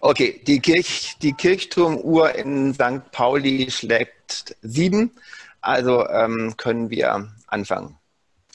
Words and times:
Okay, 0.00 0.40
die, 0.46 0.60
Kirch, 0.60 1.16
die 1.22 1.32
Kirchturmuhr 1.32 2.34
in 2.34 2.74
St. 2.74 3.10
Pauli 3.10 3.70
schlägt 3.70 4.56
sieben. 4.62 5.12
Also 5.60 6.08
ähm, 6.08 6.56
können 6.56 6.90
wir 6.90 7.32
anfangen, 7.46 7.98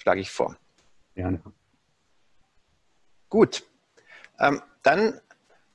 schlage 0.02 0.22
ich 0.22 0.30
vor. 0.30 0.58
Gerne. 1.16 1.42
Gut, 3.30 3.64
ähm, 4.40 4.62
dann 4.84 5.20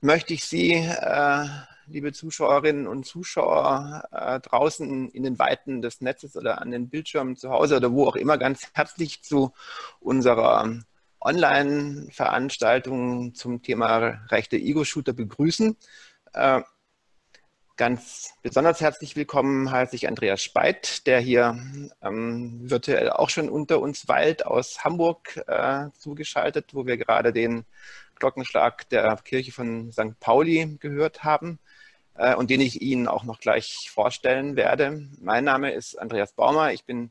möchte 0.00 0.34
ich 0.34 0.44
Sie, 0.44 0.72
äh, 0.72 1.46
liebe 1.86 2.12
Zuschauerinnen 2.12 2.86
und 2.86 3.04
Zuschauer 3.04 4.04
äh, 4.10 4.40
draußen 4.40 5.10
in 5.10 5.22
den 5.22 5.38
Weiten 5.38 5.82
des 5.82 6.00
Netzes 6.00 6.36
oder 6.36 6.60
an 6.60 6.70
den 6.70 6.88
Bildschirmen 6.88 7.36
zu 7.36 7.50
Hause 7.50 7.76
oder 7.76 7.92
wo 7.92 8.06
auch 8.06 8.16
immer, 8.16 8.38
ganz 8.38 8.68
herzlich 8.74 9.22
zu 9.22 9.52
unserer 10.00 10.82
Online-Veranstaltungen 11.24 13.34
zum 13.34 13.62
Thema 13.62 14.20
rechte 14.30 14.56
Ego-Shooter 14.56 15.12
begrüßen. 15.12 15.76
Äh, 16.32 16.62
ganz 17.76 18.34
besonders 18.42 18.80
herzlich 18.80 19.16
willkommen 19.16 19.70
heiße 19.70 19.96
ich 19.96 20.08
Andreas 20.08 20.42
Speit, 20.42 21.06
der 21.06 21.20
hier 21.20 21.58
ähm, 22.02 22.70
virtuell 22.70 23.10
auch 23.10 23.30
schon 23.30 23.48
unter 23.48 23.80
uns 23.80 24.08
weilt, 24.08 24.46
aus 24.46 24.84
Hamburg 24.84 25.42
äh, 25.46 25.90
zugeschaltet, 25.98 26.74
wo 26.74 26.86
wir 26.86 26.96
gerade 26.96 27.32
den 27.32 27.64
Glockenschlag 28.16 28.88
der 28.90 29.16
Kirche 29.24 29.52
von 29.52 29.92
St. 29.92 30.18
Pauli 30.20 30.76
gehört 30.80 31.24
haben 31.24 31.58
äh, 32.14 32.34
und 32.34 32.50
den 32.50 32.60
ich 32.60 32.82
Ihnen 32.82 33.08
auch 33.08 33.24
noch 33.24 33.40
gleich 33.40 33.90
vorstellen 33.92 34.56
werde. 34.56 35.08
Mein 35.20 35.44
Name 35.44 35.72
ist 35.72 35.98
Andreas 35.98 36.32
Baumer, 36.32 36.72
ich 36.72 36.84
bin 36.84 37.10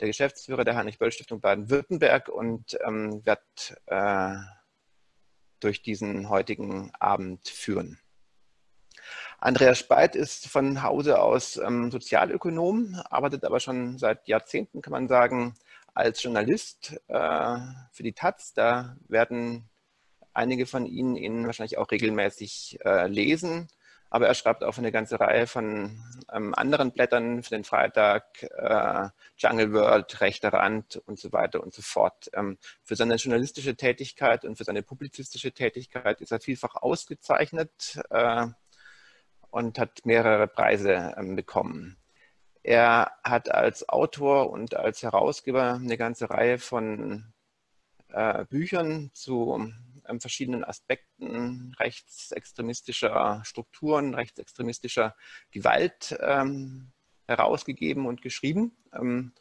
der 0.00 0.08
Geschäftsführer 0.08 0.64
der 0.64 0.76
Heinrich-Böll-Stiftung 0.76 1.40
Baden-Württemberg 1.40 2.28
und 2.28 2.76
ähm, 2.84 3.24
werde 3.24 3.42
äh, 3.86 4.36
durch 5.60 5.82
diesen 5.82 6.28
heutigen 6.28 6.92
Abend 6.98 7.48
führen. 7.48 7.98
Andreas 9.38 9.78
Speit 9.78 10.16
ist 10.16 10.48
von 10.48 10.82
Hause 10.82 11.20
aus 11.20 11.56
ähm, 11.56 11.90
Sozialökonom, 11.90 13.00
arbeitet 13.10 13.44
aber 13.44 13.60
schon 13.60 13.98
seit 13.98 14.26
Jahrzehnten, 14.28 14.82
kann 14.82 14.92
man 14.92 15.08
sagen, 15.08 15.54
als 15.92 16.22
Journalist 16.22 17.00
äh, 17.08 17.58
für 17.92 18.02
die 18.02 18.12
Taz. 18.14 18.52
Da 18.54 18.96
werden 19.06 19.68
einige 20.32 20.66
von 20.66 20.86
Ihnen 20.86 21.16
ihn 21.16 21.46
wahrscheinlich 21.46 21.78
auch 21.78 21.90
regelmäßig 21.90 22.78
äh, 22.84 23.06
lesen 23.06 23.68
aber 24.14 24.28
er 24.28 24.34
schreibt 24.34 24.62
auch 24.62 24.78
eine 24.78 24.92
ganze 24.92 25.18
Reihe 25.18 25.48
von 25.48 26.00
ähm, 26.32 26.54
anderen 26.54 26.92
Blättern 26.92 27.42
für 27.42 27.50
den 27.50 27.64
Freitag, 27.64 28.44
äh, 28.44 29.08
Jungle 29.36 29.72
World, 29.72 30.20
Rechter 30.20 30.52
Rand 30.52 31.02
und 31.06 31.18
so 31.18 31.32
weiter 31.32 31.60
und 31.60 31.74
so 31.74 31.82
fort. 31.82 32.30
Ähm, 32.32 32.56
für 32.84 32.94
seine 32.94 33.16
journalistische 33.16 33.74
Tätigkeit 33.74 34.44
und 34.44 34.56
für 34.56 34.62
seine 34.62 34.84
publizistische 34.84 35.50
Tätigkeit 35.50 36.20
ist 36.20 36.30
er 36.30 36.38
vielfach 36.38 36.76
ausgezeichnet 36.76 38.00
äh, 38.10 38.46
und 39.50 39.80
hat 39.80 40.06
mehrere 40.06 40.46
Preise 40.46 41.12
ähm, 41.16 41.34
bekommen. 41.34 41.96
Er 42.62 43.10
hat 43.24 43.50
als 43.50 43.88
Autor 43.88 44.48
und 44.48 44.76
als 44.76 45.02
Herausgeber 45.02 45.72
eine 45.74 45.96
ganze 45.96 46.30
Reihe 46.30 46.58
von 46.58 47.32
äh, 48.10 48.44
Büchern 48.44 49.10
zu 49.12 49.72
ähm, 50.08 50.20
verschiedenen 50.20 50.64
Aspekten 50.64 51.74
rechtsextremistischer 51.78 53.42
Strukturen, 53.44 54.14
rechtsextremistischer 54.14 55.14
Gewalt 55.50 56.16
ähm, 56.20 56.92
herausgegeben 57.26 58.06
und 58.06 58.22
geschrieben. 58.22 58.76
Ähm, 58.92 59.32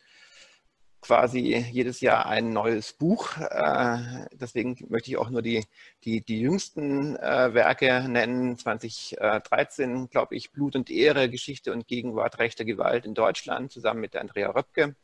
quasi 1.03 1.57
jedes 1.71 1.99
Jahr 2.01 2.25
ein 2.25 2.53
neues 2.53 2.93
Buch. 2.93 3.37
Äh, 3.37 4.25
deswegen 4.31 4.77
möchte 4.89 5.11
ich 5.11 5.17
auch 5.17 5.29
nur 5.29 5.41
die, 5.41 5.65
die, 6.05 6.21
die 6.21 6.39
jüngsten 6.39 7.17
äh, 7.17 7.53
Werke 7.53 8.07
nennen. 8.07 8.57
2013, 8.57 10.09
glaube 10.09 10.35
ich, 10.35 10.51
Blut 10.51 10.75
und 10.75 10.89
Ehre, 10.89 11.29
Geschichte 11.29 11.73
und 11.73 11.87
Gegenwart 11.87 12.39
rechter 12.39 12.63
Gewalt 12.65 13.05
in 13.05 13.13
Deutschland, 13.13 13.71
zusammen 13.71 13.99
mit 13.99 14.15
Andrea 14.15 14.49
Röpke. 14.51 14.95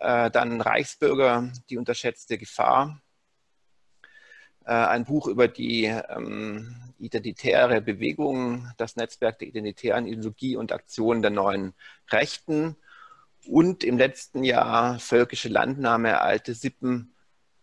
Äh, 0.00 0.30
dann 0.30 0.60
Reichsbürger, 0.60 1.52
die 1.68 1.76
unterschätzte 1.76 2.38
Gefahr. 2.38 3.00
Äh, 4.64 4.72
ein 4.72 5.04
Buch 5.04 5.26
über 5.26 5.48
die 5.48 5.84
ähm, 5.84 6.74
identitäre 6.98 7.80
Bewegung, 7.80 8.68
das 8.78 8.96
Netzwerk 8.96 9.38
der 9.38 9.48
identitären 9.48 10.06
Ideologie 10.06 10.56
und 10.56 10.72
Aktionen 10.72 11.22
der 11.22 11.30
neuen 11.30 11.74
Rechten 12.10 12.76
und 13.46 13.84
im 13.84 13.98
letzten 13.98 14.42
Jahr 14.42 14.98
Völkische 14.98 15.48
Landnahme, 15.48 16.20
alte 16.22 16.54
Sippen, 16.54 17.14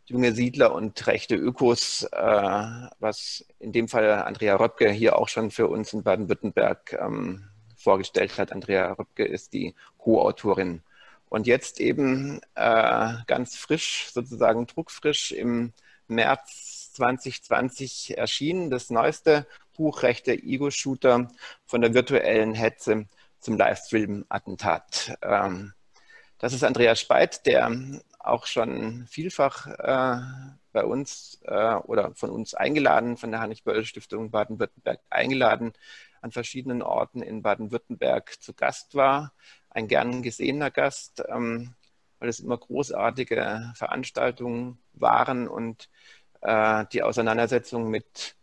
junge 0.06 0.34
Siedler 0.34 0.76
und 0.76 1.08
rechte 1.08 1.36
Ökos, 1.36 2.04
äh, 2.04 2.90
was 3.00 3.46
in 3.60 3.72
dem 3.72 3.88
Fall 3.88 4.12
Andrea 4.24 4.56
Röpke 4.58 4.92
hier 4.92 5.18
auch 5.18 5.28
schon 5.28 5.50
für 5.50 5.68
uns 5.68 5.94
in 5.94 6.04
Baden-Württemberg 6.04 6.94
ähm, 7.02 7.46
vorgestellt 7.78 8.38
hat. 8.38 8.52
Andrea 8.52 8.94
Röpke 8.94 9.26
ist 9.26 9.54
die 9.54 9.74
Co-Autorin. 9.98 10.82
Und 11.30 11.48
jetzt 11.48 11.80
eben 11.80 12.42
äh, 12.56 13.14
ganz 13.26 13.56
frisch, 13.56 14.10
sozusagen 14.12 14.68
druckfrisch 14.68 15.32
im 15.32 15.72
März 16.08 16.81
2020 16.94 18.18
erschienen, 18.18 18.69
das 18.69 18.90
neueste 18.90 19.47
Buch 19.75 20.03
Rechte 20.03 20.34
Ego-Shooter 20.34 21.31
von 21.66 21.81
der 21.81 21.94
virtuellen 21.94 22.53
Hetze 22.53 23.07
zum 23.40 23.57
Livestream-Attentat. 23.57 25.18
Ähm, 25.22 25.74
das 26.38 26.53
ist 26.53 26.63
Andreas 26.63 27.00
Speit, 27.00 27.46
der 27.46 27.72
auch 28.19 28.46
schon 28.46 29.06
vielfach 29.07 29.68
äh, 29.68 30.22
bei 30.72 30.85
uns 30.85 31.40
äh, 31.44 31.75
oder 31.75 32.13
von 32.16 32.29
uns 32.29 32.53
eingeladen, 32.53 33.18
von 33.18 33.31
der 33.31 33.41
Heinrich-Böll-Stiftung 33.41 34.31
Baden-Württemberg 34.31 35.00
eingeladen, 35.09 35.73
an 36.22 36.31
verschiedenen 36.31 36.81
Orten 36.81 37.22
in 37.22 37.41
Baden-Württemberg 37.41 38.41
zu 38.41 38.53
Gast 38.53 38.96
war. 38.96 39.34
Ein 39.69 39.88
gern 39.88 40.22
gesehener 40.22 40.72
Gast, 40.72 41.23
ähm, 41.28 41.73
weil 42.19 42.29
es 42.29 42.40
immer 42.40 42.58
großartige 42.58 43.72
Veranstaltungen 43.75 44.78
waren 44.94 45.47
und 45.47 45.90
äh, 46.41 46.85
die 46.91 47.03
Auseinandersetzung 47.03 47.90
mit 47.90 48.35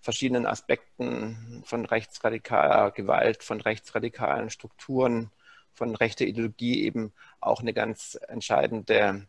verschiedenen 0.00 0.46
Aspekten 0.46 1.62
von 1.64 1.86
rechtsradikaler 1.86 2.90
Gewalt, 2.90 3.42
von 3.42 3.60
rechtsradikalen 3.60 4.50
Strukturen, 4.50 5.30
von 5.72 5.94
rechter 5.96 6.26
Ideologie 6.26 6.84
eben 6.84 7.12
auch 7.40 7.60
eine 7.60 7.72
ganz 7.72 8.18
entscheidende 8.28 9.26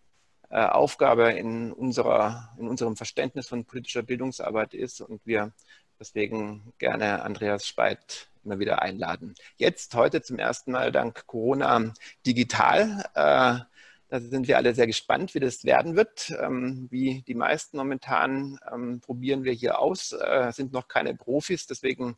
äh, 0.49 0.65
Aufgabe 0.65 1.31
in, 1.31 1.71
unserer, 1.71 2.53
in 2.59 2.67
unserem 2.67 2.95
Verständnis 2.95 3.47
von 3.47 3.65
politischer 3.65 4.03
Bildungsarbeit 4.03 4.73
ist 4.73 5.01
und 5.01 5.25
wir 5.25 5.53
deswegen 5.99 6.73
gerne 6.77 7.23
Andreas 7.23 7.65
Speit 7.65 8.27
immer 8.43 8.59
wieder 8.59 8.81
einladen. 8.81 9.33
Jetzt 9.57 9.95
heute 9.95 10.21
zum 10.21 10.37
ersten 10.37 10.71
Mal 10.71 10.91
dank 10.91 11.25
Corona 11.25 11.93
digital. 12.25 13.05
Äh, 13.15 13.74
da 14.15 14.21
sind 14.21 14.47
wir 14.47 14.57
alle 14.57 14.73
sehr 14.73 14.87
gespannt, 14.87 15.35
wie 15.35 15.39
das 15.39 15.65
werden 15.65 15.95
wird. 15.95 16.33
Ähm, 16.41 16.87
wie 16.89 17.21
die 17.23 17.35
meisten 17.35 17.77
momentan 17.77 18.57
ähm, 18.71 19.01
probieren 19.01 19.43
wir 19.43 19.51
hier 19.51 19.79
aus, 19.79 20.13
äh, 20.13 20.51
sind 20.53 20.71
noch 20.71 20.87
keine 20.87 21.15
Profis, 21.15 21.67
deswegen 21.67 22.17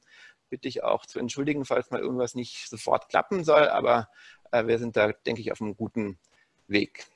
bitte 0.49 0.67
ich 0.67 0.83
auch 0.83 1.05
zu 1.05 1.19
entschuldigen, 1.19 1.65
falls 1.65 1.89
mal 1.89 1.99
irgendwas 1.99 2.35
nicht 2.35 2.69
sofort 2.69 3.09
klappen 3.09 3.43
soll, 3.43 3.67
aber 3.67 4.09
äh, 4.51 4.67
wir 4.67 4.77
sind 4.77 4.95
da, 4.95 5.11
denke 5.11 5.41
ich, 5.41 5.51
auf 5.51 5.59
einem 5.59 5.75
guten 5.75 6.19
Weg. 6.67 7.07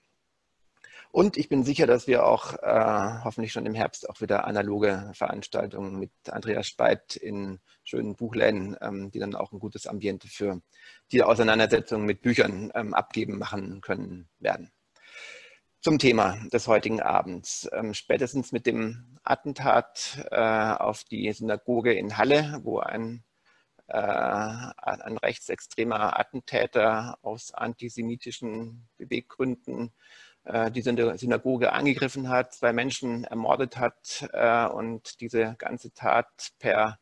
Und 1.12 1.38
ich 1.38 1.50
bin 1.50 1.64
sicher, 1.64 1.86
dass 1.88 2.08
wir 2.08 2.26
auch 2.26 2.54
äh, 2.64 3.24
hoffentlich 3.24 3.52
schon 3.52 3.66
im 3.66 3.76
Herbst 3.76 4.10
auch 4.10 4.22
wieder 4.22 4.46
analoge 4.46 5.12
Veranstaltungen 5.14 6.00
mit 6.00 6.12
Andreas 6.30 6.68
Speit 6.68 7.18
in 7.18 7.60
schönen 7.92 8.16
Buchläden, 8.16 8.78
ähm, 8.82 9.12
die 9.12 9.20
dann 9.20 9.36
auch 9.36 9.52
ein 9.52 9.60
gutes 9.60 9.86
Ambiente 9.86 10.30
für 10.30 10.62
die 11.12 11.24
Auseinandersetzung 11.24 12.06
mit 12.06 12.22
Büchern 12.22 12.72
ähm, 12.74 12.94
abgeben 12.94 13.38
machen 13.38 13.82
können 13.82 14.30
werden. 14.40 14.72
Zum 15.82 16.00
Thema 16.00 16.38
des 16.54 16.68
heutigen 16.68 17.02
Abends. 17.02 17.70
Ähm, 17.74 17.94
spätestens 17.94 18.54
mit 18.54 18.66
dem 18.66 19.18
Attentat 19.24 20.26
äh, 20.32 20.38
auf 20.38 21.04
die 21.04 21.32
Synagoge 21.34 21.94
in 21.94 22.18
Halle, 22.18 22.62
wo 22.64 22.80
ein, 22.80 23.24
äh, 23.88 23.98
ein 23.98 25.18
rechtsextremer 25.18 26.18
Attentäter 26.18 27.18
aus 27.24 27.54
antisemitischen 27.54 28.88
Beweggründen 28.98 29.92
äh, 30.46 30.72
die 30.72 30.82
Synagoge 30.82 31.74
angegriffen 31.74 32.30
hat, 32.30 32.54
zwei 32.54 32.72
Menschen 32.72 33.26
ermordet 33.26 33.76
hat 33.78 34.30
äh, 34.32 34.68
und 34.68 35.20
diese 35.20 35.56
ganze 35.58 35.92
Tat 35.94 36.54
per 36.58 37.01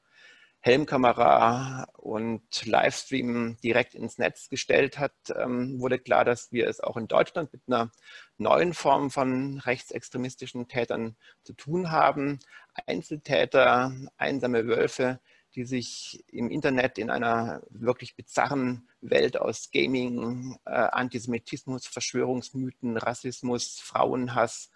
Helmkamera 0.70 1.88
und 1.98 2.64
Livestream 2.64 3.58
direkt 3.64 3.96
ins 3.96 4.20
Netz 4.20 4.50
gestellt 4.50 5.00
hat, 5.00 5.14
ähm, 5.36 5.80
wurde 5.80 5.98
klar, 5.98 6.24
dass 6.24 6.52
wir 6.52 6.68
es 6.68 6.80
auch 6.80 6.96
in 6.96 7.08
Deutschland 7.08 7.52
mit 7.52 7.64
einer 7.66 7.92
neuen 8.38 8.76
Form 8.76 9.10
von 9.10 9.58
rechtsextremistischen 9.58 10.68
Tätern 10.68 11.16
zu 11.42 11.54
tun 11.54 11.90
haben. 11.90 12.38
Einzeltäter, 12.86 13.92
einsame 14.18 14.68
Wölfe, 14.68 15.20
die 15.56 15.66
sich 15.66 16.24
im 16.28 16.52
Internet 16.52 17.00
in 17.00 17.10
einer 17.10 17.64
wirklich 17.72 18.16
bizarren 18.16 18.88
Welt 19.02 19.38
aus 19.38 19.72
Gaming, 19.72 20.56
äh, 20.66 20.70
Antisemitismus, 20.70 21.88
Verschwörungsmythen, 21.88 22.96
Rassismus, 22.96 23.80
Frauenhass 23.80 24.70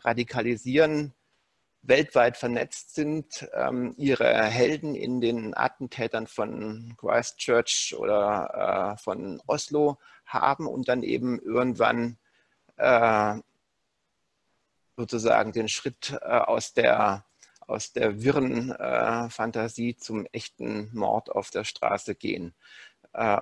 radikalisieren, 0.00 1.14
weltweit 1.82 2.36
vernetzt 2.36 2.94
sind, 2.94 3.48
ähm, 3.54 3.94
ihre 3.96 4.44
Helden 4.44 4.94
in 4.94 5.20
den 5.20 5.56
Attentätern 5.56 6.26
von 6.26 6.94
Christchurch 6.98 7.94
oder 7.98 8.94
äh, 8.94 9.02
von 9.02 9.40
Oslo 9.46 9.98
haben 10.26 10.66
und 10.66 10.88
dann 10.88 11.02
eben 11.02 11.38
irgendwann 11.40 12.18
äh, 12.76 13.36
sozusagen 14.96 15.52
den 15.52 15.68
Schritt 15.68 16.18
äh, 16.22 16.26
aus 16.26 16.74
der 16.74 17.24
aus 17.68 17.92
der 17.92 18.22
wirren 18.22 18.70
äh, 18.70 19.28
Fantasie 19.28 19.94
zum 19.94 20.26
echten 20.32 20.90
Mord 20.94 21.30
auf 21.30 21.50
der 21.50 21.64
Straße 21.64 22.14
gehen. 22.14 22.54
Äh, 23.12 23.40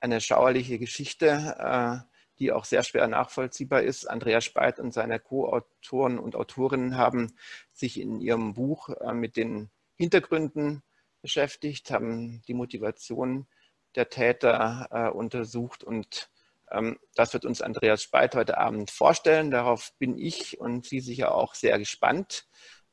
eine 0.00 0.20
schauerliche 0.20 0.78
Geschichte, 0.80 1.56
äh, 1.58 2.15
die 2.38 2.52
auch 2.52 2.64
sehr 2.64 2.82
schwer 2.82 3.06
nachvollziehbar 3.08 3.82
ist. 3.82 4.08
Andreas 4.08 4.44
Speit 4.44 4.78
und 4.78 4.92
seine 4.92 5.18
Co-Autoren 5.18 6.18
und 6.18 6.36
Autorinnen 6.36 6.96
haben 6.96 7.36
sich 7.72 8.00
in 8.00 8.20
ihrem 8.20 8.54
Buch 8.54 8.88
äh, 8.88 9.12
mit 9.12 9.36
den 9.36 9.70
Hintergründen 9.96 10.82
beschäftigt, 11.22 11.90
haben 11.90 12.42
die 12.46 12.54
Motivation 12.54 13.46
der 13.94 14.10
Täter 14.10 14.88
äh, 14.90 15.08
untersucht 15.08 15.82
und 15.82 16.28
ähm, 16.70 16.98
das 17.14 17.32
wird 17.32 17.44
uns 17.44 17.62
Andreas 17.62 18.02
Speit 18.02 18.34
heute 18.34 18.58
Abend 18.58 18.90
vorstellen. 18.90 19.50
Darauf 19.50 19.92
bin 19.98 20.18
ich 20.18 20.60
und 20.60 20.84
Sie 20.84 21.00
sicher 21.00 21.34
auch 21.34 21.54
sehr 21.54 21.78
gespannt. 21.78 22.46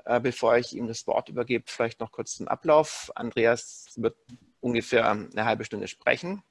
Äh, 0.06 0.19
bevor 0.19 0.57
ich 0.57 0.74
ihm 0.74 0.88
das 0.88 1.07
Wort 1.07 1.30
übergebe, 1.30 1.63
vielleicht 1.68 2.00
noch 2.00 2.12
kurz 2.12 2.36
zum 2.36 2.48
Ablauf. 2.48 3.12
Andreas 3.16 3.88
wird 3.95 4.18
ungefähr 4.60 5.10
eine 5.10 5.45
halbe 5.45 5.66
Stunde 5.66 5.88
sprechen. 5.88 6.44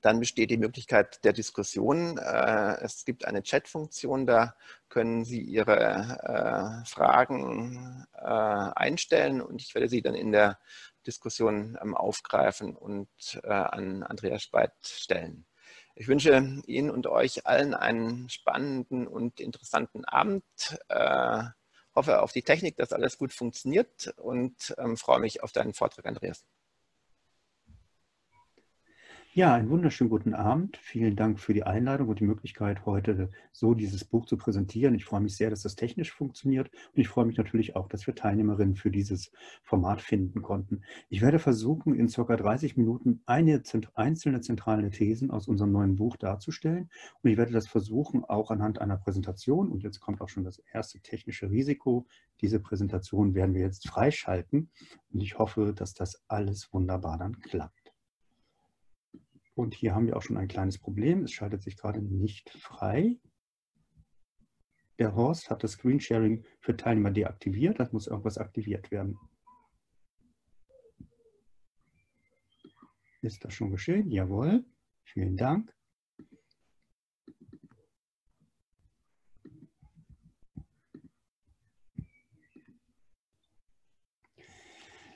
Dann 0.00 0.20
besteht 0.20 0.50
die 0.50 0.56
Möglichkeit 0.56 1.24
der 1.24 1.32
Diskussion. 1.32 2.18
Äh, 2.18 2.78
es 2.82 3.04
gibt 3.04 3.24
eine 3.24 3.42
Chat-Funktion, 3.42 4.26
da 4.26 4.54
können 4.88 5.24
Sie 5.24 5.40
Ihre 5.40 6.82
äh, 6.82 6.86
Fragen 6.88 8.06
einstellen 8.12 9.40
und 9.40 9.62
ich 9.62 9.74
werde 9.74 9.88
sie 9.88 10.02
dann 10.02 10.14
in 10.14 10.32
der 10.32 10.58
Diskussion 11.06 11.78
ähm, 11.80 11.96
aufgreifen 11.96 12.76
und 12.76 13.08
an 13.44 14.02
Andreas 14.02 14.42
Speit 14.42 14.72
stellen. 14.82 15.46
Ich 15.94 16.06
wünsche 16.06 16.60
Ihnen 16.66 16.90
und 16.90 17.06
euch 17.06 17.46
allen 17.46 17.74
einen 17.74 18.28
spannenden 18.28 19.06
und 19.06 19.40
interessanten 19.40 20.04
Abend 20.04 20.44
hoffe 21.94 22.22
auf 22.22 22.32
die 22.32 22.42
Technik, 22.42 22.76
dass 22.76 22.92
alles 22.92 23.18
gut 23.18 23.32
funktioniert 23.32 24.14
und 24.16 24.74
ähm, 24.78 24.96
freue 24.96 25.20
mich 25.20 25.42
auf 25.42 25.52
deinen 25.52 25.74
Vortrag, 25.74 26.06
Andreas. 26.06 26.44
Ja, 29.40 29.54
einen 29.54 29.70
wunderschönen 29.70 30.10
guten 30.10 30.34
Abend. 30.34 30.76
Vielen 30.76 31.16
Dank 31.16 31.40
für 31.40 31.54
die 31.54 31.62
Einladung 31.62 32.08
und 32.08 32.20
die 32.20 32.24
Möglichkeit, 32.24 32.84
heute 32.84 33.30
so 33.52 33.72
dieses 33.72 34.04
Buch 34.04 34.26
zu 34.26 34.36
präsentieren. 34.36 34.94
Ich 34.94 35.06
freue 35.06 35.22
mich 35.22 35.34
sehr, 35.34 35.48
dass 35.48 35.62
das 35.62 35.76
technisch 35.76 36.12
funktioniert 36.12 36.70
und 36.94 37.00
ich 37.00 37.08
freue 37.08 37.24
mich 37.24 37.38
natürlich 37.38 37.74
auch, 37.74 37.88
dass 37.88 38.06
wir 38.06 38.14
Teilnehmerinnen 38.14 38.76
für 38.76 38.90
dieses 38.90 39.32
Format 39.62 40.02
finden 40.02 40.42
konnten. 40.42 40.82
Ich 41.08 41.22
werde 41.22 41.38
versuchen, 41.38 41.94
in 41.94 42.10
circa 42.10 42.36
30 42.36 42.76
Minuten 42.76 43.22
eine 43.24 43.62
einzelne 43.94 44.42
zentrale 44.42 44.90
Thesen 44.90 45.30
aus 45.30 45.48
unserem 45.48 45.72
neuen 45.72 45.96
Buch 45.96 46.18
darzustellen 46.18 46.90
und 47.22 47.30
ich 47.30 47.38
werde 47.38 47.52
das 47.52 47.66
versuchen, 47.66 48.26
auch 48.26 48.50
anhand 48.50 48.78
einer 48.78 48.98
Präsentation 48.98 49.70
und 49.70 49.82
jetzt 49.82 50.00
kommt 50.00 50.20
auch 50.20 50.28
schon 50.28 50.44
das 50.44 50.58
erste 50.70 51.00
technische 51.00 51.48
Risiko. 51.48 52.06
Diese 52.42 52.60
Präsentation 52.60 53.34
werden 53.34 53.54
wir 53.54 53.62
jetzt 53.62 53.88
freischalten 53.88 54.68
und 55.14 55.22
ich 55.22 55.38
hoffe, 55.38 55.72
dass 55.74 55.94
das 55.94 56.22
alles 56.28 56.70
wunderbar 56.74 57.16
dann 57.16 57.40
klappt. 57.40 57.79
Und 59.60 59.74
hier 59.74 59.94
haben 59.94 60.06
wir 60.06 60.16
auch 60.16 60.22
schon 60.22 60.38
ein 60.38 60.48
kleines 60.48 60.78
Problem. 60.78 61.24
Es 61.24 61.32
schaltet 61.32 61.62
sich 61.62 61.76
gerade 61.76 62.00
nicht 62.00 62.48
frei. 62.48 63.18
Der 64.98 65.14
Horst 65.14 65.50
hat 65.50 65.62
das 65.62 65.72
Screensharing 65.72 66.46
für 66.60 66.78
Teilnehmer 66.78 67.10
deaktiviert. 67.10 67.78
Das 67.78 67.92
muss 67.92 68.06
irgendwas 68.06 68.38
aktiviert 68.38 68.90
werden. 68.90 69.18
Ist 73.20 73.44
das 73.44 73.52
schon 73.52 73.70
geschehen? 73.70 74.10
Jawohl. 74.10 74.64
Vielen 75.04 75.36
Dank. 75.36 75.70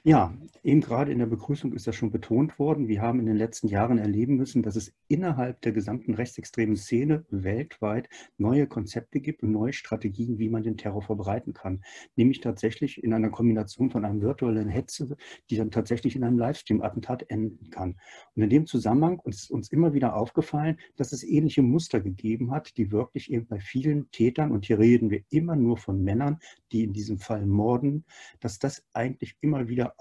Ja, 0.02 0.36
eben 0.64 0.80
gerade 0.80 1.12
in 1.12 1.18
der 1.18 1.26
Begrüßung 1.26 1.74
ist 1.74 1.86
das 1.86 1.94
schon 1.94 2.10
betont 2.10 2.58
worden. 2.58 2.88
Wir 2.88 3.02
haben 3.02 3.20
in 3.20 3.26
den 3.26 3.36
letzten 3.36 3.68
Jahren 3.68 3.98
erleben 3.98 4.36
müssen, 4.36 4.62
dass 4.62 4.76
es 4.76 4.94
innerhalb 5.08 5.60
der 5.60 5.72
gesamten 5.72 6.14
rechtsextremen 6.14 6.76
Szene 6.76 7.24
weltweit 7.30 8.08
neue 8.38 8.66
Konzepte 8.66 9.20
gibt 9.20 9.42
und 9.42 9.52
neue 9.52 9.74
Strategien, 9.74 10.38
wie 10.38 10.48
man 10.48 10.62
den 10.62 10.78
Terror 10.78 11.02
verbreiten 11.02 11.52
kann. 11.52 11.84
Nämlich 12.16 12.40
tatsächlich 12.40 13.04
in 13.04 13.12
einer 13.12 13.28
Kombination 13.28 13.90
von 13.90 14.06
einem 14.06 14.22
virtuellen 14.22 14.68
Hetze, 14.68 15.16
die 15.50 15.56
dann 15.56 15.70
tatsächlich 15.70 16.16
in 16.16 16.24
einem 16.24 16.38
Livestream-Attentat 16.38 17.26
enden 17.28 17.68
kann. 17.70 17.96
Und 18.34 18.42
in 18.42 18.50
dem 18.50 18.66
Zusammenhang 18.66 19.20
ist 19.26 19.50
uns 19.50 19.70
immer 19.70 19.92
wieder 19.92 20.16
aufgefallen, 20.16 20.78
dass 20.96 21.12
es 21.12 21.22
ähnliche 21.22 21.62
Muster 21.62 22.00
gegeben 22.00 22.52
hat, 22.52 22.76
die 22.78 22.90
wirklich 22.90 23.30
eben 23.30 23.46
bei 23.46 23.60
vielen 23.60 24.10
Tätern, 24.10 24.50
und 24.50 24.64
hier 24.64 24.78
reden 24.78 25.10
wir 25.10 25.20
immer 25.28 25.56
nur 25.56 25.76
von 25.76 26.02
Männern, 26.02 26.38
die 26.72 26.84
in 26.84 26.94
diesem 26.94 27.18
Fall 27.18 27.44
morden, 27.44 28.06
dass 28.40 28.58
das 28.58 28.82
eigentlich 28.94 29.36
immer 29.42 29.68
wieder 29.68 29.94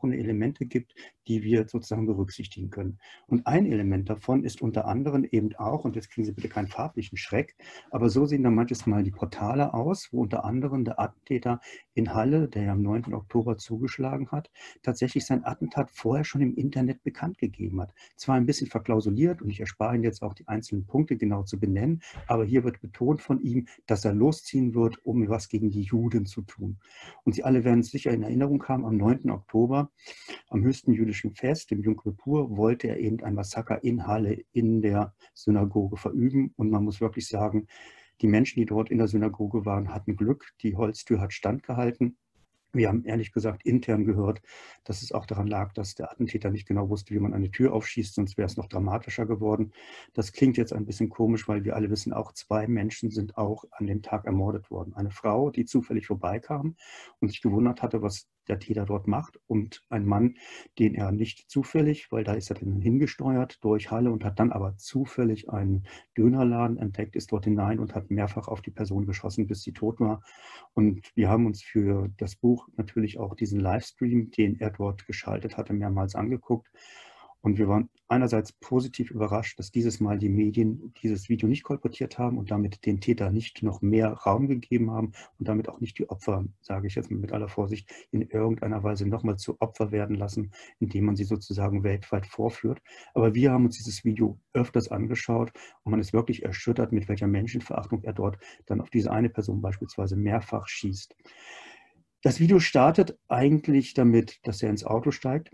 auftauchende 0.00 0.18
Elemente 0.18 0.66
gibt, 0.66 0.94
die 1.28 1.42
wir 1.42 1.68
sozusagen 1.68 2.06
berücksichtigen 2.06 2.70
können. 2.70 2.98
Und 3.26 3.46
ein 3.46 3.66
Element 3.66 4.08
davon 4.08 4.44
ist 4.44 4.62
unter 4.62 4.86
anderem 4.86 5.24
eben 5.24 5.54
auch, 5.56 5.84
und 5.84 5.94
jetzt 5.96 6.10
kriegen 6.10 6.24
Sie 6.24 6.32
bitte 6.32 6.48
keinen 6.48 6.68
farblichen 6.68 7.18
Schreck, 7.18 7.54
aber 7.90 8.08
so 8.08 8.26
sehen 8.26 8.42
dann 8.42 8.54
manches 8.54 8.86
Mal 8.86 9.02
die 9.02 9.10
Portale 9.10 9.74
aus, 9.74 10.08
wo 10.12 10.22
unter 10.22 10.44
anderem 10.44 10.84
der 10.84 10.98
Attentäter 10.98 11.60
in 11.94 12.14
Halle, 12.14 12.48
der 12.48 12.64
ja 12.64 12.72
am 12.72 12.82
9. 12.82 13.14
Oktober 13.14 13.58
zugeschlagen 13.58 14.30
hat, 14.30 14.50
tatsächlich 14.82 15.26
sein 15.26 15.44
Attentat 15.44 15.90
vorher 15.90 16.24
schon 16.24 16.40
im 16.40 16.54
Internet 16.54 17.02
bekannt 17.02 17.38
gegeben 17.38 17.80
hat. 17.80 17.92
Zwar 18.16 18.36
ein 18.36 18.46
bisschen 18.46 18.68
verklausuliert 18.68 19.42
und 19.42 19.50
ich 19.50 19.60
erspare 19.60 19.94
Ihnen 19.94 20.04
jetzt 20.04 20.22
auch 20.22 20.34
die 20.34 20.48
einzelnen 20.48 20.86
Punkte 20.86 21.16
genau 21.16 21.42
zu 21.42 21.60
benennen, 21.60 22.02
aber 22.26 22.44
hier 22.44 22.64
wird 22.64 22.80
betont 22.80 23.20
von 23.20 23.40
ihm, 23.40 23.66
dass 23.86 24.04
er 24.04 24.14
losziehen 24.14 24.74
wird, 24.74 25.04
um 25.04 25.28
was 25.28 25.48
gegen 25.48 25.70
die 25.70 25.82
Juden 25.82 26.26
zu 26.26 26.42
tun. 26.42 26.78
Und 27.24 27.34
Sie 27.34 27.44
alle 27.44 27.64
werden 27.64 27.80
es 27.80 27.90
sicher 27.90 28.10
in 28.10 28.22
Erinnerung 28.22 28.64
haben, 28.66 28.84
am 28.84 28.96
9. 28.96 29.30
Oktober, 29.30 29.89
am 30.48 30.62
höchsten 30.62 30.92
jüdischen 30.92 31.34
Fest, 31.34 31.70
dem 31.70 31.82
Yom 31.82 31.96
Kippur, 31.96 32.56
wollte 32.56 32.88
er 32.88 32.98
eben 32.98 33.22
ein 33.22 33.34
Massaker 33.34 33.82
in 33.84 34.06
Halle 34.06 34.44
in 34.52 34.82
der 34.82 35.14
Synagoge 35.34 35.96
verüben. 35.96 36.52
Und 36.56 36.70
man 36.70 36.84
muss 36.84 37.00
wirklich 37.00 37.28
sagen, 37.28 37.66
die 38.20 38.28
Menschen, 38.28 38.60
die 38.60 38.66
dort 38.66 38.90
in 38.90 38.98
der 38.98 39.08
Synagoge 39.08 39.64
waren, 39.64 39.94
hatten 39.94 40.16
Glück. 40.16 40.52
Die 40.62 40.76
Holztür 40.76 41.20
hat 41.20 41.32
standgehalten. 41.32 42.16
Wir 42.72 42.88
haben 42.88 43.04
ehrlich 43.04 43.32
gesagt 43.32 43.64
intern 43.64 44.04
gehört, 44.04 44.42
dass 44.84 45.02
es 45.02 45.10
auch 45.10 45.26
daran 45.26 45.48
lag, 45.48 45.72
dass 45.72 45.96
der 45.96 46.12
Attentäter 46.12 46.50
nicht 46.50 46.68
genau 46.68 46.88
wusste, 46.88 47.12
wie 47.12 47.18
man 47.18 47.34
eine 47.34 47.50
Tür 47.50 47.72
aufschießt, 47.72 48.14
sonst 48.14 48.38
wäre 48.38 48.46
es 48.46 48.56
noch 48.56 48.68
dramatischer 48.68 49.26
geworden. 49.26 49.72
Das 50.14 50.32
klingt 50.32 50.56
jetzt 50.56 50.72
ein 50.72 50.86
bisschen 50.86 51.08
komisch, 51.08 51.48
weil 51.48 51.64
wir 51.64 51.74
alle 51.74 51.90
wissen, 51.90 52.12
auch 52.12 52.32
zwei 52.32 52.68
Menschen 52.68 53.10
sind 53.10 53.36
auch 53.36 53.64
an 53.72 53.88
dem 53.88 54.02
Tag 54.02 54.24
ermordet 54.24 54.70
worden. 54.70 54.94
Eine 54.94 55.10
Frau, 55.10 55.50
die 55.50 55.64
zufällig 55.64 56.06
vorbeikam 56.06 56.76
und 57.18 57.28
sich 57.28 57.42
gewundert 57.42 57.82
hatte, 57.82 58.02
was 58.02 58.28
der 58.50 58.58
Täter 58.58 58.84
dort 58.84 59.08
macht 59.08 59.40
und 59.46 59.82
ein 59.88 60.04
Mann, 60.04 60.34
den 60.78 60.94
er 60.94 61.12
nicht 61.12 61.48
zufällig, 61.50 62.12
weil 62.12 62.24
da 62.24 62.34
ist 62.34 62.50
er 62.50 62.56
dann 62.56 62.80
hingesteuert 62.80 63.64
durch 63.64 63.90
Halle 63.90 64.10
und 64.10 64.24
hat 64.24 64.38
dann 64.40 64.52
aber 64.52 64.76
zufällig 64.76 65.48
einen 65.48 65.84
Dönerladen 66.18 66.76
entdeckt, 66.76 67.16
ist 67.16 67.32
dort 67.32 67.44
hinein 67.44 67.78
und 67.78 67.94
hat 67.94 68.10
mehrfach 68.10 68.48
auf 68.48 68.60
die 68.60 68.72
Person 68.72 69.06
geschossen, 69.06 69.46
bis 69.46 69.62
sie 69.62 69.72
tot 69.72 70.00
war. 70.00 70.22
Und 70.74 71.10
wir 71.14 71.28
haben 71.28 71.46
uns 71.46 71.62
für 71.62 72.10
das 72.18 72.36
Buch 72.36 72.68
natürlich 72.76 73.18
auch 73.18 73.34
diesen 73.34 73.60
Livestream, 73.60 74.30
den 74.30 74.58
er 74.60 74.70
dort 74.70 75.06
geschaltet 75.06 75.56
hatte, 75.56 75.72
mehrmals 75.72 76.14
angeguckt 76.14 76.68
und 77.42 77.58
wir 77.58 77.68
waren 77.68 77.88
einerseits 78.08 78.52
positiv 78.52 79.10
überrascht, 79.10 79.58
dass 79.58 79.70
dieses 79.70 80.00
Mal 80.00 80.18
die 80.18 80.28
Medien 80.28 80.92
dieses 81.02 81.28
Video 81.28 81.48
nicht 81.48 81.62
kolportiert 81.62 82.18
haben 82.18 82.38
und 82.38 82.50
damit 82.50 82.84
den 82.84 83.00
Täter 83.00 83.30
nicht 83.30 83.62
noch 83.62 83.80
mehr 83.82 84.12
Raum 84.12 84.48
gegeben 84.48 84.90
haben 84.90 85.12
und 85.38 85.48
damit 85.48 85.68
auch 85.68 85.80
nicht 85.80 85.98
die 85.98 86.10
Opfer, 86.10 86.44
sage 86.60 86.86
ich 86.86 86.96
jetzt 86.96 87.10
mit 87.10 87.32
aller 87.32 87.48
Vorsicht, 87.48 87.90
in 88.10 88.22
irgendeiner 88.22 88.82
Weise 88.82 89.06
nochmal 89.06 89.36
zu 89.36 89.60
Opfer 89.60 89.90
werden 89.90 90.16
lassen, 90.16 90.52
indem 90.80 91.06
man 91.06 91.16
sie 91.16 91.24
sozusagen 91.24 91.82
weltweit 91.82 92.26
vorführt. 92.26 92.82
Aber 93.14 93.34
wir 93.34 93.52
haben 93.52 93.64
uns 93.64 93.76
dieses 93.76 94.04
Video 94.04 94.38
öfters 94.52 94.88
angeschaut 94.88 95.52
und 95.84 95.92
man 95.92 96.00
ist 96.00 96.12
wirklich 96.12 96.44
erschüttert, 96.44 96.92
mit 96.92 97.08
welcher 97.08 97.26
Menschenverachtung 97.26 98.02
er 98.02 98.12
dort 98.12 98.38
dann 98.66 98.80
auf 98.80 98.90
diese 98.90 99.10
eine 99.10 99.30
Person 99.30 99.62
beispielsweise 99.62 100.16
mehrfach 100.16 100.68
schießt. 100.68 101.16
Das 102.22 102.38
Video 102.38 102.58
startet 102.58 103.18
eigentlich 103.28 103.94
damit, 103.94 104.40
dass 104.46 104.62
er 104.62 104.68
ins 104.68 104.84
Auto 104.84 105.10
steigt 105.10 105.52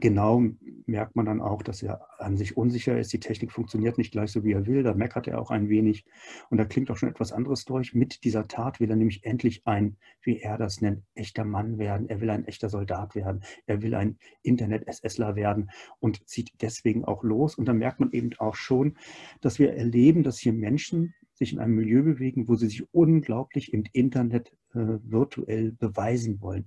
genau 0.00 0.42
merkt 0.86 1.16
man 1.16 1.26
dann 1.26 1.40
auch, 1.40 1.62
dass 1.62 1.82
er 1.82 2.06
an 2.20 2.36
sich 2.36 2.56
unsicher 2.56 2.98
ist. 2.98 3.12
Die 3.12 3.20
Technik 3.20 3.52
funktioniert 3.52 3.98
nicht 3.98 4.12
gleich 4.12 4.30
so, 4.30 4.44
wie 4.44 4.52
er 4.52 4.66
will. 4.66 4.82
Da 4.82 4.94
meckert 4.94 5.26
er 5.26 5.40
auch 5.40 5.50
ein 5.50 5.68
wenig. 5.68 6.04
Und 6.50 6.58
da 6.58 6.64
klingt 6.64 6.90
auch 6.90 6.96
schon 6.96 7.08
etwas 7.08 7.32
anderes 7.32 7.64
durch. 7.64 7.94
Mit 7.94 8.24
dieser 8.24 8.46
Tat 8.46 8.80
will 8.80 8.90
er 8.90 8.96
nämlich 8.96 9.24
endlich 9.24 9.66
ein, 9.66 9.96
wie 10.22 10.38
er 10.38 10.58
das 10.58 10.80
nennt, 10.80 11.02
echter 11.14 11.44
Mann 11.44 11.78
werden. 11.78 12.08
Er 12.08 12.20
will 12.20 12.30
ein 12.30 12.46
echter 12.46 12.68
Soldat 12.68 13.14
werden. 13.14 13.42
Er 13.66 13.82
will 13.82 13.94
ein 13.94 14.18
Internet-SSler 14.42 15.36
werden 15.36 15.70
und 16.00 16.26
zieht 16.28 16.52
deswegen 16.60 17.04
auch 17.04 17.22
los. 17.22 17.56
Und 17.56 17.66
da 17.66 17.72
merkt 17.72 18.00
man 18.00 18.12
eben 18.12 18.30
auch 18.38 18.54
schon, 18.54 18.96
dass 19.40 19.58
wir 19.58 19.74
erleben, 19.74 20.22
dass 20.22 20.38
hier 20.38 20.52
Menschen 20.52 21.14
sich 21.34 21.52
in 21.52 21.58
einem 21.58 21.74
Milieu 21.74 22.02
bewegen, 22.02 22.48
wo 22.48 22.54
sie 22.54 22.68
sich 22.68 22.94
unglaublich 22.94 23.72
im 23.72 23.84
Internet 23.92 24.52
äh, 24.72 24.98
virtuell 25.02 25.72
beweisen 25.72 26.40
wollen. 26.40 26.66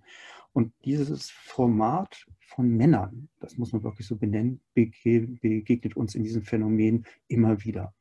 Und 0.54 0.74
dieses 0.86 1.30
Format 1.30 2.26
von 2.50 2.70
Männern, 2.76 3.30
das 3.40 3.58
muss 3.58 3.72
man 3.74 3.84
wirklich 3.84 4.08
so 4.08 4.16
benennen, 4.16 4.60
begegnet 4.74 5.96
uns 5.96 6.16
in 6.16 6.24
diesem 6.24 6.42
Phänomen 6.42 7.06
immer 7.28 7.64
wieder. 7.64 7.94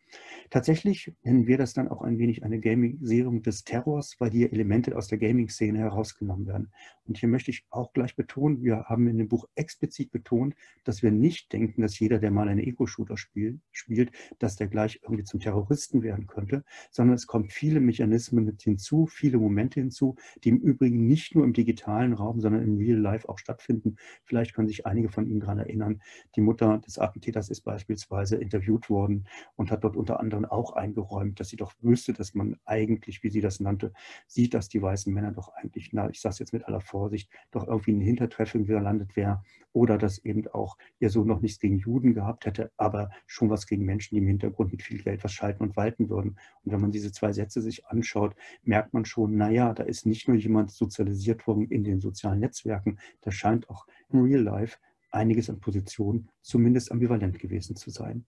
Tatsächlich 0.50 1.12
nennen 1.22 1.46
wir 1.46 1.58
das 1.58 1.74
dann 1.74 1.88
auch 1.88 2.02
ein 2.02 2.18
wenig 2.18 2.44
eine 2.44 2.60
Gamisierung 2.60 3.42
des 3.42 3.64
Terrors, 3.64 4.16
weil 4.18 4.30
hier 4.30 4.52
Elemente 4.52 4.96
aus 4.96 5.08
der 5.08 5.18
Gaming-Szene 5.18 5.78
herausgenommen 5.78 6.46
werden. 6.46 6.72
Und 7.06 7.18
hier 7.18 7.28
möchte 7.28 7.50
ich 7.50 7.64
auch 7.70 7.92
gleich 7.92 8.16
betonen, 8.16 8.62
wir 8.62 8.84
haben 8.84 9.08
in 9.08 9.18
dem 9.18 9.28
Buch 9.28 9.48
explizit 9.54 10.10
betont, 10.10 10.54
dass 10.84 11.02
wir 11.02 11.10
nicht 11.10 11.52
denken, 11.52 11.80
dass 11.80 11.98
jeder, 11.98 12.18
der 12.18 12.30
mal 12.30 12.48
einen 12.48 12.60
Ego-Shooter 12.60 13.16
spiel, 13.16 13.60
spielt, 13.72 14.12
dass 14.38 14.56
der 14.56 14.66
gleich 14.68 15.00
irgendwie 15.02 15.24
zum 15.24 15.40
Terroristen 15.40 16.02
werden 16.02 16.26
könnte, 16.26 16.64
sondern 16.90 17.16
es 17.16 17.26
kommen 17.26 17.48
viele 17.48 17.80
Mechanismen 17.80 18.44
mit 18.44 18.62
hinzu, 18.62 19.06
viele 19.06 19.38
Momente 19.38 19.80
hinzu, 19.80 20.16
die 20.44 20.50
im 20.50 20.58
Übrigen 20.58 21.06
nicht 21.06 21.34
nur 21.34 21.44
im 21.44 21.52
digitalen 21.52 22.12
Raum, 22.12 22.40
sondern 22.40 22.62
im 22.62 22.76
Real 22.76 22.98
Life 22.98 23.28
auch 23.28 23.38
stattfinden. 23.38 23.96
Vielleicht 24.24 24.54
können 24.54 24.68
sich 24.68 24.86
einige 24.86 25.08
von 25.08 25.26
Ihnen 25.26 25.40
daran 25.40 25.58
erinnern. 25.58 26.02
Die 26.36 26.40
Mutter 26.40 26.78
des 26.78 26.98
Attentäters 26.98 27.48
ist 27.48 27.62
beispielsweise 27.62 28.36
interviewt 28.36 28.90
worden 28.90 29.26
und 29.56 29.70
hat 29.70 29.84
dort 29.84 29.96
unter 29.98 30.20
anderem 30.20 30.44
auch 30.44 30.72
eingeräumt, 30.72 31.40
dass 31.40 31.48
sie 31.48 31.56
doch 31.56 31.72
wüsste, 31.80 32.12
dass 32.12 32.34
man 32.34 32.56
eigentlich, 32.64 33.22
wie 33.22 33.30
sie 33.30 33.40
das 33.40 33.60
nannte, 33.60 33.92
sieht, 34.26 34.54
dass 34.54 34.68
die 34.68 34.80
weißen 34.80 35.12
Männer 35.12 35.32
doch 35.32 35.52
eigentlich, 35.54 35.92
na, 35.92 36.08
ich 36.08 36.20
sage 36.20 36.32
es 36.34 36.38
jetzt 36.38 36.52
mit 36.52 36.64
aller 36.64 36.80
Vorsicht, 36.80 37.30
doch 37.50 37.66
irgendwie 37.66 37.90
in 37.90 38.00
Hintertreffen 38.00 38.64
gelandet 38.64 39.16
wäre 39.16 39.42
oder 39.72 39.98
dass 39.98 40.18
eben 40.18 40.46
auch 40.48 40.76
ihr 40.98 41.10
Sohn 41.10 41.26
noch 41.26 41.40
nichts 41.40 41.58
gegen 41.58 41.78
Juden 41.78 42.14
gehabt 42.14 42.46
hätte, 42.46 42.72
aber 42.76 43.10
schon 43.26 43.50
was 43.50 43.66
gegen 43.66 43.84
Menschen, 43.84 44.14
die 44.14 44.20
im 44.20 44.26
Hintergrund 44.26 44.72
mit 44.72 44.82
viel 44.82 45.02
Geld 45.02 45.22
was 45.24 45.32
schalten 45.32 45.62
und 45.62 45.76
walten 45.76 46.08
würden. 46.08 46.38
Und 46.64 46.72
wenn 46.72 46.80
man 46.80 46.90
diese 46.90 47.12
zwei 47.12 47.32
Sätze 47.32 47.60
sich 47.60 47.86
anschaut, 47.86 48.34
merkt 48.62 48.94
man 48.94 49.04
schon, 49.04 49.36
naja, 49.36 49.74
da 49.74 49.82
ist 49.82 50.06
nicht 50.06 50.28
nur 50.28 50.36
jemand 50.36 50.70
sozialisiert 50.70 51.46
worden 51.46 51.68
in 51.68 51.84
den 51.84 52.00
sozialen 52.00 52.40
Netzwerken, 52.40 52.98
da 53.20 53.30
scheint 53.30 53.68
auch 53.68 53.86
im 54.10 54.22
Real 54.22 54.42
Life 54.42 54.78
einiges 55.10 55.50
an 55.50 55.60
Positionen 55.60 56.28
zumindest 56.42 56.92
ambivalent 56.92 57.38
gewesen 57.38 57.76
zu 57.76 57.90
sein. 57.90 58.24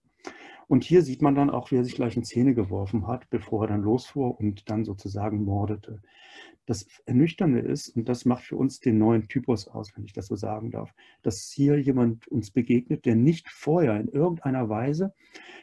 Und 0.70 0.84
hier 0.84 1.02
sieht 1.02 1.20
man 1.20 1.34
dann 1.34 1.50
auch, 1.50 1.72
wie 1.72 1.76
er 1.76 1.84
sich 1.84 1.96
gleich 1.96 2.16
in 2.16 2.24
Szene 2.24 2.54
geworfen 2.54 3.08
hat, 3.08 3.28
bevor 3.28 3.64
er 3.64 3.68
dann 3.68 3.82
losfuhr 3.82 4.38
und 4.38 4.70
dann 4.70 4.84
sozusagen 4.84 5.42
mordete. 5.42 6.00
Das 6.64 6.86
Ernüchternde 7.06 7.58
ist, 7.58 7.88
und 7.96 8.08
das 8.08 8.24
macht 8.24 8.44
für 8.44 8.56
uns 8.56 8.78
den 8.78 8.96
neuen 8.96 9.26
Typus 9.26 9.66
aus, 9.66 9.90
wenn 9.96 10.04
ich 10.04 10.12
das 10.12 10.26
so 10.26 10.36
sagen 10.36 10.70
darf, 10.70 10.94
dass 11.22 11.50
hier 11.50 11.80
jemand 11.80 12.28
uns 12.28 12.52
begegnet, 12.52 13.04
der 13.04 13.16
nicht 13.16 13.48
vorher 13.48 13.98
in 13.98 14.06
irgendeiner 14.06 14.68
Weise, 14.68 15.12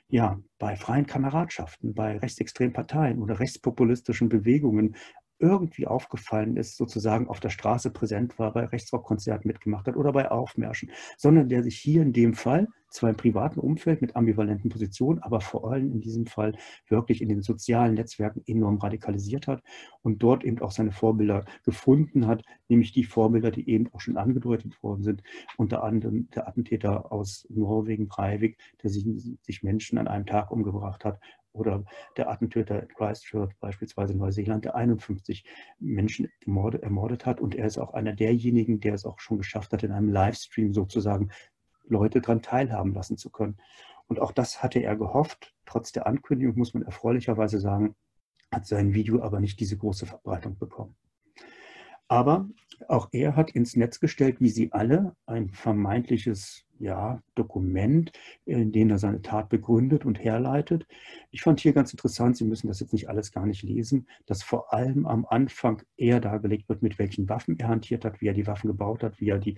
ja, 0.10 0.42
bei 0.60 0.76
freien 0.76 1.06
Kameradschaften, 1.06 1.94
bei 1.94 2.18
rechtsextremen 2.18 2.74
Parteien 2.74 3.20
oder 3.22 3.40
rechtspopulistischen 3.40 4.28
Bewegungen 4.28 4.98
irgendwie 5.40 5.88
aufgefallen 5.88 6.58
ist, 6.58 6.78
sozusagen 6.78 7.28
auf 7.28 7.40
der 7.40 7.50
Straße 7.50 7.92
präsent 7.92 8.38
war, 8.40 8.54
bei 8.54 8.66
Rechtsrockkonzerten 8.66 9.48
mitgemacht 9.48 9.88
hat 9.88 9.96
oder 9.96 10.12
bei 10.12 10.30
Aufmärschen, 10.32 10.92
sondern 11.18 11.50
der 11.50 11.64
sich 11.64 11.78
hier 11.78 12.02
in 12.02 12.14
dem 12.14 12.34
Fall 12.34 12.68
zwar 12.90 13.10
im 13.10 13.18
privaten 13.18 13.60
Umfeld 13.60 14.02
mit 14.02 14.16
ambivalenten 14.16 14.70
Positionen, 14.70 15.20
aber 15.20 15.42
vor 15.42 15.72
allem 15.72 15.92
in 15.92 16.02
diesem 16.02 16.26
Fall 16.26 16.54
wirklich 16.88 17.22
in 17.22 17.30
den 17.30 17.42
sozialen 17.42 17.96
Netzwerken 17.96 18.42
enorm 18.46 18.78
radikalisiert 18.78 19.48
hat 19.48 19.62
und 20.02 20.24
dort 20.24 20.44
eben 20.44 20.60
auch 20.60 20.72
seine 20.72 20.92
Vorbilder 20.92 21.46
gefunden 21.64 22.28
hat, 22.28 22.44
nämlich 22.70 22.92
die 22.94 23.04
Vorbilder, 23.04 23.52
die 23.52 23.70
eben 23.70 23.94
auch 23.94 24.00
schon 24.00 24.18
angedeutet 24.18 24.82
worden 24.82 25.04
sind, 25.04 25.24
unter 25.58 25.84
anderem 25.84 26.30
der 26.32 26.48
Attentäter 26.48 27.12
aus 27.12 27.46
Norwegen, 27.50 28.08
Breivik, 28.08 28.58
der 28.82 28.90
sich, 28.90 29.06
sich 29.42 29.64
Menschen 29.64 29.98
an 29.98 30.08
einem 30.08 30.26
Tag 30.26 30.52
umgebracht 30.52 31.04
hat, 31.06 31.20
oder 31.58 31.84
der 32.16 32.30
Attentäter 32.30 32.82
in 32.82 32.88
Christchurch, 32.90 33.54
beispielsweise 33.60 34.14
in 34.14 34.20
Neuseeland, 34.20 34.66
der 34.66 34.76
51 34.76 35.44
Menschen 35.80 36.30
ermordet 36.46 37.26
hat. 37.26 37.42
Und 37.42 37.56
er 37.56 37.66
ist 37.66 37.78
auch 37.78 37.94
einer 37.94 38.14
derjenigen, 38.14 38.80
der 38.80 38.94
es 38.94 39.06
auch 39.06 39.20
schon 39.20 39.38
geschafft 39.38 39.74
hat, 39.74 39.84
in 39.84 39.92
einem 39.92 40.10
Livestream 40.10 40.74
sozusagen 40.74 41.30
Leute 41.88 42.22
daran 42.22 42.42
teilhaben 42.42 42.94
lassen 42.94 43.18
zu 43.18 43.30
können. 43.30 43.58
Und 44.08 44.20
auch 44.20 44.32
das 44.32 44.64
hatte 44.64 44.80
er 44.80 44.96
gehofft. 44.96 45.54
Trotz 45.66 45.92
der 45.92 46.08
Ankündigung 46.08 46.58
muss 46.58 46.74
man 46.74 46.84
erfreulicherweise 46.84 47.60
sagen, 47.60 47.96
hat 48.52 48.66
sein 48.66 48.94
Video 48.94 49.22
aber 49.22 49.40
nicht 49.40 49.60
diese 49.60 49.78
große 49.78 50.06
Verbreitung 50.06 50.58
bekommen. 50.58 50.96
Aber 52.08 52.48
auch 52.88 53.10
er 53.12 53.36
hat 53.36 53.52
ins 53.52 53.76
Netz 53.76 54.00
gestellt, 54.00 54.38
wie 54.40 54.50
sie 54.50 54.72
alle, 54.72 55.16
ein 55.26 55.50
vermeintliches 55.50 56.66
ja, 56.80 57.22
Dokument, 57.36 58.12
in 58.46 58.72
dem 58.72 58.90
er 58.90 59.00
seine 59.00 59.22
Tat 59.22 59.50
begründet 59.50 60.06
und 60.06 60.24
herleitet. 60.24 60.86
Ich 61.32 61.42
fand 61.42 61.60
hier 61.60 61.74
ganz 61.74 61.92
interessant, 61.92 62.38
Sie 62.38 62.46
müssen 62.46 62.68
das 62.68 62.80
jetzt 62.80 62.94
nicht 62.94 63.10
alles 63.10 63.32
gar 63.32 63.46
nicht 63.46 63.64
lesen, 63.64 64.08
dass 64.26 64.44
vor 64.44 64.74
allem 64.74 65.06
am 65.06 65.26
Anfang 65.26 65.82
er 65.98 66.20
dargelegt 66.20 66.70
wird, 66.70 66.84
mit 66.84 67.00
welchen 67.00 67.30
Waffen 67.30 67.58
er 67.60 67.70
hantiert 67.70 68.06
hat, 68.06 68.22
wie 68.22 68.28
er 68.28 68.34
die 68.34 68.48
Waffen 68.48 68.68
gebaut 68.68 69.04
hat, 69.04 69.20
wie 69.20 69.30
er 69.30 69.40
die 69.40 69.58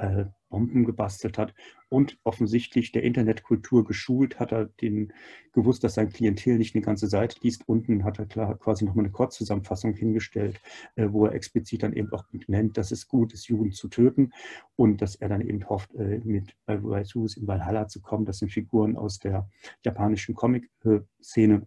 äh, 0.00 0.26
Bomben 0.48 0.84
gebastelt 0.84 1.38
hat 1.38 1.54
und 1.88 2.18
offensichtlich 2.24 2.90
der 2.90 3.04
Internetkultur 3.04 3.84
geschult, 3.84 4.40
hat 4.40 4.52
er 4.52 4.66
den 4.66 5.12
gewusst, 5.52 5.84
dass 5.84 5.94
sein 5.94 6.10
Klientel 6.10 6.58
nicht 6.58 6.74
eine 6.74 6.84
ganze 6.84 7.06
Seite 7.06 7.36
liest. 7.42 7.68
Unten 7.68 8.04
hat 8.04 8.18
er 8.18 8.26
klar 8.26 8.58
quasi 8.58 8.84
nochmal 8.84 9.04
eine 9.04 9.12
Kurzzusammenfassung 9.12 9.94
hingestellt, 9.94 10.60
äh, 10.96 11.06
wo 11.10 11.26
er 11.26 11.32
explizit 11.34 11.82
dann 11.82 11.92
eben 11.92 12.12
auch 12.12 12.24
nennt, 12.48 12.76
dass 12.76 12.90
es 12.90 13.06
gut 13.06 13.32
ist, 13.32 13.48
Juden 13.48 13.72
zu 13.72 13.88
töten 13.88 14.32
und 14.76 15.00
dass 15.02 15.14
er 15.14 15.28
dann 15.28 15.40
eben 15.40 15.68
hofft, 15.68 15.94
äh, 15.94 16.20
mit 16.24 16.56
bei 16.66 16.82
Waisus 16.82 17.36
in 17.36 17.46
Valhalla 17.46 17.86
zu 17.86 18.00
kommen. 18.00 18.24
Das 18.24 18.38
sind 18.38 18.50
Figuren 18.50 18.96
aus 18.96 19.18
der 19.18 19.48
japanischen 19.84 20.34
Comic-Szene 20.34 21.66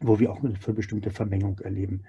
wo 0.00 0.20
wir 0.20 0.30
auch 0.30 0.42
eine 0.44 0.54
für 0.54 0.72
bestimmte 0.72 1.10
Vermengung 1.10 1.58
erleben. 1.58 2.04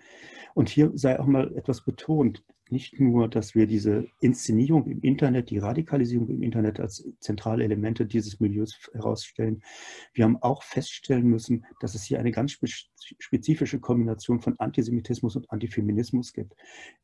Und 0.53 0.69
hier 0.69 0.91
sei 0.93 1.19
auch 1.19 1.25
mal 1.25 1.55
etwas 1.55 1.81
betont 1.81 2.43
nicht 2.71 2.99
nur, 2.99 3.27
dass 3.27 3.55
wir 3.55 3.67
diese 3.67 4.07
Inszenierung 4.19 4.88
im 4.88 5.01
Internet, 5.01 5.49
die 5.49 5.57
Radikalisierung 5.57 6.29
im 6.29 6.43
Internet 6.43 6.79
als 6.79 7.07
zentrale 7.19 7.63
Elemente 7.63 8.05
dieses 8.05 8.39
Milieus 8.39 8.79
herausstellen. 8.93 9.63
Wir 10.13 10.25
haben 10.25 10.38
auch 10.41 10.63
feststellen 10.63 11.27
müssen, 11.27 11.65
dass 11.79 11.95
es 11.95 12.03
hier 12.03 12.19
eine 12.19 12.31
ganz 12.31 12.57
spezifische 13.19 13.79
Kombination 13.79 14.41
von 14.41 14.59
Antisemitismus 14.59 15.35
und 15.35 15.49
Antifeminismus 15.51 16.33
gibt. 16.33 16.53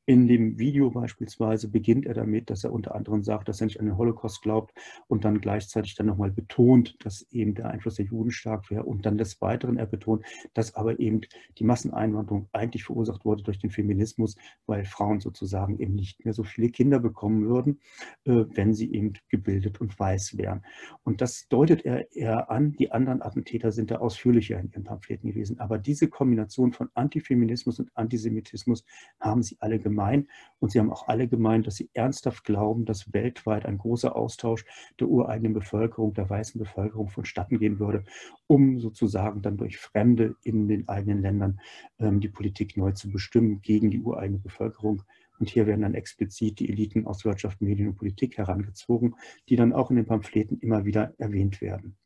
In 0.06 0.28
dem 0.28 0.60
Video 0.60 0.92
beispielsweise 0.92 1.68
beginnt 1.68 2.06
er 2.06 2.14
damit, 2.14 2.52
dass 2.52 2.64
er 2.64 2.72
unter 2.72 2.94
anderem 2.94 3.24
sagt, 3.24 3.50
dass 3.50 3.62
er 3.62 3.66
nicht 3.66 3.80
an 3.80 3.88
den 3.88 3.98
Holocaust 3.98 4.44
glaubt 4.44 4.72
und 5.08 5.26
dann 5.26 5.42
gleichzeitig 5.42 5.96
dann 5.96 6.06
nochmal 6.06 6.32
betont, 6.32 6.96
dass 7.04 7.26
eben 7.32 7.56
der 7.56 7.72
Einfluss 7.72 7.96
der 7.96 8.06
Juden 8.06 8.30
stark 8.30 8.70
wäre 8.70 8.84
und 8.84 9.06
dann 9.06 9.18
des 9.18 9.42
Weiteren 9.42 9.78
er 9.78 9.88
betont, 9.88 10.24
dass 10.54 10.76
aber 10.76 11.00
eben 11.00 11.22
die 11.58 11.64
Masseneinwanderung 11.64 12.50
eigentlich 12.52 12.84
verursacht 12.84 13.26
wurde 13.26 13.44
durch 13.44 13.58
den 13.58 13.72
Feminismus, 13.72 14.36
weil 14.68 14.86
Frauen 14.86 15.22
sozusagen 15.22 15.55
sagen, 15.56 15.80
eben 15.80 15.96
nicht 15.96 16.26
mehr 16.26 16.34
so 16.34 16.44
viele 16.44 16.70
Kinder 16.70 17.00
bekommen 17.00 17.48
würden, 17.48 17.80
äh, 18.26 18.44
wenn 18.58 18.74
sie 18.74 18.92
eben 18.92 19.14
gebildet 19.30 19.80
und 19.80 19.98
weiß 19.98 20.38
wären. 20.38 20.66
Und 21.04 21.22
das 21.22 21.48
deutet 21.48 21.86
er 21.86 22.14
eher 22.14 22.52
an. 22.52 22.74
Die 22.74 22.92
anderen 22.92 23.22
Attentäter 23.22 23.72
sind 23.72 23.90
da 23.90 23.98
ausführlicher 23.98 24.60
in 24.60 24.70
ihren 24.70 24.84
Pamphleten 24.84 25.30
gewesen. 25.30 25.60
Aber 25.60 25.78
diese 25.78 26.10
Kombination 26.10 26.74
von 26.74 26.90
Antifeminismus 26.94 27.80
und 27.80 27.90
Antisemitismus 27.96 28.84
haben 29.22 29.44
sie 29.44 29.56
alle 29.60 29.80
gemein. 29.80 30.28
Und 30.60 30.72
sie 30.72 30.80
haben 30.80 30.92
auch 30.92 31.08
alle 31.08 31.30
gemeint, 31.30 31.68
dass 31.68 31.78
sie 31.78 31.90
ernsthaft 31.94 32.44
glauben, 32.44 32.84
dass 32.84 33.14
weltweit 33.14 33.66
ein 33.66 33.78
großer 33.78 34.14
Austausch 34.14 34.66
der 35.00 35.08
ureigenen 35.08 35.54
Bevölkerung, 35.54 36.14
der 36.14 36.30
weißen 36.30 36.60
Bevölkerung 36.60 37.08
vonstatten 37.08 37.60
gehen 37.60 37.80
würde, 37.80 38.04
um 38.48 38.80
sozusagen 38.80 39.42
dann 39.42 39.56
durch 39.56 39.78
Fremde 39.78 40.36
in 40.44 40.68
den 40.68 40.90
eigenen 40.90 41.22
Ländern 41.22 41.60
ähm, 42.00 42.20
die 42.20 42.30
Politik 42.30 42.76
neu 42.76 42.92
zu 42.92 43.10
bestimmen 43.10 43.62
gegen 43.62 43.90
die 43.90 44.02
ureigene 44.02 44.40
Bevölkerung. 44.40 45.04
Und 45.40 45.50
hier 45.50 45.68
werden 45.68 45.82
dann 45.82 45.94
explizit 45.94 46.60
die 46.60 46.70
Eliten 46.70 47.06
aus 47.06 47.26
Wirtschaft, 47.26 47.62
Medien 47.62 47.90
und 47.90 47.96
Politik 47.96 48.38
herangezogen, 48.38 49.16
die 49.50 49.56
dann 49.56 49.74
auch 49.74 49.90
in 49.90 49.98
den 49.98 50.06
Pamphleten 50.06 50.60
immer 50.60 50.86
wieder 50.86 51.14
erwähnt 51.18 51.62
werden. 51.62 51.98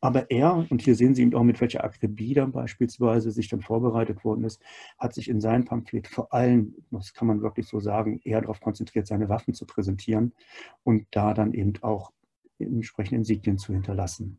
Aber 0.00 0.30
er, 0.30 0.66
und 0.70 0.82
hier 0.82 0.94
sehen 0.94 1.14
Sie 1.14 1.22
eben 1.22 1.34
auch, 1.34 1.42
mit 1.42 1.60
welcher 1.60 1.82
Akribie 1.82 2.34
dann 2.34 2.52
beispielsweise 2.52 3.30
sich 3.30 3.48
dann 3.48 3.62
vorbereitet 3.62 4.24
worden 4.24 4.44
ist, 4.44 4.60
hat 4.98 5.14
sich 5.14 5.28
in 5.28 5.40
seinem 5.40 5.64
Pamphlet 5.64 6.06
vor 6.06 6.32
allem, 6.32 6.74
das 6.90 7.14
kann 7.14 7.28
man 7.28 7.42
wirklich 7.42 7.66
so 7.66 7.80
sagen, 7.80 8.20
eher 8.22 8.42
darauf 8.42 8.60
konzentriert, 8.60 9.06
seine 9.06 9.28
Waffen 9.28 9.54
zu 9.54 9.66
präsentieren 9.66 10.32
und 10.84 11.06
da 11.10 11.32
dann 11.32 11.54
eben 11.54 11.72
auch 11.82 12.12
entsprechende 12.58 13.16
Insignien 13.16 13.58
zu 13.58 13.72
hinterlassen. 13.72 14.38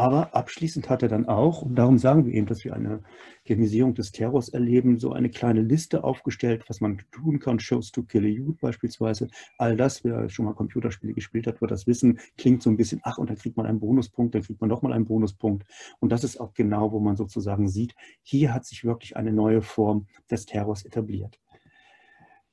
Aber 0.00 0.34
abschließend 0.34 0.88
hat 0.88 1.02
er 1.02 1.10
dann 1.10 1.28
auch, 1.28 1.60
und 1.60 1.74
darum 1.74 1.98
sagen 1.98 2.24
wir 2.24 2.32
eben, 2.32 2.46
dass 2.46 2.64
wir 2.64 2.72
eine 2.72 3.02
Genisierung 3.44 3.92
des 3.92 4.12
Terrors 4.12 4.48
erleben, 4.48 4.98
so 4.98 5.12
eine 5.12 5.28
kleine 5.28 5.60
Liste 5.60 6.04
aufgestellt, 6.04 6.64
was 6.68 6.80
man 6.80 7.02
tun 7.12 7.38
kann. 7.38 7.60
Shows 7.60 7.92
to 7.92 8.02
kill 8.02 8.24
a 8.24 8.28
youth 8.28 8.58
beispielsweise. 8.62 9.28
All 9.58 9.76
das, 9.76 10.02
wer 10.02 10.30
schon 10.30 10.46
mal 10.46 10.54
Computerspiele 10.54 11.12
gespielt 11.12 11.46
hat, 11.46 11.60
wird 11.60 11.70
das 11.70 11.86
wissen, 11.86 12.18
klingt 12.38 12.62
so 12.62 12.70
ein 12.70 12.78
bisschen, 12.78 13.02
ach, 13.04 13.18
und 13.18 13.28
dann 13.28 13.36
kriegt 13.36 13.58
man 13.58 13.66
einen 13.66 13.78
Bonuspunkt, 13.78 14.34
dann 14.34 14.40
kriegt 14.40 14.62
man 14.62 14.70
nochmal 14.70 14.94
einen 14.94 15.04
Bonuspunkt. 15.04 15.66
Und 15.98 16.12
das 16.12 16.24
ist 16.24 16.40
auch 16.40 16.54
genau, 16.54 16.92
wo 16.92 16.98
man 16.98 17.16
sozusagen 17.16 17.68
sieht, 17.68 17.94
hier 18.22 18.54
hat 18.54 18.64
sich 18.64 18.84
wirklich 18.84 19.18
eine 19.18 19.34
neue 19.34 19.60
Form 19.60 20.06
des 20.30 20.46
Terrors 20.46 20.86
etabliert. 20.86 21.38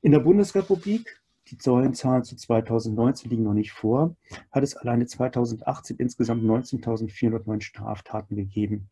In 0.01 0.11
der 0.11 0.19
Bundesrepublik 0.19 1.21
die 1.49 1.57
Zahlen 1.57 1.93
zu 1.93 2.35
2019 2.35 3.29
liegen 3.29 3.43
noch 3.43 3.53
nicht 3.53 3.71
vor, 3.71 4.15
hat 4.51 4.63
es 4.63 4.75
alleine 4.75 5.05
2018 5.05 5.97
insgesamt 5.97 6.43
19.409 6.43 7.61
Straftaten 7.61 8.35
gegeben. 8.35 8.89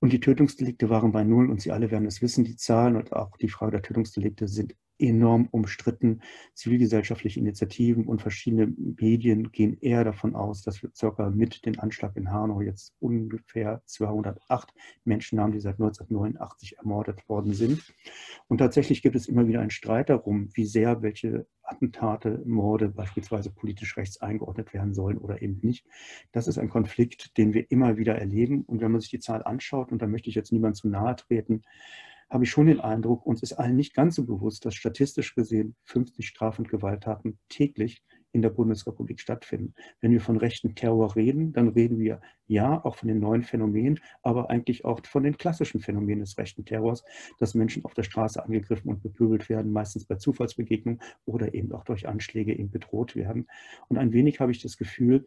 Und 0.00 0.12
die 0.12 0.20
Tötungsdelikte 0.20 0.90
waren 0.90 1.12
bei 1.12 1.24
Null 1.24 1.50
und 1.50 1.62
Sie 1.62 1.72
alle 1.72 1.90
werden 1.90 2.06
es 2.06 2.20
wissen, 2.20 2.44
die 2.44 2.56
Zahlen 2.56 2.96
und 2.96 3.12
auch 3.12 3.36
die 3.38 3.48
Frage 3.48 3.72
der 3.72 3.82
Tötungsdelikte 3.82 4.48
sind 4.48 4.74
enorm 4.98 5.48
umstritten. 5.50 6.20
Zivilgesellschaftliche 6.54 7.40
Initiativen 7.40 8.06
und 8.06 8.22
verschiedene 8.22 8.66
Medien 8.66 9.50
gehen 9.52 9.78
eher 9.80 10.04
davon 10.04 10.34
aus, 10.34 10.62
dass 10.62 10.82
wir 10.82 10.90
circa 10.94 11.30
mit 11.30 11.66
dem 11.66 11.78
Anschlag 11.80 12.16
in 12.16 12.30
Hanau 12.30 12.60
jetzt 12.60 12.94
ungefähr 13.00 13.82
208 13.86 14.72
Menschen 15.04 15.40
haben, 15.40 15.52
die 15.52 15.60
seit 15.60 15.74
1989 15.74 16.78
ermordet 16.78 17.28
worden 17.28 17.52
sind. 17.52 17.94
Und 18.48 18.58
tatsächlich 18.58 19.02
gibt 19.02 19.16
es 19.16 19.28
immer 19.28 19.46
wieder 19.46 19.60
einen 19.60 19.70
Streit 19.70 20.10
darum, 20.10 20.48
wie 20.54 20.66
sehr 20.66 21.02
welche 21.02 21.46
Attentate, 21.64 22.42
Morde 22.44 22.88
beispielsweise 22.88 23.50
politisch 23.50 23.96
rechts 23.96 24.20
eingeordnet 24.20 24.74
werden 24.74 24.92
sollen 24.92 25.18
oder 25.18 25.40
eben 25.42 25.58
nicht. 25.62 25.86
Das 26.32 26.46
ist 26.46 26.58
ein 26.58 26.68
Konflikt, 26.68 27.36
den 27.38 27.54
wir 27.54 27.70
immer 27.70 27.96
wieder 27.96 28.16
erleben. 28.16 28.62
Und 28.62 28.80
wenn 28.80 28.92
man 28.92 29.00
sich 29.00 29.10
die 29.10 29.20
Zahl 29.20 29.42
anschaut, 29.42 29.90
und 29.90 30.02
da 30.02 30.06
möchte 30.06 30.28
ich 30.28 30.34
jetzt 30.34 30.52
niemand 30.52 30.76
zu 30.76 30.88
nahe 30.88 31.16
treten, 31.16 31.62
habe 32.34 32.44
ich 32.44 32.50
schon 32.50 32.66
den 32.66 32.80
Eindruck, 32.80 33.24
uns 33.24 33.42
ist 33.42 33.52
allen 33.52 33.76
nicht 33.76 33.94
ganz 33.94 34.16
so 34.16 34.24
bewusst, 34.24 34.66
dass 34.66 34.74
statistisch 34.74 35.36
gesehen 35.36 35.76
50 35.84 36.26
Straf- 36.26 36.58
und 36.58 36.68
Gewalttaten 36.68 37.38
täglich 37.48 38.02
in 38.32 38.42
der 38.42 38.50
Bundesrepublik 38.50 39.20
stattfinden. 39.20 39.74
Wenn 40.00 40.10
wir 40.10 40.20
von 40.20 40.36
rechten 40.36 40.74
Terror 40.74 41.14
reden, 41.14 41.52
dann 41.52 41.68
reden 41.68 42.00
wir 42.00 42.20
ja 42.48 42.84
auch 42.84 42.96
von 42.96 43.06
den 43.06 43.20
neuen 43.20 43.44
Phänomenen, 43.44 44.00
aber 44.22 44.50
eigentlich 44.50 44.84
auch 44.84 45.00
von 45.06 45.22
den 45.22 45.38
klassischen 45.38 45.78
Phänomenen 45.78 46.20
des 46.20 46.36
rechten 46.36 46.64
Terrors, 46.64 47.04
dass 47.38 47.54
Menschen 47.54 47.84
auf 47.84 47.94
der 47.94 48.02
Straße 48.02 48.44
angegriffen 48.44 48.90
und 48.90 49.00
bepöbelt 49.00 49.48
werden, 49.48 49.70
meistens 49.70 50.04
bei 50.04 50.16
Zufallsbegegnungen 50.16 51.00
oder 51.26 51.54
eben 51.54 51.70
auch 51.72 51.84
durch 51.84 52.08
Anschläge 52.08 52.52
eben 52.52 52.70
bedroht 52.70 53.14
werden. 53.14 53.46
Und 53.86 53.98
ein 53.98 54.12
wenig 54.12 54.40
habe 54.40 54.50
ich 54.50 54.60
das 54.60 54.76
Gefühl, 54.76 55.24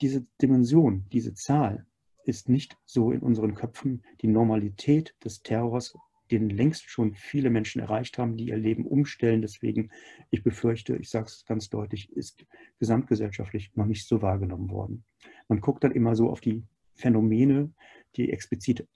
diese 0.00 0.26
Dimension, 0.42 1.06
diese 1.12 1.34
Zahl 1.34 1.86
ist 2.24 2.48
nicht 2.48 2.76
so 2.84 3.12
in 3.12 3.20
unseren 3.20 3.54
Köpfen. 3.54 4.02
Die 4.20 4.26
Normalität 4.26 5.14
des 5.24 5.42
Terrors 5.42 5.96
den 6.30 6.50
längst 6.50 6.88
schon 6.88 7.14
viele 7.14 7.50
Menschen 7.50 7.80
erreicht 7.80 8.18
haben, 8.18 8.36
die 8.36 8.48
ihr 8.48 8.56
Leben 8.56 8.86
umstellen. 8.86 9.42
Deswegen, 9.42 9.90
ich 10.30 10.42
befürchte, 10.42 10.96
ich 10.96 11.10
sage 11.10 11.26
es 11.26 11.44
ganz 11.44 11.70
deutlich, 11.70 12.12
ist 12.12 12.46
gesamtgesellschaftlich 12.78 13.74
noch 13.74 13.86
nicht 13.86 14.06
so 14.06 14.22
wahrgenommen 14.22 14.70
worden. 14.70 15.04
Man 15.48 15.60
guckt 15.60 15.84
dann 15.84 15.92
immer 15.92 16.14
so 16.14 16.30
auf 16.30 16.40
die 16.40 16.64
Phänomene, 16.94 17.72
die 18.16 18.30
explizit 18.32 18.86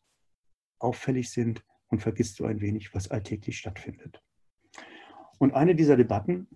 auffällig 0.79 1.31
sind 1.31 1.65
und 1.89 2.01
vergisst 2.01 2.37
so 2.37 2.45
ein 2.45 2.61
wenig, 2.61 2.95
was 2.95 3.11
alltäglich 3.11 3.59
stattfindet. 3.59 4.23
Und 5.39 5.55
eine 5.55 5.75
dieser 5.75 5.97
Debatten 5.97 6.49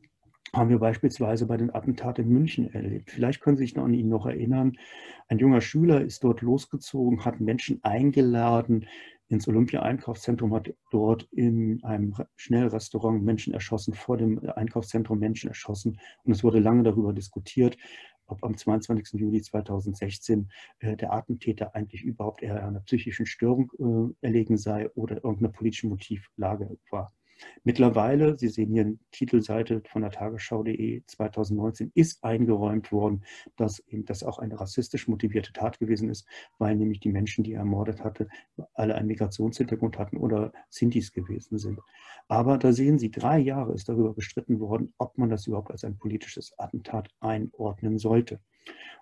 haben 0.52 0.70
wir 0.70 0.78
beispielsweise 0.78 1.46
bei 1.46 1.56
den 1.56 1.74
Attentaten 1.74 2.24
in 2.24 2.32
München 2.32 2.72
erlebt. 2.72 3.10
Vielleicht 3.10 3.40
können 3.40 3.56
Sie 3.56 3.64
sich 3.64 3.74
noch 3.74 3.84
an 3.84 3.94
ihn 3.94 4.08
noch 4.08 4.26
erinnern. 4.26 4.76
Ein 5.28 5.38
junger 5.38 5.60
Schüler 5.60 6.00
ist 6.00 6.24
dort 6.24 6.40
losgezogen, 6.40 7.24
hat 7.24 7.40
Menschen 7.40 7.82
eingeladen, 7.82 8.86
ins 9.28 9.48
Olympia-Einkaufszentrum, 9.48 10.54
hat 10.54 10.72
dort 10.90 11.24
in 11.32 11.82
einem 11.84 12.14
Schnellrestaurant 12.36 13.22
Menschen 13.22 13.52
erschossen, 13.52 13.94
vor 13.94 14.16
dem 14.16 14.40
Einkaufszentrum 14.54 15.18
Menschen 15.18 15.48
erschossen. 15.48 16.00
Und 16.24 16.32
es 16.32 16.44
wurde 16.44 16.60
lange 16.60 16.84
darüber 16.84 17.12
diskutiert, 17.12 17.76
ob 18.26 18.42
am 18.44 18.56
22. 18.56 19.20
Juli 19.20 19.40
2016 19.42 20.50
äh, 20.80 20.96
der 20.96 21.12
Attentäter 21.12 21.74
eigentlich 21.74 22.02
überhaupt 22.02 22.42
eher 22.42 22.66
einer 22.66 22.80
psychischen 22.80 23.26
Störung 23.26 23.70
äh, 23.78 24.26
erlegen 24.26 24.56
sei 24.56 24.90
oder 24.90 25.16
irgendeine 25.16 25.50
politische 25.50 25.88
Motivlage 25.88 26.76
war. 26.90 27.12
Mittlerweile, 27.64 28.38
Sie 28.38 28.48
sehen 28.48 28.72
hier 28.72 28.82
eine 28.82 28.98
Titelseite 29.10 29.82
von 29.90 30.02
der 30.02 30.10
Tagesschau.de 30.10 31.02
2019, 31.06 31.92
ist 31.94 32.22
eingeräumt 32.24 32.92
worden, 32.92 33.24
dass 33.56 33.82
das 33.90 34.22
auch 34.22 34.38
eine 34.38 34.58
rassistisch 34.60 35.08
motivierte 35.08 35.52
Tat 35.52 35.78
gewesen 35.78 36.08
ist, 36.08 36.26
weil 36.58 36.76
nämlich 36.76 37.00
die 37.00 37.10
Menschen, 37.10 37.44
die 37.44 37.52
er 37.52 37.60
ermordet 37.60 38.04
hatte, 38.04 38.28
alle 38.74 38.94
einen 38.94 39.08
Migrationshintergrund 39.08 39.98
hatten 39.98 40.16
oder 40.16 40.52
Sintis 40.70 41.12
gewesen 41.12 41.58
sind. 41.58 41.80
Aber 42.28 42.58
da 42.58 42.72
sehen 42.72 42.98
Sie, 42.98 43.10
drei 43.10 43.38
Jahre 43.38 43.74
ist 43.74 43.88
darüber 43.88 44.14
gestritten 44.14 44.60
worden, 44.60 44.92
ob 44.98 45.16
man 45.18 45.30
das 45.30 45.46
überhaupt 45.46 45.70
als 45.70 45.84
ein 45.84 45.96
politisches 45.96 46.58
Attentat 46.58 47.08
einordnen 47.20 47.98
sollte. 47.98 48.40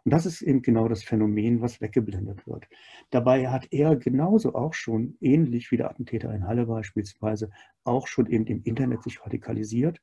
Und 0.04 0.12
das 0.12 0.26
ist 0.26 0.42
eben 0.42 0.60
genau 0.60 0.88
das 0.88 1.02
Phänomen, 1.02 1.62
was 1.62 1.80
weggeblendet 1.80 2.46
wird. 2.46 2.66
Dabei 3.10 3.48
hat 3.48 3.68
er 3.70 3.96
genauso 3.96 4.54
auch 4.54 4.74
schon, 4.74 5.16
ähnlich 5.20 5.70
wie 5.70 5.78
der 5.78 5.90
Attentäter 5.90 6.34
in 6.34 6.46
Halle 6.46 6.66
beispielsweise, 6.66 7.50
auch 7.84 8.06
schon 8.06 8.26
eben 8.26 8.46
im 8.46 8.62
Internet 8.64 9.02
sich 9.02 9.24
radikalisiert. 9.24 10.00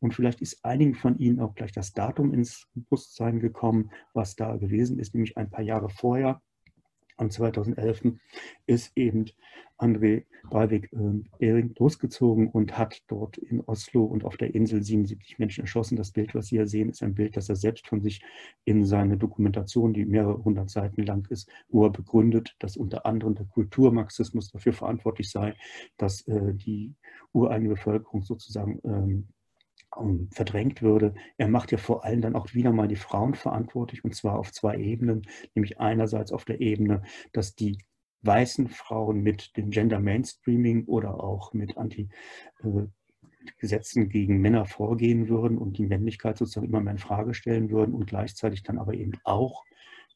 Und 0.00 0.12
vielleicht 0.12 0.40
ist 0.40 0.64
einigen 0.64 0.94
von 0.94 1.18
Ihnen 1.18 1.40
auch 1.40 1.54
gleich 1.54 1.72
das 1.72 1.92
Datum 1.92 2.34
ins 2.34 2.66
Bewusstsein 2.74 3.38
gekommen, 3.38 3.90
was 4.12 4.34
da 4.34 4.56
gewesen 4.56 4.98
ist, 4.98 5.14
nämlich 5.14 5.36
ein 5.36 5.50
paar 5.50 5.62
Jahre 5.62 5.88
vorher, 5.88 6.42
am 7.16 7.30
2011. 7.30 8.14
ist 8.66 8.92
eben 8.96 9.26
André 9.78 10.24
Breivik 10.50 10.92
äh, 11.40 11.68
losgezogen 11.78 12.48
und 12.48 12.78
hat 12.78 13.02
dort 13.08 13.38
in 13.38 13.60
Oslo 13.60 14.04
und 14.04 14.24
auf 14.24 14.36
der 14.36 14.54
Insel 14.54 14.82
77 14.82 15.38
Menschen 15.38 15.62
erschossen. 15.62 15.96
Das 15.96 16.12
Bild, 16.12 16.34
was 16.34 16.46
Sie 16.46 16.56
hier 16.56 16.66
sehen, 16.66 16.90
ist 16.90 17.02
ein 17.02 17.14
Bild, 17.14 17.36
das 17.36 17.48
er 17.48 17.56
selbst 17.56 17.88
von 17.88 18.00
sich 18.00 18.22
in 18.64 18.84
seine 18.84 19.16
Dokumentation, 19.16 19.92
die 19.92 20.04
mehrere 20.04 20.44
hundert 20.44 20.70
Seiten 20.70 21.02
lang 21.02 21.26
ist, 21.30 21.50
wo 21.68 21.84
er 21.84 21.90
begründet, 21.90 22.54
dass 22.60 22.76
unter 22.76 23.04
anderem 23.04 23.34
der 23.34 23.46
Kulturmarxismus 23.46 24.50
dafür 24.50 24.72
verantwortlich 24.72 25.30
sei, 25.30 25.54
dass 25.96 26.26
äh, 26.28 26.54
die 26.54 26.94
ureigene 27.32 27.70
Bevölkerung 27.70 28.22
sozusagen 28.22 28.80
ähm, 28.84 29.04
ähm, 29.04 29.28
verdrängt 30.30 30.82
würde. 30.82 31.14
Er 31.36 31.48
macht 31.48 31.72
ja 31.72 31.78
vor 31.78 32.04
allem 32.04 32.20
dann 32.20 32.34
auch 32.34 32.54
wieder 32.54 32.72
mal 32.72 32.88
die 32.88 32.96
Frauen 32.96 33.34
verantwortlich 33.34 34.04
und 34.04 34.14
zwar 34.14 34.38
auf 34.38 34.52
zwei 34.52 34.76
Ebenen, 34.76 35.22
nämlich 35.54 35.80
einerseits 35.80 36.32
auf 36.32 36.44
der 36.44 36.60
Ebene, 36.60 37.02
dass 37.32 37.54
die 37.54 37.78
weißen 38.22 38.68
Frauen 38.68 39.22
mit 39.22 39.56
dem 39.56 39.70
Gender 39.70 40.00
Mainstreaming 40.00 40.86
oder 40.86 41.22
auch 41.22 41.52
mit 41.52 41.76
Anti 41.76 42.08
äh, 42.62 42.86
gegen 43.60 44.40
Männer 44.40 44.64
vorgehen 44.64 45.28
würden 45.28 45.58
und 45.58 45.76
die 45.76 45.86
Männlichkeit 45.86 46.38
sozusagen 46.38 46.66
immer 46.66 46.80
mehr 46.80 46.94
in 46.94 46.98
Frage 46.98 47.34
stellen 47.34 47.70
würden 47.70 47.94
und 47.94 48.06
gleichzeitig 48.06 48.62
dann 48.62 48.78
aber 48.78 48.94
eben 48.94 49.12
auch 49.24 49.64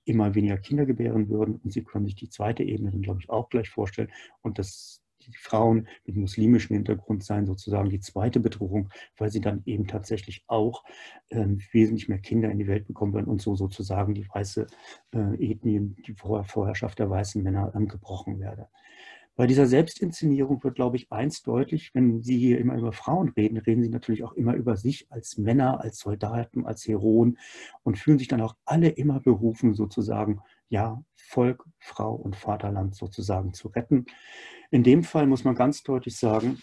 immer 0.04 0.34
weniger 0.34 0.56
Kinder 0.56 0.86
gebären 0.86 1.28
würden. 1.28 1.56
Und 1.56 1.72
Sie 1.72 1.84
können 1.84 2.06
sich 2.06 2.14
die 2.14 2.30
zweite 2.30 2.62
Ebene 2.62 2.90
dann, 2.90 3.02
glaube 3.02 3.20
ich, 3.20 3.28
auch 3.28 3.50
gleich 3.50 3.68
vorstellen. 3.68 4.10
Und 4.40 4.58
das 4.58 5.02
die 5.28 5.36
Frauen 5.36 5.88
mit 6.04 6.16
muslimischem 6.16 6.74
Hintergrund 6.74 7.24
sein 7.24 7.46
sozusagen 7.46 7.90
die 7.90 8.00
zweite 8.00 8.40
Bedrohung, 8.40 8.90
weil 9.16 9.30
sie 9.30 9.40
dann 9.40 9.62
eben 9.66 9.86
tatsächlich 9.86 10.44
auch 10.46 10.84
äh, 11.28 11.46
wesentlich 11.72 12.08
mehr 12.08 12.18
Kinder 12.18 12.50
in 12.50 12.58
die 12.58 12.66
Welt 12.66 12.86
bekommen 12.86 13.14
werden 13.14 13.26
und 13.26 13.42
so 13.42 13.54
sozusagen 13.56 14.14
die 14.14 14.28
weiße 14.28 14.66
äh, 15.14 15.52
Ethnie, 15.52 15.94
die 16.06 16.14
Vor 16.14 16.44
Vorherrschaft 16.44 16.98
der 16.98 17.10
weißen 17.10 17.42
Männer 17.42 17.72
ähm, 17.74 17.88
gebrochen 17.88 18.40
werde. 18.40 18.68
Bei 19.38 19.46
dieser 19.46 19.66
Selbstinszenierung 19.66 20.64
wird, 20.64 20.74
glaube 20.74 20.96
ich, 20.96 21.12
eins 21.12 21.44
deutlich, 21.44 21.94
wenn 21.94 22.24
Sie 22.24 22.36
hier 22.36 22.58
immer 22.58 22.76
über 22.76 22.90
Frauen 22.90 23.28
reden, 23.28 23.56
reden 23.56 23.84
Sie 23.84 23.88
natürlich 23.88 24.24
auch 24.24 24.32
immer 24.32 24.54
über 24.54 24.76
sich 24.76 25.06
als 25.12 25.38
Männer, 25.38 25.80
als 25.80 26.00
Soldaten, 26.00 26.66
als 26.66 26.88
Heroen 26.88 27.38
und 27.84 27.98
fühlen 27.98 28.18
sich 28.18 28.26
dann 28.26 28.40
auch 28.40 28.56
alle 28.64 28.88
immer 28.88 29.20
berufen, 29.20 29.74
sozusagen, 29.74 30.40
ja, 30.68 31.02
Volk, 31.14 31.64
Frau 31.78 32.14
und 32.14 32.37
Vaterland 32.37 32.94
sozusagen 32.94 33.52
zu 33.52 33.68
retten. 33.68 34.07
In 34.70 34.83
dem 34.83 35.02
Fall 35.02 35.26
muss 35.26 35.44
man 35.44 35.54
ganz 35.54 35.83
deutlich 35.83 36.16
sagen, 36.16 36.59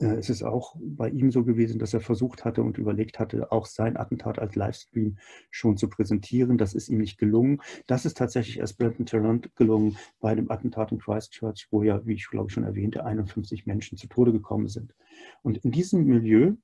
äh, 0.00 0.14
es 0.14 0.30
ist 0.30 0.42
auch 0.42 0.76
bei 0.80 1.08
ihm 1.08 1.30
so 1.30 1.44
gewesen, 1.44 1.78
dass 1.78 1.94
er 1.94 2.00
versucht 2.00 2.44
hatte 2.44 2.62
und 2.62 2.78
überlegt 2.78 3.18
hatte, 3.18 3.50
auch 3.52 3.66
sein 3.66 3.96
Attentat 3.96 4.38
als 4.38 4.54
Livestream 4.54 5.18
schon 5.50 5.76
zu 5.76 5.88
präsentieren. 5.88 6.58
Das 6.58 6.74
ist 6.74 6.88
ihm 6.88 6.98
nicht 6.98 7.18
gelungen. 7.18 7.60
Das 7.86 8.04
ist 8.04 8.16
tatsächlich 8.16 8.58
erst 8.58 8.78
Brenton 8.78 9.06
Tarrant 9.06 9.54
gelungen 9.56 9.96
bei 10.20 10.34
dem 10.34 10.50
Attentat 10.50 10.92
in 10.92 10.98
Christchurch, 10.98 11.68
wo 11.70 11.82
ja, 11.82 12.04
wie 12.06 12.14
ich 12.14 12.28
glaube 12.28 12.50
schon 12.50 12.64
erwähnte, 12.64 13.04
51 13.04 13.66
Menschen 13.66 13.98
zu 13.98 14.06
Tode 14.08 14.32
gekommen 14.32 14.68
sind. 14.68 14.94
Und 15.42 15.58
in 15.58 15.70
diesem 15.72 16.04
Milieu 16.04 16.54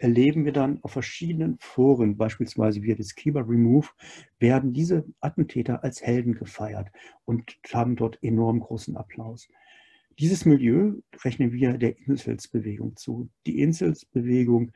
erleben 0.00 0.46
wir 0.46 0.52
dann 0.52 0.78
auf 0.82 0.92
verschiedenen 0.92 1.58
Foren, 1.60 2.16
beispielsweise 2.16 2.82
via 2.82 2.94
das 2.94 3.14
Kiba 3.14 3.42
Remove, 3.42 3.88
werden 4.38 4.72
diese 4.72 5.04
Attentäter 5.20 5.84
als 5.84 6.02
Helden 6.02 6.34
gefeiert 6.34 6.88
und 7.26 7.58
haben 7.72 7.96
dort 7.96 8.18
enorm 8.22 8.60
großen 8.60 8.96
Applaus. 8.96 9.46
Dieses 10.18 10.46
Milieu 10.46 10.94
rechnen 11.22 11.52
wir 11.52 11.76
der 11.76 11.98
Inselsbewegung 12.06 12.96
zu. 12.96 13.28
Die 13.46 13.60
Inselsbewegung 13.60 14.72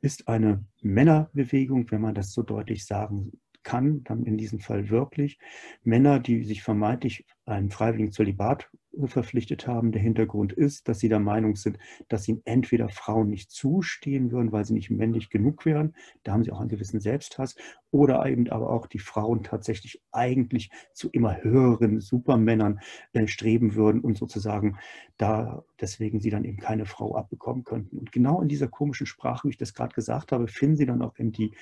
ist 0.00 0.28
eine 0.28 0.64
Männerbewegung, 0.82 1.90
wenn 1.90 2.00
man 2.00 2.14
das 2.14 2.32
so 2.32 2.42
deutlich 2.42 2.84
sagen 2.84 3.32
kann, 3.62 4.02
dann 4.04 4.24
in 4.24 4.36
diesem 4.36 4.58
Fall 4.58 4.90
wirklich. 4.90 5.38
Männer, 5.84 6.18
die 6.18 6.42
sich 6.42 6.62
vermeintlich 6.62 7.24
einem 7.46 7.70
freiwilligen 7.70 8.12
Zölibat 8.12 8.70
verpflichtet 9.06 9.66
haben. 9.66 9.92
Der 9.92 10.02
Hintergrund 10.02 10.52
ist, 10.52 10.88
dass 10.88 10.98
sie 10.98 11.08
der 11.08 11.20
Meinung 11.20 11.56
sind, 11.56 11.78
dass 12.08 12.28
ihnen 12.28 12.42
entweder 12.44 12.88
Frauen 12.88 13.30
nicht 13.30 13.50
zustehen 13.50 14.30
würden, 14.30 14.52
weil 14.52 14.64
sie 14.64 14.74
nicht 14.74 14.90
männlich 14.90 15.30
genug 15.30 15.64
wären. 15.64 15.94
Da 16.22 16.32
haben 16.32 16.44
sie 16.44 16.52
auch 16.52 16.60
einen 16.60 16.68
gewissen 16.68 17.00
Selbsthass. 17.00 17.56
Oder 17.90 18.26
eben 18.26 18.48
aber 18.50 18.70
auch 18.70 18.86
die 18.86 18.98
Frauen 18.98 19.44
tatsächlich 19.44 20.02
eigentlich 20.10 20.70
zu 20.92 21.08
immer 21.10 21.42
höheren 21.42 22.00
Supermännern 22.00 22.80
äh, 23.12 23.26
streben 23.26 23.74
würden 23.74 24.00
und 24.00 24.18
sozusagen 24.18 24.78
da 25.16 25.64
deswegen 25.84 26.18
sie 26.18 26.30
dann 26.30 26.44
eben 26.44 26.56
keine 26.56 26.86
Frau 26.86 27.14
abbekommen 27.14 27.62
könnten. 27.62 27.98
Und 27.98 28.10
genau 28.10 28.40
in 28.40 28.48
dieser 28.48 28.68
komischen 28.68 29.06
Sprache, 29.06 29.46
wie 29.46 29.50
ich 29.50 29.58
das 29.58 29.74
gerade 29.74 29.94
gesagt 29.94 30.32
habe, 30.32 30.48
finden 30.48 30.76
sie 30.76 30.86
dann 30.86 31.02
auch 31.02 31.18
eben 31.18 31.30
die 31.30 31.52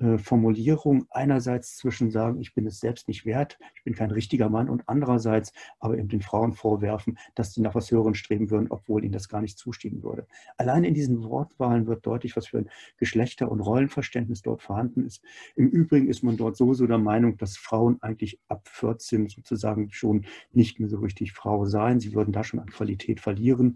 äh, 0.00 0.18
Formulierung 0.18 1.06
einerseits 1.10 1.76
zwischen 1.76 2.10
sagen, 2.10 2.40
ich 2.40 2.54
bin 2.54 2.66
es 2.66 2.80
selbst 2.80 3.06
nicht 3.06 3.24
wert, 3.24 3.56
ich 3.76 3.84
bin 3.84 3.94
kein 3.94 4.10
richtiger 4.10 4.48
Mann 4.48 4.68
und 4.68 4.82
andererseits 4.88 5.52
aber 5.78 5.96
eben 5.96 6.08
den 6.08 6.22
Frauen 6.22 6.54
vorwerfen, 6.54 7.18
dass 7.36 7.54
sie 7.54 7.60
nach 7.60 7.76
was 7.76 7.92
Höheren 7.92 8.14
streben 8.14 8.50
würden, 8.50 8.66
obwohl 8.70 9.04
ihnen 9.04 9.12
das 9.12 9.28
gar 9.28 9.40
nicht 9.40 9.58
zustehen 9.58 10.02
würde. 10.02 10.26
Allein 10.56 10.82
in 10.82 10.94
diesen 10.94 11.22
Wortwahlen 11.22 11.86
wird 11.86 12.04
deutlich, 12.04 12.36
was 12.36 12.48
für 12.48 12.58
ein 12.58 12.70
Geschlechter- 12.96 13.50
und 13.50 13.60
Rollenverständnis 13.60 14.42
dort 14.42 14.60
vorhanden 14.60 15.06
ist. 15.06 15.22
Im 15.54 15.68
Übrigen 15.68 16.08
ist 16.08 16.24
man 16.24 16.36
dort 16.36 16.56
sowieso 16.56 16.88
der 16.88 16.98
Meinung, 16.98 17.36
dass 17.36 17.56
Frauen 17.56 17.98
eigentlich 18.00 18.40
ab 18.48 18.66
14 18.66 19.28
sozusagen 19.28 19.90
schon 19.90 20.24
nicht 20.52 20.80
mehr 20.80 20.88
so 20.88 20.98
richtig 20.98 21.32
Frau 21.32 21.64
seien. 21.64 22.00
Sie 22.00 22.12
würden 22.14 22.32
da 22.32 22.42
schon 22.42 22.58
an 22.58 22.66
Qualität 22.66 23.20
verlieren. 23.20 23.67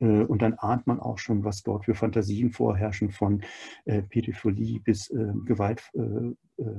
Äh, 0.00 0.22
und 0.22 0.42
dann 0.42 0.54
ahnt 0.54 0.86
man 0.86 1.00
auch 1.00 1.18
schon, 1.18 1.44
was 1.44 1.62
dort 1.62 1.84
für 1.84 1.94
Fantasien 1.94 2.50
vorherrschen 2.50 3.10
von 3.10 3.42
äh, 3.84 4.02
Pädophilie 4.02 4.80
bis 4.80 5.10
äh, 5.10 5.32
Gewalt, 5.44 5.90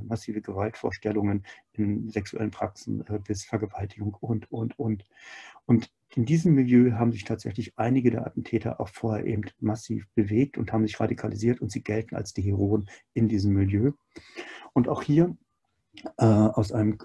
massive 0.03 0.41
Gewaltvorstellungen 0.41 1.45
in 1.71 2.09
sexuellen 2.09 2.51
Praxen 2.51 3.01
bis 3.25 3.45
Vergewaltigung 3.45 4.13
und, 4.19 4.51
und, 4.51 4.77
und. 4.77 5.05
Und 5.65 5.89
in 6.15 6.25
diesem 6.25 6.53
Milieu 6.53 6.93
haben 6.93 7.13
sich 7.13 7.23
tatsächlich 7.23 7.77
einige 7.77 8.11
der 8.11 8.25
Attentäter 8.25 8.81
auch 8.81 8.89
vorher 8.89 9.25
eben 9.25 9.43
massiv 9.59 10.05
bewegt 10.15 10.57
und 10.57 10.73
haben 10.73 10.85
sich 10.85 10.99
radikalisiert 10.99 11.61
und 11.61 11.71
sie 11.71 11.81
gelten 11.81 12.15
als 12.15 12.33
die 12.33 12.41
Heroen 12.41 12.89
in 13.13 13.29
diesem 13.29 13.53
Milieu. 13.53 13.91
Und 14.73 14.89
auch 14.89 15.01
hier 15.01 15.37
äh, 16.17 16.25
aus 16.25 16.71
einem 16.71 16.97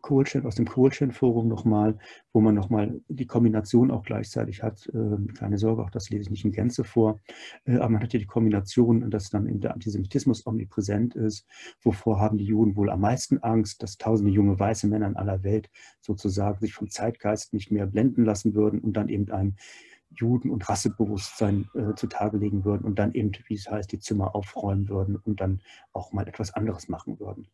Kohlchen, 0.00 0.46
aus 0.46 0.54
dem 0.54 0.66
Kohlchen-Forum 0.66 1.48
nochmal, 1.48 1.98
wo 2.32 2.40
man 2.40 2.54
nochmal 2.54 3.00
die 3.08 3.26
Kombination 3.26 3.90
auch 3.90 4.04
gleichzeitig 4.04 4.62
hat. 4.62 4.86
Äh, 4.94 5.32
keine 5.34 5.58
Sorge, 5.58 5.82
auch 5.82 5.90
das 5.90 6.10
lese 6.10 6.22
ich 6.22 6.30
nicht 6.30 6.44
in 6.44 6.52
Gänze 6.52 6.84
vor. 6.84 7.20
Äh, 7.64 7.76
aber 7.76 7.90
man 7.90 8.02
hat 8.02 8.12
ja 8.12 8.18
die 8.18 8.26
Kombination, 8.26 9.10
dass 9.10 9.30
dann 9.30 9.46
in 9.46 9.60
der 9.60 9.74
Antisemitismus 9.74 10.46
omnipräsent 10.46 11.14
ist. 11.14 11.46
Wovor 11.82 12.20
haben 12.20 12.38
die 12.38 12.46
Juden 12.46 12.76
wohl 12.76 12.90
am 12.90 13.00
meisten 13.00 13.38
Angst, 13.38 13.82
dass 13.82 13.98
tausende 13.98 14.32
junge 14.32 14.58
weiße 14.58 14.86
Männer 14.86 15.08
in 15.08 15.16
aller 15.16 15.42
Welt 15.42 15.70
sozusagen 16.00 16.60
sich 16.60 16.74
vom 16.74 16.90
Zeitgeist 16.90 17.52
nicht 17.52 17.70
mehr 17.70 17.86
blenden 17.86 18.24
lassen 18.24 18.54
würden 18.54 18.80
und 18.80 18.94
dann 18.94 19.08
eben 19.08 19.30
einem 19.30 19.56
Juden- 20.10 20.50
und 20.50 20.68
Rassebewusstsein 20.68 21.68
äh, 21.74 21.94
zutage 21.94 22.38
legen 22.38 22.64
würden 22.64 22.84
und 22.84 22.98
dann 22.98 23.12
eben, 23.12 23.32
wie 23.46 23.54
es 23.54 23.70
heißt, 23.70 23.92
die 23.92 23.98
Zimmer 23.98 24.34
aufräumen 24.34 24.88
würden 24.88 25.16
und 25.16 25.40
dann 25.40 25.60
auch 25.92 26.12
mal 26.12 26.26
etwas 26.26 26.54
anderes 26.54 26.88
machen 26.88 27.20
würden. 27.20 27.48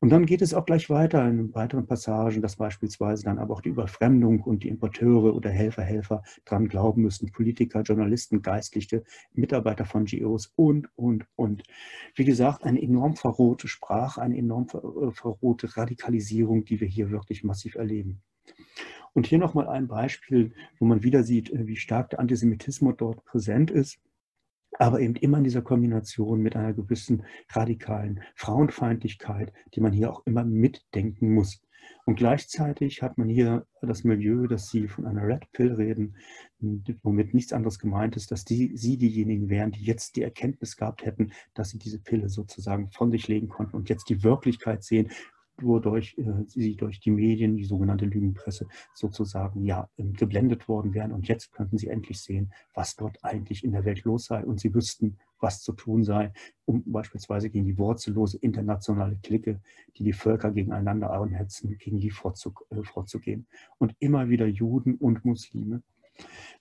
Und 0.00 0.10
dann 0.10 0.26
geht 0.26 0.42
es 0.42 0.54
auch 0.54 0.66
gleich 0.66 0.90
weiter 0.90 1.26
in 1.26 1.54
weiteren 1.54 1.86
Passagen, 1.86 2.42
dass 2.42 2.56
beispielsweise 2.56 3.24
dann 3.24 3.38
aber 3.38 3.54
auch 3.54 3.60
die 3.60 3.70
Überfremdung 3.70 4.40
und 4.40 4.64
die 4.64 4.68
Importeure 4.68 5.34
oder 5.34 5.50
Helfer, 5.50 5.82
Helfer 5.82 6.22
dran 6.44 6.68
glauben 6.68 7.02
müssen, 7.02 7.30
Politiker, 7.30 7.82
Journalisten, 7.82 8.42
Geistliche, 8.42 9.04
Mitarbeiter 9.32 9.84
von 9.84 10.04
GOs 10.04 10.52
und, 10.56 10.88
und, 10.96 11.26
und. 11.36 11.62
Wie 12.14 12.24
gesagt, 12.24 12.64
eine 12.64 12.82
enorm 12.82 13.16
verrohte 13.16 13.68
Sprache, 13.68 14.20
eine 14.20 14.36
enorm 14.36 14.66
äh, 14.72 15.10
verrohte 15.12 15.76
Radikalisierung, 15.76 16.64
die 16.64 16.80
wir 16.80 16.88
hier 16.88 17.10
wirklich 17.10 17.44
massiv 17.44 17.76
erleben. 17.76 18.22
Und 19.14 19.26
hier 19.26 19.38
nochmal 19.38 19.68
ein 19.68 19.88
Beispiel, 19.88 20.52
wo 20.78 20.84
man 20.84 21.02
wieder 21.02 21.22
sieht, 21.22 21.50
äh, 21.50 21.66
wie 21.66 21.76
stark 21.76 22.10
der 22.10 22.20
Antisemitismus 22.20 22.94
dort 22.98 23.24
präsent 23.24 23.70
ist 23.70 23.98
aber 24.78 25.00
eben 25.00 25.16
immer 25.16 25.38
in 25.38 25.44
dieser 25.44 25.62
Kombination 25.62 26.40
mit 26.40 26.56
einer 26.56 26.72
gewissen 26.72 27.24
radikalen 27.50 28.20
Frauenfeindlichkeit, 28.34 29.52
die 29.74 29.80
man 29.80 29.92
hier 29.92 30.10
auch 30.12 30.22
immer 30.26 30.44
mitdenken 30.44 31.32
muss. 31.32 31.60
Und 32.06 32.16
gleichzeitig 32.16 33.02
hat 33.02 33.18
man 33.18 33.28
hier 33.28 33.66
das 33.82 34.04
Milieu, 34.04 34.46
dass 34.46 34.68
sie 34.68 34.88
von 34.88 35.06
einer 35.06 35.26
Red 35.26 35.50
Pill 35.52 35.72
reden, 35.72 36.16
womit 37.02 37.34
nichts 37.34 37.52
anderes 37.52 37.78
gemeint 37.78 38.16
ist, 38.16 38.30
dass 38.30 38.44
die, 38.44 38.76
sie 38.76 38.96
diejenigen 38.96 39.48
wären, 39.48 39.70
die 39.70 39.84
jetzt 39.84 40.16
die 40.16 40.22
Erkenntnis 40.22 40.76
gehabt 40.76 41.04
hätten, 41.04 41.32
dass 41.54 41.70
sie 41.70 41.78
diese 41.78 41.98
Pille 41.98 42.28
sozusagen 42.28 42.90
von 42.90 43.10
sich 43.10 43.28
legen 43.28 43.48
konnten 43.48 43.76
und 43.76 43.88
jetzt 43.88 44.08
die 44.08 44.22
Wirklichkeit 44.22 44.82
sehen, 44.82 45.10
wodurch 45.60 46.16
äh, 46.18 46.44
sie 46.46 46.76
durch 46.76 47.00
die 47.00 47.10
Medien, 47.10 47.56
die 47.56 47.64
sogenannte 47.64 48.06
Lügenpresse, 48.06 48.66
sozusagen 48.94 49.64
ja 49.64 49.88
ähm, 49.98 50.12
geblendet 50.12 50.68
worden 50.68 50.94
wären. 50.94 51.12
Und 51.12 51.28
jetzt 51.28 51.52
könnten 51.52 51.78
sie 51.78 51.88
endlich 51.88 52.20
sehen, 52.20 52.52
was 52.74 52.96
dort 52.96 53.22
eigentlich 53.22 53.64
in 53.64 53.72
der 53.72 53.84
Welt 53.84 54.04
los 54.04 54.26
sei. 54.26 54.44
Und 54.44 54.60
sie 54.60 54.74
wüssten, 54.74 55.18
was 55.40 55.62
zu 55.62 55.72
tun 55.72 56.04
sei, 56.04 56.32
um 56.64 56.82
beispielsweise 56.86 57.50
gegen 57.50 57.66
die 57.66 57.78
wurzellose 57.78 58.38
internationale 58.38 59.16
Clique, 59.22 59.60
die 59.96 60.04
die 60.04 60.12
Völker 60.12 60.50
gegeneinander 60.50 61.12
anhetzen, 61.12 61.76
gegen 61.78 62.00
die 62.00 62.10
vorzug, 62.10 62.66
äh, 62.70 62.82
vorzugehen. 62.82 63.46
Und 63.78 63.94
immer 63.98 64.28
wieder 64.28 64.46
Juden 64.46 64.94
und 64.94 65.24
Muslime. 65.24 65.82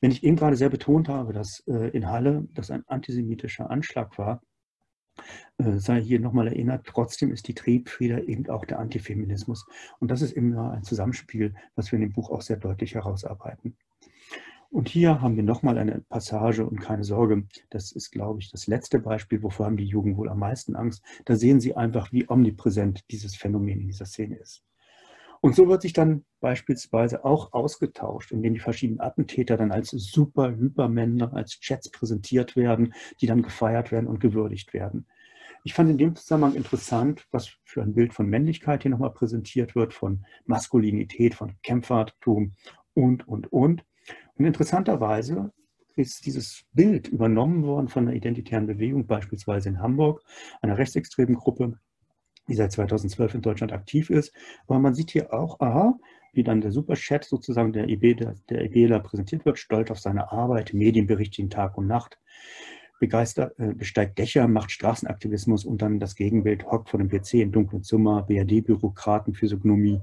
Wenn 0.01 0.11
ich 0.11 0.23
eben 0.23 0.35
gerade 0.35 0.55
sehr 0.55 0.69
betont 0.69 1.09
habe, 1.09 1.33
dass 1.33 1.59
äh, 1.67 1.89
in 1.89 2.07
Halle 2.09 2.47
das 2.53 2.71
ein 2.71 2.83
antisemitischer 2.87 3.69
Anschlag 3.69 4.17
war, 4.17 4.41
sei 5.57 6.01
hier 6.01 6.19
nochmal 6.19 6.47
erinnert, 6.47 6.85
trotzdem 6.85 7.31
ist 7.31 7.47
die 7.47 7.53
Triebfeder 7.53 8.27
eben 8.27 8.49
auch 8.49 8.65
der 8.65 8.79
Antifeminismus. 8.79 9.65
Und 9.99 10.11
das 10.11 10.21
ist 10.21 10.33
immer 10.33 10.71
ein 10.71 10.83
Zusammenspiel, 10.83 11.53
was 11.75 11.91
wir 11.91 11.97
in 11.97 12.01
dem 12.01 12.13
Buch 12.13 12.29
auch 12.29 12.41
sehr 12.41 12.57
deutlich 12.57 12.95
herausarbeiten. 12.95 13.75
Und 14.73 14.89
hier 14.89 15.21
haben 15.21 15.35
wir 15.35 15.43
nochmal 15.43 15.77
eine 15.77 16.01
Passage 16.09 16.65
und 16.65 16.81
keine 16.81 17.03
Sorge, 17.03 17.43
das 17.69 17.91
ist, 17.91 18.09
glaube 18.09 18.39
ich, 18.39 18.49
das 18.49 18.65
letzte 18.65 18.97
Beispiel, 18.97 19.43
wovor 19.43 19.67
haben 19.67 19.77
die 19.77 19.85
Jugend 19.85 20.17
wohl 20.17 20.29
am 20.29 20.39
meisten 20.39 20.75
Angst. 20.75 21.03
Da 21.25 21.35
sehen 21.35 21.59
Sie 21.59 21.75
einfach, 21.75 22.11
wie 22.11 22.27
omnipräsent 22.27 23.03
dieses 23.11 23.35
Phänomen 23.35 23.81
in 23.81 23.87
dieser 23.87 24.05
Szene 24.05 24.35
ist. 24.37 24.63
Und 25.43 25.57
so 25.57 25.67
wird 25.67 25.81
sich 25.81 25.91
dann 25.91 26.23
beispielsweise 26.39 27.25
auch 27.25 27.51
ausgetauscht, 27.51 28.31
indem 28.31 28.53
die 28.53 28.61
verschiedenen 28.61 29.01
Attentäter 29.01 29.57
dann 29.57 29.73
als 29.73 29.89
super 29.89 30.55
Hypermänner, 30.55 31.33
als 31.33 31.59
Chats 31.59 31.91
präsentiert 31.91 32.55
werden, 32.55 32.93
die 33.19 33.27
dann 33.27 33.43
gefeiert 33.43 33.91
werden 33.91 34.07
und 34.07 34.21
gewürdigt 34.21 34.73
werden. 34.73 35.05
Ich 35.65 35.73
fand 35.73 35.89
in 35.89 35.97
dem 35.97 36.15
Zusammenhang 36.15 36.55
interessant, 36.55 37.27
was 37.31 37.57
für 37.65 37.81
ein 37.81 37.93
Bild 37.93 38.13
von 38.13 38.29
Männlichkeit 38.29 38.83
hier 38.83 38.91
nochmal 38.91 39.11
präsentiert 39.11 39.75
wird, 39.75 39.93
von 39.93 40.25
Maskulinität, 40.45 41.35
von 41.35 41.57
Kämpfertum 41.61 42.53
und, 42.93 43.27
und, 43.27 43.51
und. 43.51 43.83
Und 44.35 44.45
interessanterweise 44.45 45.51
ist 45.97 46.25
dieses 46.25 46.63
Bild 46.71 47.09
übernommen 47.09 47.63
worden 47.63 47.89
von 47.89 48.07
einer 48.07 48.15
identitären 48.15 48.65
Bewegung, 48.65 49.07
beispielsweise 49.07 49.67
in 49.67 49.81
Hamburg, 49.81 50.23
einer 50.61 50.77
rechtsextremen 50.77 51.35
Gruppe, 51.35 51.79
die 52.47 52.55
seit 52.55 52.71
2012 52.71 53.35
in 53.35 53.41
Deutschland 53.41 53.71
aktiv 53.71 54.09
ist. 54.09 54.33
Aber 54.67 54.79
man 54.79 54.93
sieht 54.93 55.11
hier 55.11 55.33
auch, 55.33 55.59
aha, 55.59 55.97
wie 56.33 56.43
dann 56.43 56.61
der 56.61 56.71
Superchat 56.71 57.23
sozusagen 57.25 57.73
der 57.73 57.87
IB, 57.87 58.15
der, 58.15 58.35
der 58.49 58.99
präsentiert 58.99 59.45
wird, 59.45 59.59
stolz 59.59 59.91
auf 59.91 59.99
seine 59.99 60.31
Arbeit, 60.31 60.73
Medienberichte 60.73 61.47
Tag 61.49 61.77
und 61.77 61.87
Nacht 61.87 62.19
begeistert, 62.99 63.57
äh, 63.59 63.73
besteigt 63.73 64.17
Dächer, 64.17 64.47
macht 64.47 64.71
Straßenaktivismus 64.71 65.65
und 65.65 65.81
dann 65.81 65.99
das 65.99 66.15
Gegenbild 66.15 66.65
hockt 66.65 66.89
vor 66.89 66.99
dem 66.99 67.09
PC 67.09 67.35
in 67.35 67.51
dunklen 67.51 67.83
Zimmer, 67.83 68.23
BRD-Bürokraten, 68.23 69.33
Physiognomie, 69.33 69.99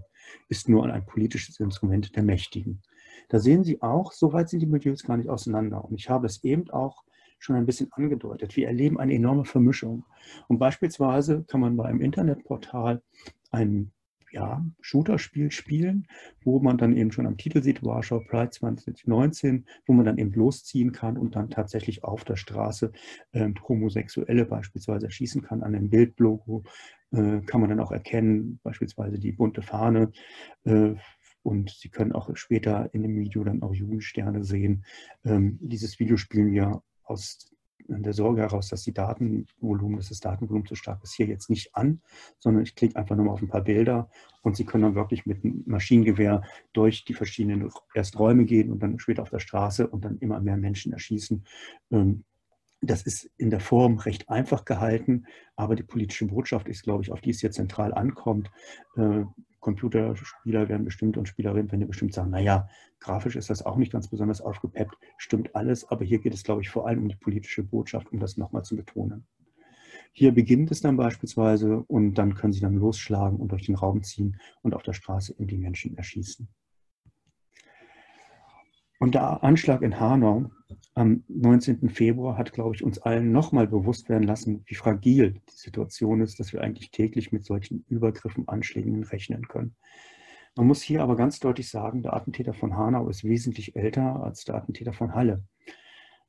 ist 0.48 0.68
nur 0.68 0.84
ein 0.84 1.06
politisches 1.06 1.58
Instrument 1.60 2.14
der 2.14 2.22
Mächtigen. 2.22 2.82
Da 3.28 3.38
sehen 3.38 3.64
Sie 3.64 3.80
auch, 3.80 4.12
so 4.12 4.32
weit 4.32 4.48
sind 4.48 4.60
die 4.60 4.66
Milieus 4.66 5.04
gar 5.04 5.16
nicht 5.16 5.30
auseinander. 5.30 5.84
Und 5.84 5.94
ich 5.94 6.10
habe 6.10 6.26
es 6.26 6.44
eben 6.44 6.68
auch 6.70 7.04
schon 7.40 7.56
ein 7.56 7.66
bisschen 7.66 7.90
angedeutet. 7.92 8.54
Wir 8.54 8.68
erleben 8.68 9.00
eine 9.00 9.14
enorme 9.14 9.44
Vermischung. 9.44 10.04
Und 10.46 10.58
beispielsweise 10.58 11.44
kann 11.44 11.60
man 11.60 11.76
bei 11.76 11.86
einem 11.86 12.00
Internetportal 12.00 13.02
einen 13.50 13.92
ja, 14.32 14.64
Shooter-Spiel 14.80 15.50
spielen, 15.50 16.06
wo 16.44 16.60
man 16.60 16.78
dann 16.78 16.96
eben 16.96 17.10
schon 17.10 17.26
am 17.26 17.36
Titel 17.36 17.62
sieht, 17.62 17.82
Warschau 17.82 18.20
Pride 18.20 18.50
2019, 18.50 19.66
wo 19.86 19.92
man 19.92 20.04
dann 20.04 20.18
eben 20.18 20.32
losziehen 20.32 20.92
kann 20.92 21.16
und 21.16 21.34
dann 21.34 21.50
tatsächlich 21.50 22.04
auf 22.04 22.24
der 22.24 22.36
Straße 22.36 22.92
äh, 23.32 23.50
Homosexuelle 23.68 24.44
beispielsweise 24.44 25.06
erschießen 25.06 25.42
kann. 25.42 25.62
An 25.64 25.72
dem 25.72 25.90
Bildlogo 25.90 26.62
äh, 27.10 27.40
kann 27.40 27.60
man 27.60 27.70
dann 27.70 27.80
auch 27.80 27.90
erkennen, 27.90 28.60
beispielsweise 28.62 29.18
die 29.18 29.32
bunte 29.32 29.62
Fahne. 29.62 30.12
Äh, 30.64 30.94
und 31.42 31.70
Sie 31.70 31.88
können 31.88 32.12
auch 32.12 32.30
später 32.36 32.92
in 32.92 33.02
dem 33.02 33.18
Video 33.18 33.42
dann 33.44 33.62
auch 33.62 33.74
Jugendsterne 33.74 34.44
sehen. 34.44 34.84
Ähm, 35.24 35.58
dieses 35.62 35.98
Video 35.98 36.18
spielen 36.18 36.52
wir 36.52 36.82
aus 37.10 37.50
der 37.88 38.12
Sorge 38.12 38.42
heraus, 38.42 38.68
dass 38.68 38.82
die 38.82 38.92
Datenvolumen, 38.92 39.96
dass 39.96 40.10
das 40.10 40.20
Datenvolumen 40.20 40.66
zu 40.66 40.74
stark 40.74 41.02
ist, 41.02 41.14
hier 41.14 41.26
jetzt 41.26 41.50
nicht 41.50 41.74
an, 41.74 42.00
sondern 42.38 42.62
ich 42.62 42.74
klicke 42.74 42.96
einfach 42.96 43.16
nur 43.16 43.26
mal 43.26 43.32
auf 43.32 43.42
ein 43.42 43.48
paar 43.48 43.64
Bilder 43.64 44.08
und 44.42 44.56
Sie 44.56 44.64
können 44.64 44.84
dann 44.84 44.94
wirklich 44.94 45.26
mit 45.26 45.44
einem 45.44 45.62
Maschinengewehr 45.66 46.42
durch 46.72 47.04
die 47.04 47.14
verschiedenen 47.14 47.70
erst 47.94 48.18
Räume 48.18 48.44
gehen 48.44 48.70
und 48.70 48.82
dann 48.82 48.98
später 48.98 49.22
auf 49.22 49.30
der 49.30 49.40
Straße 49.40 49.88
und 49.88 50.04
dann 50.04 50.18
immer 50.18 50.40
mehr 50.40 50.56
Menschen 50.56 50.92
erschießen. 50.92 51.44
Ähm, 51.90 52.24
das 52.82 53.02
ist 53.02 53.30
in 53.36 53.50
der 53.50 53.60
Form 53.60 53.98
recht 53.98 54.30
einfach 54.30 54.64
gehalten, 54.64 55.26
aber 55.54 55.76
die 55.76 55.82
politische 55.82 56.26
Botschaft 56.26 56.68
ist, 56.68 56.82
glaube 56.82 57.02
ich, 57.02 57.12
auf 57.12 57.20
die 57.20 57.30
es 57.30 57.40
hier 57.40 57.50
zentral 57.50 57.92
ankommt. 57.92 58.50
Computerspieler 59.60 60.68
werden 60.68 60.84
bestimmt 60.84 61.16
und 61.16 61.28
Spielerinnen 61.28 61.70
werden 61.70 61.86
bestimmt 61.86 62.14
sagen, 62.14 62.30
naja, 62.30 62.68
grafisch 62.98 63.36
ist 63.36 63.50
das 63.50 63.64
auch 63.64 63.76
nicht 63.76 63.92
ganz 63.92 64.08
besonders 64.08 64.40
aufgepeppt, 64.40 64.96
stimmt 65.18 65.54
alles, 65.54 65.88
aber 65.88 66.04
hier 66.04 66.18
geht 66.18 66.34
es, 66.34 66.42
glaube 66.42 66.62
ich, 66.62 66.70
vor 66.70 66.86
allem 66.86 67.02
um 67.02 67.08
die 67.08 67.16
politische 67.16 67.62
Botschaft, 67.62 68.10
um 68.12 68.18
das 68.18 68.36
nochmal 68.36 68.64
zu 68.64 68.76
betonen. 68.76 69.26
Hier 70.12 70.32
beginnt 70.32 70.70
es 70.70 70.80
dann 70.80 70.96
beispielsweise 70.96 71.84
und 71.86 72.14
dann 72.14 72.34
können 72.34 72.52
Sie 72.52 72.60
dann 72.60 72.74
losschlagen 72.74 73.38
und 73.38 73.52
durch 73.52 73.66
den 73.66 73.76
Raum 73.76 74.02
ziehen 74.02 74.40
und 74.62 74.74
auf 74.74 74.82
der 74.82 74.92
Straße 74.92 75.34
eben 75.34 75.46
die 75.46 75.58
Menschen 75.58 75.96
erschießen. 75.96 76.48
Und 79.00 79.14
der 79.14 79.42
Anschlag 79.42 79.80
in 79.80 79.98
Hanau 79.98 80.50
am 80.94 81.24
19. 81.28 81.88
Februar 81.88 82.36
hat, 82.36 82.52
glaube 82.52 82.74
ich, 82.74 82.84
uns 82.84 82.98
allen 82.98 83.32
nochmal 83.32 83.66
bewusst 83.66 84.10
werden 84.10 84.28
lassen, 84.28 84.62
wie 84.66 84.74
fragil 84.74 85.40
die 85.48 85.56
Situation 85.56 86.20
ist, 86.20 86.38
dass 86.38 86.52
wir 86.52 86.60
eigentlich 86.60 86.90
täglich 86.90 87.32
mit 87.32 87.42
solchen 87.42 87.82
Übergriffen, 87.88 88.46
Anschlägen 88.46 89.02
rechnen 89.04 89.48
können. 89.48 89.74
Man 90.54 90.66
muss 90.66 90.82
hier 90.82 91.02
aber 91.02 91.16
ganz 91.16 91.40
deutlich 91.40 91.70
sagen, 91.70 92.02
der 92.02 92.12
Attentäter 92.12 92.52
von 92.52 92.76
Hanau 92.76 93.08
ist 93.08 93.24
wesentlich 93.24 93.74
älter 93.74 94.22
als 94.22 94.44
der 94.44 94.56
Attentäter 94.56 94.92
von 94.92 95.14
Halle. 95.14 95.44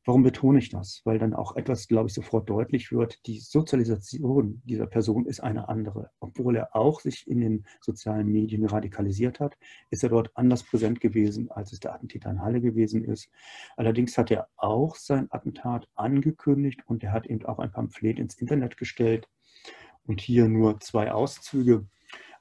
Warum 0.04 0.24
betone 0.24 0.58
ich 0.58 0.70
das? 0.70 1.02
Weil 1.06 1.20
dann 1.20 1.36
auch 1.36 1.56
etwas, 1.56 1.88
glaube 1.88 2.08
ich, 2.08 2.16
sofort 2.16 2.50
deutlich 2.50 2.92
wird, 2.92 3.26
die 3.28 3.40
Sozialisation 3.40 4.62
dieser 4.66 4.88
Person 4.88 5.28
ist 5.28 5.42
eine 5.42 5.70
andere. 5.70 6.10
Obwohl 6.20 6.56
er 6.56 6.76
auch 6.76 7.02
sich 7.02 7.28
in 7.28 7.40
den 7.40 7.66
sozialen 7.82 8.28
Medien 8.28 8.66
radikalisiert 8.66 9.40
hat, 9.40 9.58
ist 9.92 10.02
er 10.02 10.10
dort 10.10 10.32
anders 10.34 10.64
präsent 10.64 11.02
gewesen, 11.02 11.52
als 11.52 11.72
es 11.72 11.80
der 11.80 11.94
Attentäter 11.94 12.32
in 12.32 12.42
Halle 12.42 12.62
gewesen 12.62 13.04
ist. 13.04 13.30
Allerdings 13.78 14.18
hat 14.18 14.32
er 14.32 14.48
auch 14.58 14.96
sein 14.96 15.28
Attentat 15.30 15.88
angekündigt 15.94 16.82
und 16.88 17.04
er 17.04 17.12
hat 17.12 17.28
eben 17.28 17.46
auch 17.46 17.60
ein 17.60 17.72
Pamphlet 17.72 18.18
ins 18.18 18.36
Internet 18.36 18.78
gestellt. 18.78 19.30
Und 20.08 20.20
hier 20.20 20.48
nur 20.48 20.80
zwei 20.80 21.12
Auszüge 21.12 21.86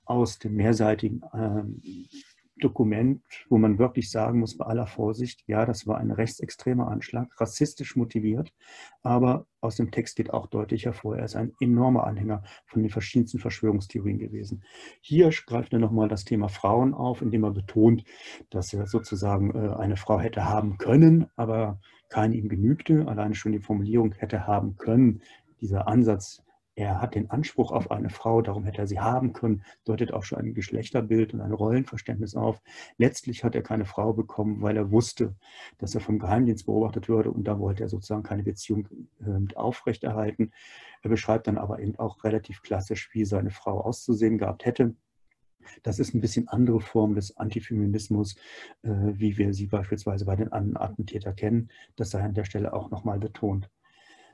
aus 0.06 0.38
dem 0.38 0.54
mehrseitigen 0.54 1.22
ähm, 1.34 1.80
Dokument, 2.60 3.22
wo 3.48 3.58
man 3.58 3.78
wirklich 3.78 4.10
sagen 4.10 4.40
muss, 4.40 4.56
bei 4.56 4.66
aller 4.66 4.86
Vorsicht, 4.86 5.42
ja, 5.46 5.66
das 5.66 5.86
war 5.86 5.98
ein 5.98 6.10
rechtsextremer 6.10 6.88
Anschlag, 6.88 7.28
rassistisch 7.40 7.96
motiviert, 7.96 8.52
aber 9.02 9.46
aus 9.60 9.76
dem 9.76 9.90
Text 9.90 10.16
geht 10.16 10.32
auch 10.32 10.46
deutlich 10.46 10.86
hervor, 10.86 11.16
er 11.16 11.24
ist 11.24 11.36
ein 11.36 11.52
enormer 11.60 12.04
Anhänger 12.04 12.42
von 12.66 12.82
den 12.82 12.90
verschiedensten 12.90 13.38
Verschwörungstheorien 13.38 14.18
gewesen. 14.18 14.62
Hier 15.00 15.30
greift 15.46 15.72
er 15.72 15.78
nochmal 15.78 16.08
das 16.08 16.24
Thema 16.24 16.48
Frauen 16.48 16.94
auf, 16.94 17.22
indem 17.22 17.44
er 17.44 17.50
betont, 17.50 18.04
dass 18.50 18.72
er 18.72 18.86
sozusagen 18.86 19.54
äh, 19.54 19.74
eine 19.74 19.96
Frau 19.96 20.20
hätte 20.20 20.44
haben 20.44 20.78
können, 20.78 21.26
aber 21.36 21.80
keine 22.08 22.36
ihm 22.36 22.48
genügte. 22.48 23.06
Alleine 23.06 23.34
schon 23.34 23.52
die 23.52 23.60
Formulierung 23.60 24.12
hätte 24.12 24.46
haben 24.46 24.76
können, 24.76 25.22
dieser 25.60 25.88
Ansatz 25.88 26.42
er 26.76 27.00
hat 27.00 27.14
den 27.14 27.30
Anspruch 27.30 27.72
auf 27.72 27.90
eine 27.90 28.10
Frau, 28.10 28.42
darum 28.42 28.64
hätte 28.64 28.78
er 28.78 28.86
sie 28.86 29.00
haben 29.00 29.32
können, 29.32 29.62
deutet 29.84 30.12
auch 30.12 30.22
schon 30.22 30.38
ein 30.38 30.54
Geschlechterbild 30.54 31.34
und 31.34 31.40
ein 31.40 31.52
Rollenverständnis 31.52 32.34
auf. 32.34 32.62
Letztlich 32.96 33.44
hat 33.44 33.54
er 33.54 33.62
keine 33.62 33.84
Frau 33.84 34.12
bekommen, 34.12 34.62
weil 34.62 34.76
er 34.76 34.90
wusste, 34.90 35.34
dass 35.78 35.94
er 35.94 36.00
vom 36.00 36.18
Geheimdienst 36.18 36.66
beobachtet 36.66 37.08
würde 37.08 37.30
und 37.30 37.44
da 37.44 37.58
wollte 37.58 37.82
er 37.82 37.88
sozusagen 37.88 38.22
keine 38.22 38.44
Beziehung 38.44 38.88
äh, 39.20 39.54
aufrechterhalten. 39.54 40.52
Er 41.02 41.10
beschreibt 41.10 41.46
dann 41.46 41.58
aber 41.58 41.80
eben 41.80 41.98
auch 41.98 42.24
relativ 42.24 42.62
klassisch, 42.62 43.10
wie 43.12 43.24
seine 43.24 43.50
Frau 43.50 43.80
auszusehen 43.80 44.38
gehabt 44.38 44.64
hätte. 44.64 44.94
Das 45.82 45.98
ist 45.98 46.14
ein 46.14 46.20
bisschen 46.20 46.48
andere 46.48 46.80
Form 46.80 47.14
des 47.14 47.36
Antifeminismus, 47.36 48.36
äh, 48.82 48.90
wie 48.90 49.36
wir 49.38 49.52
sie 49.54 49.66
beispielsweise 49.66 50.24
bei 50.24 50.36
den 50.36 50.52
anderen 50.52 50.76
Attentätern 50.76 51.36
kennen. 51.36 51.70
Das 51.96 52.10
sei 52.10 52.22
an 52.22 52.34
der 52.34 52.44
Stelle 52.44 52.72
auch 52.72 52.90
nochmal 52.90 53.18
betont. 53.18 53.70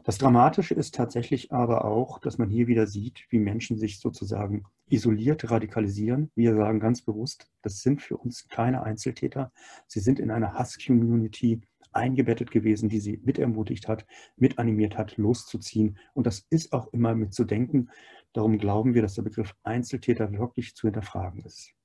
Das 0.06 0.18
Dramatische 0.18 0.72
ist 0.72 0.94
tatsächlich 0.94 1.50
aber 1.50 1.84
auch, 1.84 2.20
dass 2.20 2.38
man 2.38 2.48
hier 2.48 2.68
wieder 2.68 2.86
sieht, 2.86 3.26
wie 3.28 3.40
Menschen 3.40 3.76
sich 3.76 3.98
sozusagen 3.98 4.62
isoliert 4.88 5.50
radikalisieren. 5.50 6.30
Wir 6.36 6.54
sagen 6.54 6.78
ganz 6.78 7.02
bewusst, 7.02 7.50
das 7.62 7.80
sind 7.80 8.00
für 8.00 8.16
uns 8.16 8.46
keine 8.46 8.84
Einzeltäter. 8.84 9.50
Sie 9.88 9.98
sind 9.98 10.20
in 10.20 10.30
einer 10.30 10.54
Hass-Community 10.54 11.62
eingebettet 11.90 12.52
gewesen, 12.52 12.88
die 12.88 13.00
sie 13.00 13.20
mitermutigt 13.24 13.88
hat, 13.88 14.06
mitanimiert 14.36 14.96
hat, 14.96 15.16
loszuziehen. 15.16 15.98
Und 16.14 16.28
das 16.28 16.46
ist 16.50 16.72
auch 16.72 16.86
immer 16.92 17.16
mitzudenken. 17.16 17.90
Darum 18.32 18.58
glauben 18.58 18.94
wir, 18.94 19.02
dass 19.02 19.14
der 19.14 19.22
Begriff 19.22 19.56
Einzeltäter 19.64 20.30
wirklich 20.30 20.76
zu 20.76 20.86
hinterfragen 20.86 21.44
ist. 21.44 21.75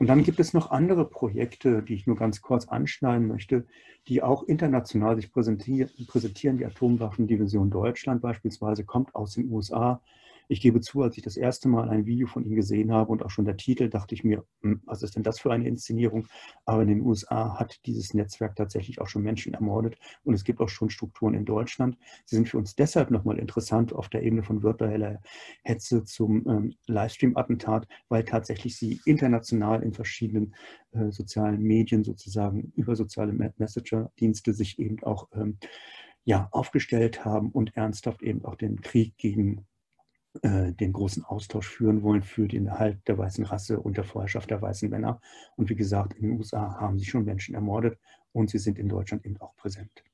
Und 0.00 0.06
dann 0.06 0.22
gibt 0.22 0.40
es 0.40 0.54
noch 0.54 0.70
andere 0.70 1.04
Projekte, 1.04 1.82
die 1.82 1.92
ich 1.92 2.06
nur 2.06 2.16
ganz 2.16 2.40
kurz 2.40 2.66
anschneiden 2.66 3.28
möchte, 3.28 3.66
die 4.08 4.22
auch 4.22 4.44
international 4.44 5.16
sich 5.16 5.30
präsentieren. 5.30 6.56
Die 6.56 6.64
Atomwaffendivision 6.64 7.68
Deutschland 7.68 8.22
beispielsweise 8.22 8.86
kommt 8.86 9.14
aus 9.14 9.34
den 9.34 9.52
USA, 9.52 10.00
ich 10.50 10.60
gebe 10.60 10.80
zu, 10.80 11.02
als 11.02 11.16
ich 11.16 11.22
das 11.22 11.36
erste 11.36 11.68
Mal 11.68 11.88
ein 11.88 12.06
Video 12.06 12.26
von 12.26 12.44
ihm 12.44 12.56
gesehen 12.56 12.90
habe 12.92 13.12
und 13.12 13.22
auch 13.22 13.30
schon 13.30 13.44
der 13.44 13.56
Titel, 13.56 13.88
dachte 13.88 14.16
ich 14.16 14.24
mir, 14.24 14.44
hm, 14.62 14.82
was 14.84 15.04
ist 15.04 15.14
denn 15.14 15.22
das 15.22 15.38
für 15.38 15.52
eine 15.52 15.68
Inszenierung? 15.68 16.26
Aber 16.64 16.82
in 16.82 16.88
den 16.88 17.02
USA 17.02 17.56
hat 17.56 17.78
dieses 17.86 18.14
Netzwerk 18.14 18.56
tatsächlich 18.56 19.00
auch 19.00 19.06
schon 19.06 19.22
Menschen 19.22 19.54
ermordet 19.54 19.96
und 20.24 20.34
es 20.34 20.42
gibt 20.42 20.60
auch 20.60 20.68
schon 20.68 20.90
Strukturen 20.90 21.34
in 21.34 21.44
Deutschland. 21.44 21.96
Sie 22.24 22.34
sind 22.34 22.48
für 22.48 22.58
uns 22.58 22.74
deshalb 22.74 23.12
nochmal 23.12 23.38
interessant 23.38 23.92
auf 23.92 24.08
der 24.08 24.24
Ebene 24.24 24.42
von 24.42 24.64
virtueller 24.64 25.20
Hetze 25.62 26.02
zum 26.02 26.44
ähm, 26.48 26.74
Livestream-Attentat, 26.88 27.86
weil 28.08 28.24
tatsächlich 28.24 28.76
sie 28.76 29.00
international 29.04 29.84
in 29.84 29.92
verschiedenen 29.92 30.56
äh, 30.90 31.12
sozialen 31.12 31.62
Medien 31.62 32.02
sozusagen 32.02 32.72
über 32.74 32.96
soziale 32.96 33.32
Messenger-Dienste 33.32 34.52
sich 34.52 34.80
eben 34.80 35.00
auch 35.04 35.28
ähm, 35.32 35.58
ja, 36.24 36.48
aufgestellt 36.50 37.24
haben 37.24 37.50
und 37.50 37.76
ernsthaft 37.76 38.22
eben 38.22 38.44
auch 38.44 38.56
den 38.56 38.80
Krieg 38.80 39.16
gegen 39.16 39.66
äh, 40.42 40.72
den 40.72 40.92
großen 40.92 41.24
Austausch 41.24 41.68
führen 41.68 42.02
wollen 42.02 42.22
für 42.22 42.46
den 42.46 42.66
Erhalt 42.66 42.98
der 43.08 43.18
weißen 43.18 43.44
Rasse 43.44 43.80
und 43.80 43.96
der 43.96 44.04
Vorherrschaft 44.04 44.50
der 44.50 44.62
weißen 44.62 44.88
Männer. 44.88 45.20
Und 45.56 45.70
wie 45.70 45.74
gesagt, 45.74 46.14
in 46.14 46.22
den 46.22 46.38
USA 46.38 46.78
haben 46.80 46.98
sie 46.98 47.04
schon 47.04 47.24
Menschen 47.24 47.54
ermordet 47.54 47.98
und 48.32 48.48
sie 48.50 48.58
sind 48.58 48.78
in 48.78 48.88
Deutschland 48.88 49.26
eben 49.26 49.40
auch 49.40 49.56
präsent. 49.56 50.04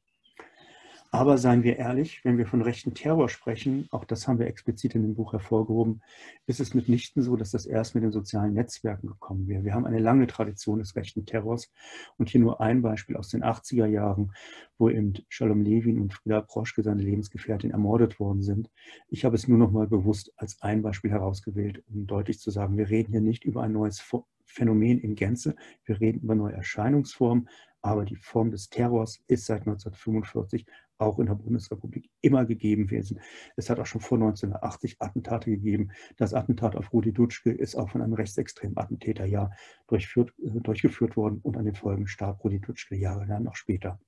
Aber 1.11 1.39
seien 1.39 1.63
wir 1.63 1.77
ehrlich, 1.77 2.25
wenn 2.25 2.37
wir 2.37 2.47
von 2.47 2.63
rechten 2.63 2.93
Terror 2.93 3.29
sprechen, 3.29 3.87
auch 3.91 4.05
das 4.05 4.27
haben 4.27 4.39
wir 4.39 4.47
explizit 4.47 4.95
in 4.95 5.03
dem 5.03 5.15
Buch 5.15 5.33
hervorgehoben, 5.33 6.03
ist 6.47 6.61
es 6.61 6.75
mitnichten 6.75 7.23
so, 7.23 7.37
dass 7.37 7.53
das 7.53 7.65
erst 7.65 7.95
mit 7.95 8.05
den 8.05 8.13
sozialen 8.13 8.55
Netzwerken 8.55 9.07
gekommen 9.07 9.47
wäre. 9.47 9.65
Wir 9.65 9.75
haben 9.75 9.87
eine 9.87 10.01
lange 10.01 10.27
Tradition 10.27 10.81
des 10.81 10.97
rechten 10.97 11.25
Terrors 11.25 11.71
und 12.19 12.29
hier 12.29 12.41
nur 12.41 12.61
ein 12.61 12.83
Beispiel 12.83 13.17
aus 13.17 13.29
den 13.29 13.45
80er 13.45 13.87
Jahren, 13.87 14.33
wo 14.79 14.91
eben 14.91 15.15
Shalom 15.29 15.63
Levin 15.63 16.01
und 16.01 16.13
Frieda 16.13 16.41
Proschke, 16.41 16.83
seine 16.83 17.03
Lebensgefährtin, 17.03 17.71
ermordet 17.71 18.21
worden 18.21 18.43
sind. 18.43 18.69
Ich 19.09 19.25
habe 19.25 19.37
es 19.37 19.49
nur 19.49 19.59
noch 19.59 19.71
mal 19.71 19.87
bewusst 19.87 20.33
als 20.37 20.61
ein 20.61 20.83
Beispiel 20.83 21.11
herausgewählt, 21.11 21.83
um 21.89 22.07
deutlich 22.07 22.41
zu 22.41 22.51
sagen, 22.51 22.77
wir 22.77 22.91
reden 22.91 23.13
hier 23.13 23.21
nicht 23.21 23.45
über 23.45 23.63
ein 23.63 23.73
neues 23.73 24.03
Phänomen 24.45 25.01
in 25.01 25.15
Gänze, 25.15 25.57
wir 25.85 26.01
reden 26.01 26.21
über 26.21 26.35
neue 26.35 26.55
Erscheinungsformen, 26.55 27.49
aber 27.83 28.05
die 28.05 28.17
Form 28.17 28.51
des 28.51 28.69
Terrors 28.69 29.21
ist 29.29 29.47
seit 29.47 29.61
1945 29.61 30.67
auch 30.99 31.19
in 31.19 31.27
der 31.27 31.35
Bundesrepublik 31.35 32.11
immer 32.21 32.45
gegeben 32.45 32.87
gewesen. 32.87 33.21
Es 33.57 33.71
hat 33.71 33.81
auch 33.81 33.87
schon 33.87 34.01
vor 34.01 34.19
1980 34.19 34.97
Attentate 35.01 35.51
gegeben. 35.51 35.91
Das 36.17 36.35
Attentat 36.35 36.77
auf 36.77 36.93
Rudi 36.93 37.13
Dutschke 37.13 37.51
ist 37.51 37.75
auch 37.75 37.91
von 37.91 38.03
einem 38.03 38.15
rechtsextremen 38.15 38.77
Attentäter 38.77 39.25
ja 39.25 39.51
durchführt, 39.89 40.33
äh, 40.39 40.61
durchgeführt 40.61 41.17
worden 41.17 41.41
und 41.43 41.57
an 41.57 41.65
den 41.65 41.75
Folgen 41.75 42.07
starb 42.07 42.43
Rudi 42.45 42.61
Dutschke 42.61 42.97
jahrelang 42.97 43.43
noch 43.43 43.57
später. 43.57 44.01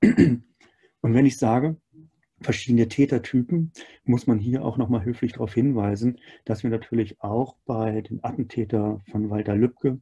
Und 0.00 1.14
wenn 1.14 1.26
ich 1.26 1.38
sage, 1.38 1.76
verschiedene 2.40 2.88
Tätertypen, 2.88 3.72
muss 4.04 4.26
man 4.26 4.38
hier 4.38 4.64
auch 4.64 4.76
nochmal 4.76 5.04
höflich 5.04 5.32
darauf 5.32 5.54
hinweisen, 5.54 6.18
dass 6.44 6.62
wir 6.62 6.70
natürlich 6.70 7.20
auch 7.20 7.56
bei 7.64 8.02
den 8.02 8.22
Attentäter 8.22 9.00
von 9.10 9.30
Walter 9.30 9.56
Lübcke, 9.56 10.00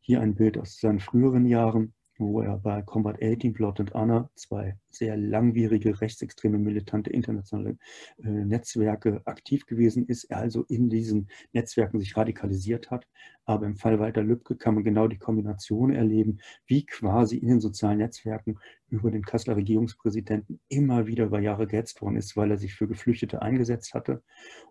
hier 0.00 0.20
ein 0.20 0.34
Bild 0.34 0.58
aus 0.58 0.78
seinen 0.78 1.00
früheren 1.00 1.46
Jahren, 1.46 1.92
wo 2.18 2.40
er 2.40 2.58
bei 2.58 2.82
Combat 2.82 3.22
18, 3.22 3.52
Blood 3.52 3.80
and 3.80 3.94
Honor, 3.94 4.30
zwei 4.34 4.76
sehr 4.90 5.16
langwierige, 5.16 6.00
rechtsextreme, 6.00 6.58
militante 6.58 7.10
internationale 7.10 7.76
äh, 8.22 8.28
Netzwerke 8.28 9.20
aktiv 9.24 9.66
gewesen 9.66 10.06
ist, 10.06 10.24
er 10.24 10.38
also 10.38 10.64
in 10.64 10.88
diesen 10.88 11.28
Netzwerken 11.52 12.00
sich 12.00 12.16
radikalisiert 12.16 12.90
hat. 12.90 13.06
Aber 13.44 13.66
im 13.66 13.76
Fall 13.76 14.00
Walter 14.00 14.22
Lübcke 14.22 14.56
kann 14.56 14.74
man 14.74 14.84
genau 14.84 15.06
die 15.06 15.18
Kombination 15.18 15.92
erleben, 15.92 16.38
wie 16.66 16.84
quasi 16.86 17.36
in 17.36 17.48
den 17.48 17.60
sozialen 17.60 17.98
Netzwerken 17.98 18.58
über 18.88 19.10
den 19.10 19.22
Kasseler 19.22 19.56
Regierungspräsidenten 19.56 20.60
immer 20.68 21.06
wieder 21.06 21.26
über 21.26 21.40
Jahre 21.40 21.66
gehetzt 21.66 22.00
worden 22.02 22.16
ist, 22.16 22.36
weil 22.36 22.50
er 22.50 22.58
sich 22.58 22.74
für 22.74 22.88
Geflüchtete 22.88 23.42
eingesetzt 23.42 23.94
hatte 23.94 24.22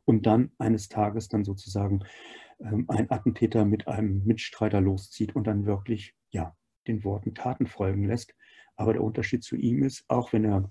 und 0.04 0.26
dann 0.26 0.52
eines 0.58 0.90
Tages 0.90 1.30
dann 1.30 1.44
sozusagen 1.44 2.04
ähm, 2.60 2.86
ein 2.88 3.12
Attentäter 3.12 3.66
mit 3.66 3.88
einem 3.88 4.24
Mitstreiter 4.26 4.82
loszieht 4.82 5.36
und 5.36 5.48
dann 5.48 5.66
wirklich, 5.66 6.14
ja, 6.32 6.56
den 6.88 7.04
Worten 7.04 7.34
Taten 7.34 7.67
folgen 7.67 8.08
lässt. 8.08 8.34
Aber 8.76 8.93
der 8.93 9.04
Unterschied 9.04 9.43
zu 9.43 9.56
ihm 9.56 9.84
ist, 9.84 10.04
auch 10.08 10.34
wenn 10.34 10.45
er 10.45 10.69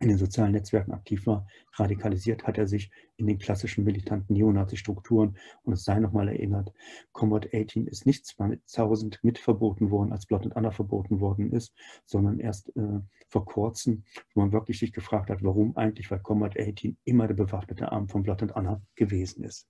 in 0.00 0.08
den 0.08 0.18
sozialen 0.18 0.52
Netzwerken 0.52 0.92
aktiv 0.92 1.26
war, 1.26 1.46
radikalisiert 1.74 2.46
hat 2.46 2.58
er 2.58 2.66
sich 2.66 2.90
in 3.16 3.26
den 3.26 3.38
klassischen 3.38 3.84
militanten 3.84 4.34
Neonazi-Strukturen. 4.34 5.36
Und 5.62 5.72
es 5.72 5.84
sei 5.84 5.98
nochmal 5.98 6.28
erinnert, 6.28 6.72
Combat 7.12 7.48
18 7.52 7.86
ist 7.86 8.06
nicht 8.06 8.26
2000 8.26 9.22
mit 9.22 9.38
verboten 9.38 9.90
worden, 9.90 10.12
als 10.12 10.26
Blood 10.26 10.44
and 10.44 10.54
Honor 10.54 10.72
verboten 10.72 11.20
worden 11.20 11.52
ist, 11.52 11.74
sondern 12.04 12.38
erst 12.38 12.74
äh, 12.76 13.00
vor 13.28 13.46
kurzem, 13.46 14.04
wo 14.34 14.42
man 14.42 14.52
wirklich 14.52 14.78
sich 14.78 14.92
gefragt 14.92 15.30
hat, 15.30 15.42
warum 15.42 15.76
eigentlich, 15.76 16.10
weil 16.10 16.20
Combat 16.20 16.58
18 16.58 16.98
immer 17.04 17.26
der 17.26 17.34
bewaffnete 17.34 17.90
Arm 17.90 18.08
von 18.08 18.22
Blood 18.22 18.42
and 18.42 18.54
Honor 18.54 18.82
gewesen 18.94 19.44
ist. 19.44 19.68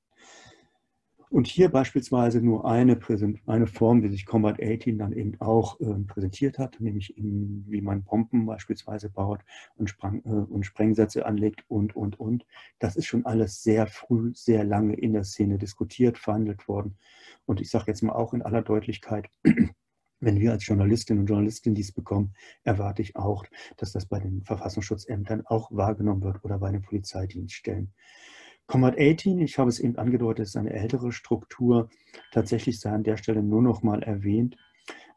Und 1.35 1.49
hier 1.49 1.68
beispielsweise 1.68 2.40
nur 2.40 2.64
eine, 2.64 2.97
eine 3.47 3.66
Form, 3.66 4.03
die 4.03 4.09
sich 4.09 4.25
Combat 4.25 4.62
18 4.62 4.99
dann 4.99 5.12
eben 5.12 5.40
auch 5.40 5.81
äh, 5.81 5.92
präsentiert 6.07 6.61
hat, 6.61 6.81
nämlich 6.81 7.18
in, 7.18 7.64
wie 7.66 7.81
man 7.81 8.05
Bomben 8.05 8.47
beispielsweise 8.47 9.11
baut 9.11 9.40
und, 9.75 9.90
Sprang, 9.90 10.23
äh, 10.27 10.29
und 10.29 10.64
Sprengsätze 10.64 11.27
anlegt 11.27 11.64
und, 11.66 11.97
und, 11.97 12.20
und. 12.20 12.47
Das 12.79 12.94
ist 12.94 13.07
schon 13.07 13.27
alles 13.27 13.64
sehr 13.64 13.88
früh, 13.88 14.31
sehr 14.33 14.62
lange 14.62 14.94
in 14.94 15.12
der 15.12 15.25
Szene 15.25 15.59
diskutiert, 15.59 16.18
verhandelt 16.18 16.68
worden. 16.68 16.99
Und 17.47 17.61
ich 17.61 17.68
sage 17.68 17.87
jetzt 17.88 18.03
mal 18.03 18.12
auch 18.12 18.33
in 18.33 18.42
aller 18.42 18.62
Deutlichkeit, 18.62 19.29
wenn 20.20 20.38
wir 20.38 20.53
als 20.53 20.64
Journalistinnen 20.64 21.23
und 21.23 21.27
Journalisten 21.27 21.75
dies 21.75 21.90
bekommen, 21.90 22.33
erwarte 22.62 23.03
ich 23.03 23.16
auch, 23.16 23.44
dass 23.77 23.90
das 23.90 24.07
bei 24.07 24.20
den 24.20 24.44
Verfassungsschutzämtern 24.44 25.44
auch 25.47 25.73
wahrgenommen 25.73 26.23
wird 26.23 26.44
oder 26.44 26.61
bei 26.61 26.70
den 26.70 26.83
Polizeidienststellen. 26.83 27.92
Combat 28.66 28.98
18, 28.98 29.38
ich 29.40 29.59
habe 29.59 29.68
es 29.68 29.79
eben 29.79 29.96
angedeutet, 29.96 30.46
ist 30.46 30.57
eine 30.57 30.72
ältere 30.72 31.12
Struktur. 31.12 31.90
Tatsächlich 32.33 32.81
sei 32.81 32.90
an 32.90 33.05
der 33.05 33.18
Stelle 33.18 33.42
nur 33.42 33.61
noch 33.61 33.83
mal 33.83 34.03
erwähnt, 34.03 34.57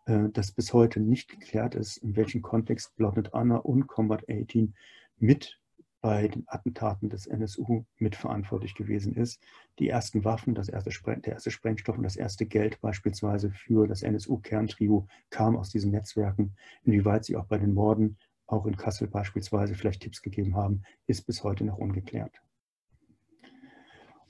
äh, 0.05 0.29
dass 0.33 0.51
bis 0.51 0.73
heute 0.73 0.99
nicht 0.99 1.29
geklärt 1.29 1.73
ist, 1.73 1.97
in 1.97 2.15
welchem 2.17 2.41
Kontext 2.41 2.95
Blotted 2.97 3.33
Anna 3.33 3.57
und 3.57 3.87
Combat 3.87 4.23
18 4.29 4.75
mit 5.17 5.59
bei 6.01 6.27
den 6.27 6.43
Attentaten 6.47 7.09
des 7.09 7.25
NSU 7.25 7.85
mitverantwortlich 7.97 8.75
gewesen 8.75 9.15
ist. 9.15 9.41
Die 9.79 9.89
ersten 9.89 10.23
Waffen, 10.25 10.53
das 10.53 10.69
erste 10.69 10.91
der 11.05 11.33
erste 11.33 11.51
Sprengstoff 11.51 11.97
und 11.97 12.03
das 12.03 12.15
erste 12.15 12.45
Geld 12.45 12.79
beispielsweise 12.81 13.51
für 13.51 13.87
das 13.87 14.03
NSU-Kerntrio 14.03 15.07
kam 15.29 15.57
aus 15.57 15.69
diesen 15.69 15.91
Netzwerken. 15.91 16.55
Inwieweit 16.83 17.25
sie 17.25 17.35
auch 17.35 17.45
bei 17.45 17.57
den 17.57 17.73
Morden, 17.73 18.17
auch 18.45 18.65
in 18.65 18.77
Kassel 18.77 19.07
beispielsweise, 19.07 19.73
vielleicht 19.73 20.01
Tipps 20.01 20.21
gegeben 20.21 20.55
haben, 20.55 20.83
ist 21.07 21.23
bis 21.23 21.43
heute 21.43 21.65
noch 21.65 21.77
ungeklärt. 21.77 22.41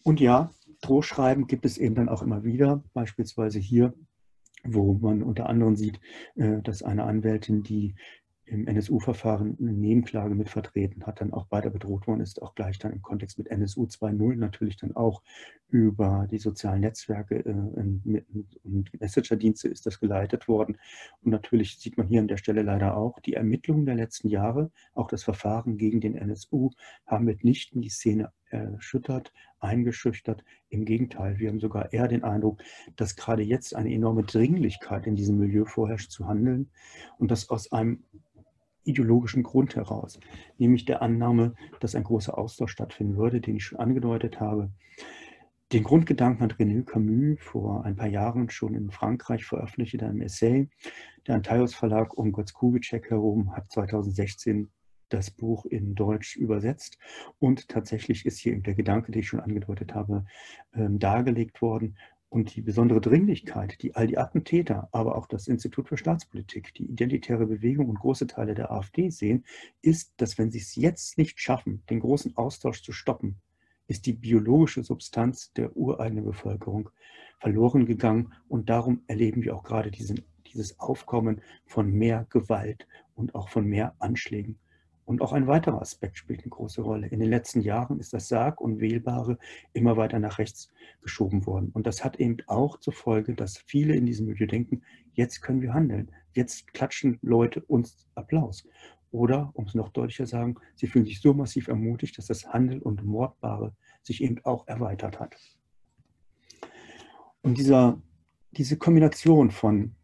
Und 0.08 0.22
ja, 0.22 0.52
Drohschreiben 0.80 1.48
gibt 1.48 1.66
es 1.66 1.78
eben 1.78 1.94
dann 1.94 2.08
auch 2.08 2.22
immer 2.22 2.46
wieder, 2.46 2.82
beispielsweise 2.94 3.60
hier, 3.60 3.94
wo 4.64 4.94
man 4.94 5.22
unter 5.22 5.50
anderem 5.50 5.76
sieht, 5.76 6.00
äh, 6.36 6.62
dass 6.62 6.82
eine 6.82 7.04
Anwältin, 7.04 7.62
die 7.62 7.94
im 8.46 8.68
NSU-Verfahren 8.68 9.58
eine 9.60 9.74
Nebenklage 9.74 10.34
mit 10.34 10.48
vertreten 10.48 11.06
hat, 11.06 11.20
dann 11.20 11.34
auch 11.34 11.52
weiter 11.52 11.70
bedroht 11.70 12.08
worden 12.08 12.22
ist, 12.22 12.42
auch 12.42 12.56
gleich 12.56 12.80
dann 12.80 12.94
im 12.94 13.02
Kontext 13.02 13.38
mit 13.38 13.50
NSU 13.50 13.84
2.0 13.84 14.38
natürlich 14.38 14.78
dann 14.78 14.96
auch 14.96 15.22
über 15.68 16.26
die 16.32 16.38
sozialen 16.38 16.80
Netzwerke 16.80 17.40
äh, 17.46 17.82
und 18.64 18.90
Messenger-Dienste 18.98 19.68
ist 19.68 19.86
das 19.86 20.00
geleitet 20.00 20.48
worden. 20.48 20.78
Und 21.22 21.32
natürlich 21.32 21.80
sieht 21.80 21.98
man 21.98 22.08
hier 22.08 22.22
an 22.22 22.30
der 22.30 22.38
Stelle 22.38 22.62
leider 22.62 22.96
auch, 22.96 23.20
die 23.20 23.34
Ermittlungen 23.34 23.86
der 23.86 23.96
letzten 23.96 24.30
Jahre, 24.30 24.72
auch 24.94 25.10
das 25.10 25.26
Verfahren 25.26 25.78
gegen 25.78 26.00
den 26.00 26.16
NSU, 26.16 26.70
haben 27.06 27.26
mitnichten 27.26 27.82
die 27.82 27.90
Szene 27.90 28.32
erschüttert, 28.50 29.34
eingeschüchtert. 29.60 30.44
Im 30.70 30.86
Gegenteil, 30.86 31.40
wir 31.40 31.50
haben 31.50 31.60
sogar 31.60 31.94
eher 31.94 32.08
den 32.08 32.24
Eindruck, 32.24 32.62
dass 32.96 33.16
gerade 33.16 33.44
jetzt 33.44 33.76
eine 33.76 33.94
enorme 33.94 34.24
Dringlichkeit 34.24 35.08
in 35.08 35.16
diesem 35.16 35.38
Milieu 35.38 35.66
vorherrscht 35.66 36.12
zu 36.12 36.28
handeln 36.28 36.70
und 37.18 37.32
dass 37.32 37.50
aus 37.50 37.72
einem 37.72 38.04
ideologischen 38.84 39.44
Grund 39.44 39.76
heraus, 39.76 40.20
nämlich 40.58 40.86
der 40.86 41.02
Annahme, 41.02 41.56
dass 41.80 41.96
ein 41.96 42.04
großer 42.04 42.38
Austausch 42.38 42.72
stattfinden 42.72 43.18
würde, 43.18 43.42
den 43.42 43.58
ich 43.58 43.66
schon 43.66 43.80
angedeutet 43.80 44.40
habe. 44.40 44.72
Den 45.74 45.84
Grundgedanken 45.84 46.42
hat 46.42 46.56
René 46.56 46.86
Camus 46.86 47.38
vor 47.42 47.84
ein 47.84 47.98
paar 47.98 48.08
Jahren 48.08 48.50
schon 48.50 48.74
in 48.74 48.90
Frankreich 48.90 49.44
veröffentlicht 49.44 49.96
in 49.96 50.02
einem 50.02 50.22
Essay. 50.22 50.70
Der 51.28 51.36
Antaios 51.36 51.76
Verlag 51.76 52.18
um 52.18 52.32
Götz 52.32 52.54
Kubitschek 52.54 53.10
herum 53.10 53.54
hat 53.54 53.70
2016 53.70 54.70
das 55.10 55.32
Buch 55.32 55.66
in 55.66 55.96
Deutsch 55.96 56.36
übersetzt 56.36 56.98
und 57.40 57.70
tatsächlich 57.70 58.26
ist 58.26 58.40
hier 58.40 58.58
der 58.60 58.76
Gedanke, 58.76 59.12
den 59.12 59.22
ich 59.22 59.28
schon 59.28 59.40
angedeutet 59.40 59.94
habe, 59.94 60.26
ähm, 60.74 61.00
dargelegt 61.00 61.62
worden 61.62 61.98
und 62.30 62.56
die 62.56 62.62
besondere 62.62 63.00
Dringlichkeit, 63.00 63.82
die 63.82 63.96
all 63.96 64.08
die 64.08 64.18
Attentäter, 64.18 64.90
aber 64.92 65.16
auch 65.16 65.28
das 65.28 65.48
Institut 65.48 65.88
für 65.88 65.98
Staatspolitik, 65.98 66.74
die 66.74 66.86
identitäre 66.86 67.46
Bewegung 67.46 67.88
und 67.88 68.00
große 68.00 68.28
Teile 68.28 68.54
der 68.54 68.72
AfD 68.72 69.10
sehen, 69.10 69.46
ist, 69.82 70.14
dass 70.18 70.38
wenn 70.38 70.52
sie 70.52 70.60
es 70.60 70.76
jetzt 70.76 71.18
nicht 71.18 71.40
schaffen, 71.40 71.84
den 71.90 72.02
großen 72.02 72.36
Austausch 72.36 72.84
zu 72.84 72.92
stoppen, 72.92 73.38
ist 73.88 74.06
die 74.06 74.14
biologische 74.14 74.84
Substanz 74.84 75.54
der 75.54 75.76
ureigenen 75.78 76.26
Bevölkerung 76.26 76.90
verloren 77.40 77.86
gegangen. 77.86 78.34
Und 78.50 78.70
darum 78.70 79.04
erleben 79.08 79.44
wir 79.44 79.56
auch 79.56 79.64
gerade 79.64 79.92
diesen, 79.92 80.26
dieses 80.48 80.80
Aufkommen 80.80 81.42
von 81.66 81.90
mehr 81.92 82.28
Gewalt 82.30 82.88
und 83.16 83.36
auch 83.36 83.48
von 83.48 83.66
mehr 83.66 83.96
Anschlägen. 84.00 84.60
Und 85.08 85.22
auch 85.22 85.32
ein 85.32 85.48
weiterer 85.48 85.82
Aspekt 85.82 86.18
spielt 86.18 86.42
eine 86.42 86.50
große 86.50 86.82
Rolle. 86.82 87.08
In 87.08 87.22
den 87.22 87.30
letzten 87.30 87.62
Jahren 87.62 87.98
ist 88.02 88.12
das 88.12 88.28
Sarg 88.28 88.60
und 88.60 88.82
Wählbare 88.82 89.38
immer 89.72 89.96
weiter 89.96 90.20
nach 90.20 90.38
rechts 90.38 90.70
geschoben 91.02 91.46
worden. 91.46 91.72
Und 91.74 91.88
das 91.88 92.04
hat 92.04 92.20
eben 92.20 92.36
auch 92.48 92.78
zur 92.82 92.92
Folge, 92.92 93.34
dass 93.34 93.58
viele 93.58 93.96
in 93.96 94.06
diesem 94.06 94.26
Milieu 94.26 94.48
denken, 94.48 94.82
jetzt 95.14 95.42
können 95.42 95.62
wir 95.62 95.74
handeln. 95.74 96.12
Jetzt 96.34 96.74
klatschen 96.74 97.20
Leute 97.22 97.62
uns 97.62 98.06
Applaus. 98.16 98.68
Oder, 99.12 99.50
um 99.54 99.64
es 99.64 99.76
noch 99.76 99.88
deutlicher 99.88 100.26
zu 100.26 100.32
sagen, 100.32 100.56
sie 100.76 100.88
fühlen 100.88 101.06
sich 101.06 101.22
so 101.22 101.34
massiv 101.34 101.70
ermutigt, 101.70 102.18
dass 102.18 102.26
das 102.26 102.46
Handel 102.46 102.82
und 102.82 103.06
Mordbare 103.06 103.74
sich 104.02 104.22
eben 104.22 104.44
auch 104.44 104.68
erweitert 104.68 105.22
hat. 105.22 105.38
Und 107.44 107.58
dieser, 107.58 108.02
diese 108.52 108.76
Kombination 108.76 109.52
von 109.52 109.96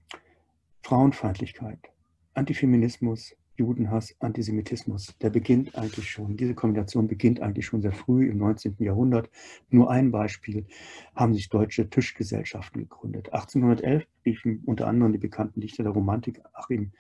Frauenfeindlichkeit, 0.82 1.92
Antifeminismus, 2.36 3.36
Judenhass, 3.56 4.16
Antisemitismus, 4.20 5.16
der 5.22 5.30
beginnt 5.30 5.76
eigentlich 5.78 6.10
schon, 6.10 6.38
diese 6.38 6.56
Kombination 6.56 7.08
beginnt 7.08 7.40
eigentlich 7.40 7.66
schon 7.66 7.82
sehr 7.82 7.92
früh 7.92 8.30
im 8.30 8.38
19. 8.38 8.76
Jahrhundert. 8.80 9.30
Nur 9.70 9.92
ein 9.92 10.12
Beispiel 10.12 10.66
haben 11.16 11.34
sich 11.36 11.50
deutsche 11.50 11.90
Tischgesellschaften 11.90 12.82
gegründet. 12.82 13.32
1811 13.32 14.06
riefen 14.26 14.64
unter 14.66 14.88
anderem 14.88 15.12
die 15.12 15.20
bekannten 15.20 15.62
Dichter 15.62 15.84
der 15.84 15.92
Romantik 15.92 16.42
Achim, 16.54 16.92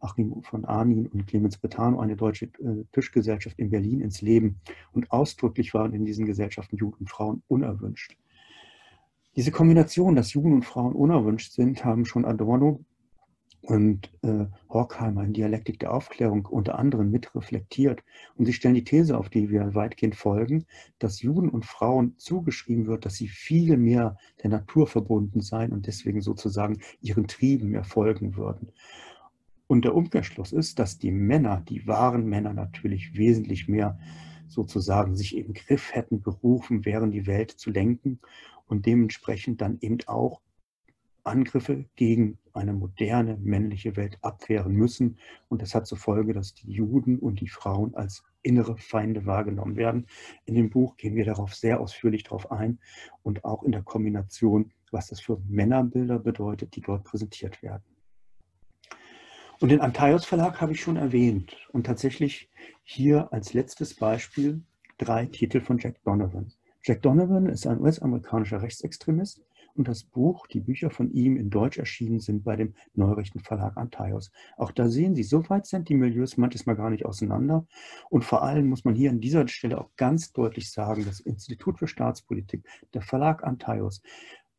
Achim 0.00 0.42
von 0.42 0.64
Armin 0.64 1.06
und 1.06 1.26
Clemens 1.26 1.56
Brentano 1.56 2.00
eine 2.00 2.16
deutsche 2.16 2.46
äh, 2.46 2.84
Tischgesellschaft 2.92 3.58
in 3.58 3.70
Berlin 3.70 4.00
ins 4.00 4.20
Leben. 4.20 4.60
Und 4.92 5.10
ausdrücklich 5.10 5.72
waren 5.72 5.94
in 5.94 6.04
diesen 6.04 6.26
Gesellschaften 6.26 6.76
Juden 6.76 6.96
und 7.00 7.10
Frauen 7.10 7.42
unerwünscht. 7.48 8.16
Diese 9.34 9.50
Kombination, 9.50 10.14
dass 10.14 10.34
Juden 10.34 10.52
und 10.52 10.64
Frauen 10.66 10.94
unerwünscht 10.94 11.52
sind, 11.52 11.86
haben 11.86 12.04
schon 12.04 12.26
Adorno 12.26 12.84
und 13.62 14.10
äh, 14.22 14.46
Horkheimer 14.68 15.24
in 15.24 15.32
Dialektik 15.32 15.78
der 15.78 15.94
Aufklärung 15.94 16.46
unter 16.46 16.78
anderem 16.78 17.10
mit 17.10 17.34
reflektiert. 17.34 18.02
Und 18.34 18.46
sie 18.46 18.52
stellen 18.52 18.74
die 18.74 18.84
These, 18.84 19.16
auf 19.16 19.28
die 19.28 19.50
wir 19.50 19.74
weitgehend 19.74 20.16
folgen, 20.16 20.66
dass 20.98 21.22
Juden 21.22 21.48
und 21.48 21.64
Frauen 21.64 22.18
zugeschrieben 22.18 22.86
wird, 22.86 23.06
dass 23.06 23.14
sie 23.14 23.28
viel 23.28 23.76
mehr 23.76 24.16
der 24.42 24.50
Natur 24.50 24.86
verbunden 24.86 25.40
seien 25.40 25.72
und 25.72 25.86
deswegen 25.86 26.20
sozusagen 26.20 26.78
ihren 27.00 27.28
Trieben 27.28 27.70
mehr 27.70 27.84
folgen 27.84 28.36
würden. 28.36 28.72
Und 29.68 29.84
der 29.84 29.94
Umkehrschluss 29.94 30.52
ist, 30.52 30.78
dass 30.78 30.98
die 30.98 31.12
Männer, 31.12 31.62
die 31.66 31.86
wahren 31.86 32.26
Männer 32.26 32.52
natürlich 32.52 33.16
wesentlich 33.16 33.68
mehr 33.68 33.98
sozusagen 34.48 35.16
sich 35.16 35.36
im 35.36 35.54
Griff 35.54 35.94
hätten 35.94 36.20
berufen, 36.20 36.84
wären 36.84 37.10
die 37.10 37.26
Welt 37.26 37.52
zu 37.52 37.70
lenken 37.70 38.18
und 38.66 38.86
dementsprechend 38.86 39.60
dann 39.60 39.78
eben 39.80 39.98
auch 40.06 40.42
Angriffe 41.24 41.84
gegen 41.96 42.38
eine 42.52 42.72
moderne 42.72 43.36
männliche 43.40 43.96
Welt 43.96 44.18
abwehren 44.22 44.72
müssen. 44.74 45.18
Und 45.48 45.62
das 45.62 45.74
hat 45.74 45.86
zur 45.86 45.98
Folge, 45.98 46.32
dass 46.32 46.54
die 46.54 46.70
Juden 46.70 47.18
und 47.18 47.40
die 47.40 47.48
Frauen 47.48 47.94
als 47.94 48.24
innere 48.42 48.76
Feinde 48.76 49.24
wahrgenommen 49.26 49.76
werden. 49.76 50.06
In 50.44 50.54
dem 50.54 50.70
Buch 50.70 50.96
gehen 50.96 51.14
wir 51.14 51.24
darauf 51.24 51.54
sehr 51.54 51.80
ausführlich 51.80 52.24
darauf 52.24 52.50
ein 52.50 52.78
und 53.22 53.44
auch 53.44 53.62
in 53.62 53.72
der 53.72 53.82
Kombination, 53.82 54.72
was 54.90 55.08
das 55.08 55.20
für 55.20 55.40
Männerbilder 55.48 56.18
bedeutet, 56.18 56.76
die 56.76 56.80
dort 56.80 57.04
präsentiert 57.04 57.62
werden. 57.62 57.84
Und 59.60 59.70
den 59.70 59.80
Antaios 59.80 60.24
Verlag 60.24 60.60
habe 60.60 60.72
ich 60.72 60.80
schon 60.80 60.96
erwähnt. 60.96 61.56
Und 61.72 61.86
tatsächlich 61.86 62.50
hier 62.82 63.32
als 63.32 63.54
letztes 63.54 63.94
Beispiel 63.94 64.62
drei 64.98 65.26
Titel 65.26 65.60
von 65.60 65.78
Jack 65.78 66.02
Donovan. 66.02 66.52
Jack 66.82 67.00
Donovan 67.02 67.46
ist 67.46 67.66
ein 67.68 67.80
US-amerikanischer 67.80 68.60
Rechtsextremist, 68.60 69.40
und 69.74 69.88
das 69.88 70.04
Buch, 70.04 70.46
die 70.46 70.60
Bücher 70.60 70.90
von 70.90 71.10
ihm 71.12 71.36
in 71.36 71.50
Deutsch 71.50 71.78
erschienen 71.78 72.20
sind 72.20 72.44
bei 72.44 72.56
dem 72.56 72.74
Neurechten 72.94 73.40
Verlag 73.40 73.76
Antaios. 73.76 74.30
Auch 74.56 74.72
da 74.72 74.88
sehen 74.88 75.14
Sie, 75.14 75.22
so 75.22 75.48
weit 75.48 75.66
sind 75.66 75.88
die 75.88 75.94
Milieus 75.94 76.36
manchmal 76.36 76.76
gar 76.76 76.90
nicht 76.90 77.04
auseinander. 77.04 77.66
Und 78.10 78.24
vor 78.24 78.42
allem 78.42 78.68
muss 78.68 78.84
man 78.84 78.94
hier 78.94 79.10
an 79.10 79.20
dieser 79.20 79.46
Stelle 79.48 79.80
auch 79.80 79.90
ganz 79.96 80.32
deutlich 80.32 80.70
sagen, 80.70 81.04
das 81.04 81.20
Institut 81.20 81.78
für 81.78 81.88
Staatspolitik, 81.88 82.66
der 82.94 83.02
Verlag 83.02 83.44
Antaios 83.44 84.02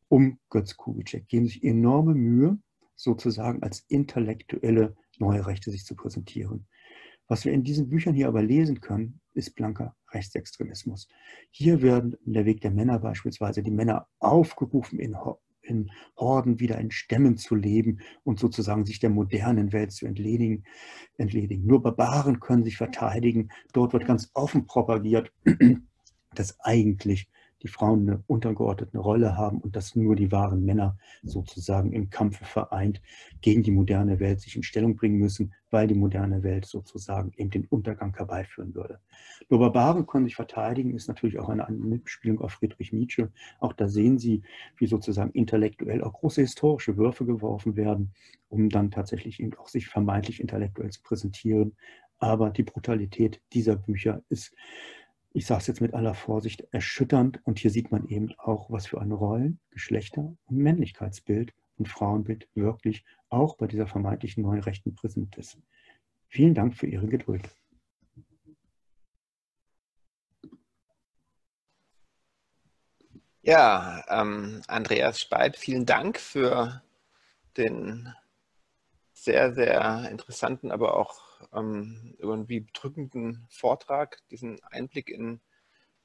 um 0.08 0.38
Götz 0.50 0.76
Kubitschek 0.76 1.28
geben 1.28 1.46
sich 1.46 1.64
enorme 1.64 2.14
Mühe, 2.14 2.58
sozusagen 2.94 3.62
als 3.62 3.84
intellektuelle 3.88 4.96
neue 5.18 5.46
Rechte 5.46 5.70
sich 5.70 5.84
zu 5.84 5.96
präsentieren. 5.96 6.66
Was 7.26 7.44
wir 7.44 7.52
in 7.52 7.64
diesen 7.64 7.88
Büchern 7.88 8.14
hier 8.14 8.28
aber 8.28 8.42
lesen 8.42 8.80
können, 8.80 9.20
ist 9.32 9.54
blanker 9.54 9.96
Rechtsextremismus. 10.12 11.08
Hier 11.50 11.82
werden 11.82 12.16
in 12.24 12.34
der 12.34 12.44
Weg 12.44 12.60
der 12.60 12.70
Männer 12.70 12.98
beispielsweise 12.98 13.62
die 13.62 13.70
Männer 13.70 14.06
aufgerufen, 14.18 14.98
in, 14.98 15.16
in 15.62 15.90
Horden 16.16 16.60
wieder 16.60 16.78
in 16.78 16.90
Stämmen 16.90 17.36
zu 17.36 17.54
leben 17.54 18.00
und 18.22 18.38
sozusagen 18.38 18.84
sich 18.84 19.00
der 19.00 19.10
modernen 19.10 19.72
Welt 19.72 19.92
zu 19.92 20.06
entledigen. 20.06 20.64
entledigen. 21.16 21.66
Nur 21.66 21.82
Barbaren 21.82 22.40
können 22.40 22.64
sich 22.64 22.76
verteidigen. 22.76 23.48
Dort 23.72 23.92
wird 23.92 24.06
ganz 24.06 24.30
offen 24.34 24.66
propagiert, 24.66 25.32
dass 26.34 26.60
eigentlich 26.60 27.28
die 27.64 27.68
Frauen 27.68 28.08
eine 28.08 28.22
untergeordnete 28.26 28.98
Rolle 28.98 29.36
haben 29.36 29.58
und 29.58 29.74
dass 29.74 29.96
nur 29.96 30.14
die 30.14 30.30
wahren 30.30 30.64
Männer 30.64 30.98
sozusagen 31.22 31.92
im 31.92 32.10
Kampfe 32.10 32.44
vereint 32.44 33.00
gegen 33.40 33.62
die 33.62 33.70
moderne 33.70 34.20
Welt 34.20 34.40
sich 34.40 34.54
in 34.54 34.62
Stellung 34.62 34.96
bringen 34.96 35.18
müssen, 35.18 35.54
weil 35.70 35.88
die 35.88 35.94
moderne 35.94 36.42
Welt 36.42 36.66
sozusagen 36.66 37.32
eben 37.36 37.50
den 37.50 37.64
Untergang 37.64 38.14
herbeiführen 38.14 38.74
würde. 38.74 39.00
Nur 39.48 39.60
Barbaren 39.60 40.06
können 40.06 40.26
sich 40.26 40.36
verteidigen, 40.36 40.94
ist 40.94 41.08
natürlich 41.08 41.38
auch 41.38 41.48
eine 41.48 41.66
Mitspielung 41.70 42.40
auf 42.42 42.52
Friedrich 42.52 42.92
Nietzsche. 42.92 43.32
Auch 43.60 43.72
da 43.72 43.88
sehen 43.88 44.18
Sie, 44.18 44.42
wie 44.76 44.86
sozusagen 44.86 45.30
intellektuell 45.32 46.04
auch 46.04 46.12
große 46.12 46.42
historische 46.42 46.98
Würfe 46.98 47.24
geworfen 47.24 47.76
werden, 47.76 48.12
um 48.48 48.68
dann 48.68 48.90
tatsächlich 48.90 49.40
eben 49.40 49.54
auch 49.54 49.68
sich 49.68 49.88
vermeintlich 49.88 50.38
intellektuell 50.40 50.90
zu 50.90 51.02
präsentieren. 51.02 51.74
Aber 52.18 52.50
die 52.50 52.62
Brutalität 52.62 53.40
dieser 53.52 53.76
Bücher 53.76 54.22
ist 54.28 54.54
ich 55.34 55.46
sage 55.46 55.60
es 55.60 55.66
jetzt 55.66 55.80
mit 55.80 55.94
aller 55.94 56.14
Vorsicht, 56.14 56.62
erschütternd. 56.70 57.40
Und 57.44 57.58
hier 57.58 57.70
sieht 57.72 57.90
man 57.90 58.06
eben 58.06 58.32
auch, 58.38 58.70
was 58.70 58.86
für 58.86 59.00
ein 59.00 59.10
Rollen-, 59.10 59.58
Geschlechter- 59.70 60.36
und 60.46 60.56
Männlichkeitsbild 60.56 61.52
und 61.76 61.88
Frauenbild 61.88 62.48
wirklich 62.54 63.04
auch 63.30 63.56
bei 63.56 63.66
dieser 63.66 63.88
vermeintlichen 63.88 64.44
neuen 64.44 64.62
Rechten 64.62 64.94
präsent 64.94 65.36
ist. 65.36 65.58
Vielen 66.28 66.54
Dank 66.54 66.76
für 66.76 66.86
Ihre 66.86 67.08
Geduld. 67.08 67.42
Ja, 73.42 74.04
ähm, 74.08 74.62
Andreas 74.68 75.20
Speit, 75.20 75.56
vielen 75.56 75.84
Dank 75.84 76.18
für 76.18 76.80
den 77.56 78.14
sehr, 79.12 79.52
sehr 79.52 80.08
interessanten, 80.10 80.70
aber 80.70 80.96
auch 80.96 81.33
ähm, 81.52 82.14
irgendwie 82.18 82.60
bedrückenden 82.60 83.46
Vortrag, 83.50 84.20
diesen 84.30 84.62
Einblick 84.64 85.08
in, 85.08 85.40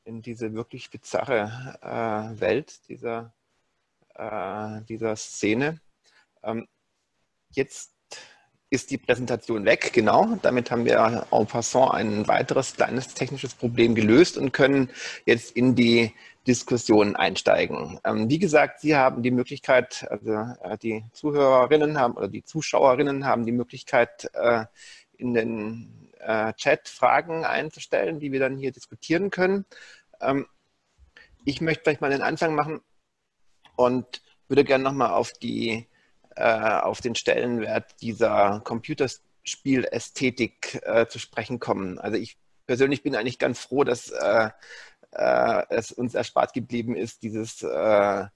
in 0.03 0.21
diese 0.21 0.53
wirklich 0.53 0.89
bizarre 0.89 1.77
äh, 1.81 2.39
Welt 2.39 2.87
dieser, 2.87 3.33
äh, 4.15 4.81
dieser 4.83 5.15
Szene. 5.15 5.81
Ähm, 6.43 6.67
jetzt 7.51 7.93
ist 8.69 8.91
die 8.91 8.97
Präsentation 8.97 9.65
weg, 9.65 9.91
genau. 9.93 10.37
Damit 10.41 10.69
haben 10.69 10.85
wir 10.85 11.25
en 11.31 11.47
passant 11.47 11.93
ein 11.93 12.27
weiteres 12.27 12.75
kleines 12.75 13.13
technisches 13.13 13.55
Problem 13.55 13.95
gelöst 13.95 14.37
und 14.37 14.51
können 14.51 14.89
jetzt 15.25 15.55
in 15.55 15.75
die 15.75 16.13
Diskussion 16.45 17.15
einsteigen. 17.15 17.99
Ähm, 18.03 18.29
wie 18.29 18.39
gesagt, 18.39 18.81
Sie 18.81 18.95
haben 18.95 19.23
die 19.23 19.31
Möglichkeit, 19.31 20.07
also 20.09 20.31
äh, 20.63 20.77
die 20.77 21.03
Zuhörerinnen 21.13 21.99
haben 21.99 22.15
oder 22.15 22.27
die 22.27 22.43
Zuschauerinnen 22.43 23.25
haben 23.25 23.45
die 23.45 23.51
Möglichkeit, 23.51 24.29
äh, 24.33 24.65
in 25.19 25.33
den 25.33 26.09
äh, 26.19 26.53
Chat 26.53 26.87
Fragen 26.87 27.45
einzustellen, 27.45 28.19
die 28.19 28.31
wir 28.31 28.39
dann 28.39 28.57
hier 28.57 28.71
diskutieren 28.71 29.29
können. 29.29 29.65
Ähm, 30.21 30.47
ich 31.45 31.61
möchte 31.61 31.83
vielleicht 31.83 32.01
mal 32.01 32.11
den 32.11 32.21
Anfang 32.21 32.55
machen 32.55 32.81
und 33.75 34.21
würde 34.47 34.63
gerne 34.63 34.83
nochmal 34.83 35.11
auf, 35.11 35.33
äh, 35.41 35.85
auf 36.35 37.01
den 37.01 37.15
Stellenwert 37.15 38.01
dieser 38.01 38.61
Computerspielästhetik 38.63 40.81
äh, 40.83 41.07
zu 41.07 41.19
sprechen 41.19 41.59
kommen. 41.59 41.99
Also 41.99 42.17
ich 42.17 42.37
persönlich 42.65 43.03
bin 43.03 43.15
eigentlich 43.15 43.39
ganz 43.39 43.59
froh, 43.59 43.83
dass 43.83 44.09
äh, 44.09 44.49
äh, 45.11 45.63
es 45.69 45.91
uns 45.91 46.13
erspart 46.13 46.53
geblieben 46.53 46.95
ist, 46.95 47.23
dieses 47.23 47.63
äh, 47.63 48.27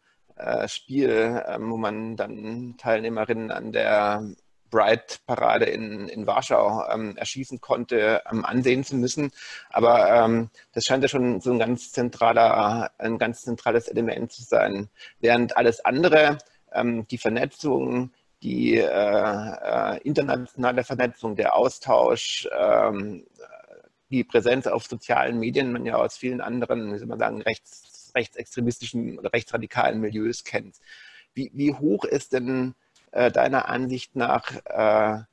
Spiel, 0.68 1.44
ähm, 1.48 1.70
wo 1.70 1.78
man 1.78 2.16
dann 2.16 2.76
Teilnehmerinnen 2.78 3.52
an 3.52 3.72
der 3.72 4.34
Bright-Parade 4.74 5.66
in, 5.66 6.10
in 6.10 6.26
Warschau 6.26 6.84
ähm, 6.92 7.16
erschießen 7.16 7.62
konnte, 7.62 8.24
ähm, 8.32 8.44
ansehen 8.44 8.84
zu 8.84 8.96
müssen. 8.96 9.32
Aber 9.70 10.10
ähm, 10.10 10.50
das 10.74 10.86
scheint 10.86 11.04
ja 11.04 11.10
schon 11.10 11.42
so 11.42 11.52
ein 11.52 11.60
ganz 11.60 11.92
zentraler, 11.92 12.92
ein 12.98 13.20
ganz 13.20 13.44
zentrales 13.44 13.88
Element 13.88 14.32
zu 14.32 14.42
sein. 14.42 14.90
Während 15.20 15.56
alles 15.58 15.86
andere, 15.86 16.40
ähm, 16.72 17.06
die 17.08 17.20
Vernetzung, 17.20 18.12
die 18.42 18.78
äh, 18.78 18.84
äh, 18.84 20.00
internationale 20.04 20.84
Vernetzung, 20.84 21.36
der 21.36 21.56
Austausch, 21.56 22.50
ähm, 22.58 23.28
die 24.10 24.24
Präsenz 24.24 24.66
auf 24.66 24.88
sozialen 24.88 25.40
Medien, 25.40 25.72
man 25.72 25.86
ja 25.86 25.96
aus 25.96 26.18
vielen 26.18 26.42
anderen, 26.42 26.94
wie 26.94 26.98
soll 26.98 27.08
man 27.08 27.20
sagen, 27.20 27.44
rechts, 27.44 28.12
rechtsextremistischen 28.16 29.20
oder 29.20 29.32
rechtsradikalen 29.34 30.02
Milieus 30.02 30.44
kennt. 30.44 30.78
Wie, 31.36 31.52
wie 31.54 31.74
hoch 31.74 32.06
ist 32.06 32.34
denn 32.34 32.74
äh, 33.14 33.32
deiner 33.32 33.70
Ansicht 33.70 34.16
nach 34.16 34.52
äh, 34.66 35.24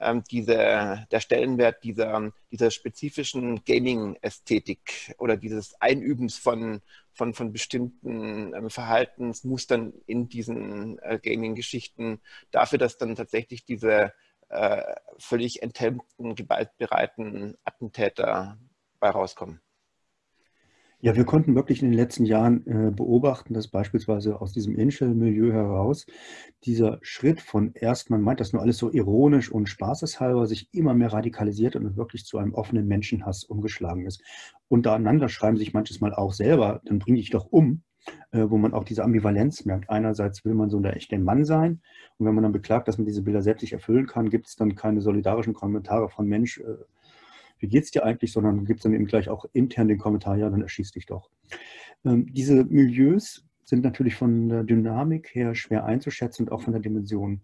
ähm, 0.00 0.24
diese, 0.30 1.06
der 1.10 1.20
Stellenwert 1.20 1.82
dieser, 1.84 2.32
dieser 2.50 2.70
spezifischen 2.70 3.64
Gaming-Ästhetik 3.64 5.14
oder 5.18 5.36
dieses 5.36 5.80
Einübens 5.80 6.36
von, 6.36 6.82
von, 7.12 7.34
von 7.34 7.52
bestimmten 7.52 8.52
ähm, 8.54 8.68
Verhaltensmustern 8.68 9.92
in 10.06 10.28
diesen 10.28 10.98
äh, 10.98 11.18
Gaming-Geschichten 11.22 12.20
dafür, 12.50 12.78
dass 12.78 12.98
dann 12.98 13.14
tatsächlich 13.14 13.64
diese 13.64 14.12
äh, 14.48 14.82
völlig 15.18 15.62
enthemmten, 15.62 16.34
gewaltbereiten 16.34 17.56
Attentäter 17.64 18.58
bei 19.00 19.08
rauskommen? 19.08 19.60
Ja, 21.04 21.16
wir 21.16 21.24
konnten 21.24 21.56
wirklich 21.56 21.82
in 21.82 21.88
den 21.88 21.98
letzten 21.98 22.24
Jahren 22.24 22.64
äh, 22.64 22.92
beobachten, 22.92 23.54
dass 23.54 23.66
beispielsweise 23.66 24.40
aus 24.40 24.52
diesem 24.52 24.76
Inshell-Milieu 24.76 25.50
heraus 25.52 26.06
dieser 26.64 27.00
Schritt 27.02 27.40
von 27.40 27.72
erst, 27.74 28.08
man 28.08 28.22
meint 28.22 28.38
das 28.38 28.52
nur 28.52 28.62
alles 28.62 28.78
so 28.78 28.88
ironisch 28.92 29.50
und 29.50 29.68
spaßeshalber, 29.68 30.46
sich 30.46 30.68
immer 30.70 30.94
mehr 30.94 31.12
radikalisiert 31.12 31.74
und 31.74 31.96
wirklich 31.96 32.24
zu 32.24 32.38
einem 32.38 32.54
offenen 32.54 32.86
Menschenhass 32.86 33.42
umgeschlagen 33.42 34.06
ist. 34.06 34.22
Untereinander 34.68 35.28
schreiben 35.28 35.56
sich 35.56 35.74
manches 35.74 36.00
Mal 36.00 36.14
auch 36.14 36.32
selber, 36.32 36.80
dann 36.84 37.00
bring 37.00 37.16
dich 37.16 37.30
doch 37.30 37.46
um, 37.50 37.82
äh, 38.30 38.44
wo 38.48 38.56
man 38.56 38.72
auch 38.72 38.84
diese 38.84 39.02
Ambivalenz 39.02 39.64
merkt. 39.64 39.90
Einerseits 39.90 40.44
will 40.44 40.54
man 40.54 40.70
so 40.70 40.78
der 40.78 40.94
echte 40.94 41.18
Mann 41.18 41.44
sein 41.44 41.80
und 42.18 42.26
wenn 42.26 42.34
man 42.36 42.44
dann 42.44 42.52
beklagt, 42.52 42.86
dass 42.86 42.98
man 42.98 43.06
diese 43.06 43.22
Bilder 43.22 43.42
selbst 43.42 43.62
nicht 43.62 43.72
erfüllen 43.72 44.06
kann, 44.06 44.30
gibt 44.30 44.46
es 44.46 44.54
dann 44.54 44.76
keine 44.76 45.00
solidarischen 45.00 45.52
Kommentare 45.52 46.08
von 46.08 46.28
Mensch, 46.28 46.58
äh, 46.60 46.76
wie 47.62 47.68
geht 47.68 47.84
es 47.84 47.90
dir 47.92 48.04
eigentlich, 48.04 48.32
sondern 48.32 48.64
gibt 48.64 48.80
es 48.80 48.82
dann 48.82 48.92
eben 48.92 49.06
gleich 49.06 49.28
auch 49.28 49.46
intern 49.52 49.88
den 49.88 49.98
Kommentar, 49.98 50.36
ja, 50.36 50.50
dann 50.50 50.62
erschieß 50.62 50.90
dich 50.90 51.06
doch. 51.06 51.30
Ähm, 52.04 52.26
diese 52.32 52.64
Milieus 52.64 53.46
sind 53.64 53.84
natürlich 53.84 54.16
von 54.16 54.48
der 54.48 54.64
Dynamik 54.64 55.34
her 55.34 55.54
schwer 55.54 55.84
einzuschätzen 55.84 56.46
und 56.46 56.52
auch 56.52 56.62
von 56.62 56.72
der 56.72 56.82
Dimension. 56.82 57.40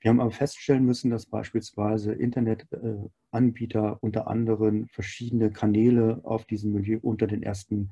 Wir 0.00 0.08
haben 0.08 0.20
aber 0.20 0.32
feststellen 0.32 0.84
müssen, 0.84 1.10
dass 1.10 1.26
beispielsweise 1.26 2.12
Internetanbieter 2.12 4.02
unter 4.02 4.26
anderem 4.28 4.88
verschiedene 4.88 5.50
Kanäle 5.50 6.20
auf 6.24 6.46
diesem 6.46 6.72
Milieu 6.72 6.98
unter 7.02 7.26
den 7.26 7.42
ersten 7.42 7.90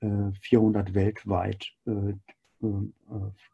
400 0.00 0.90
äh, 0.90 0.94
weltweit 0.94 1.72
äh, 1.86 1.90
äh, 1.90 2.14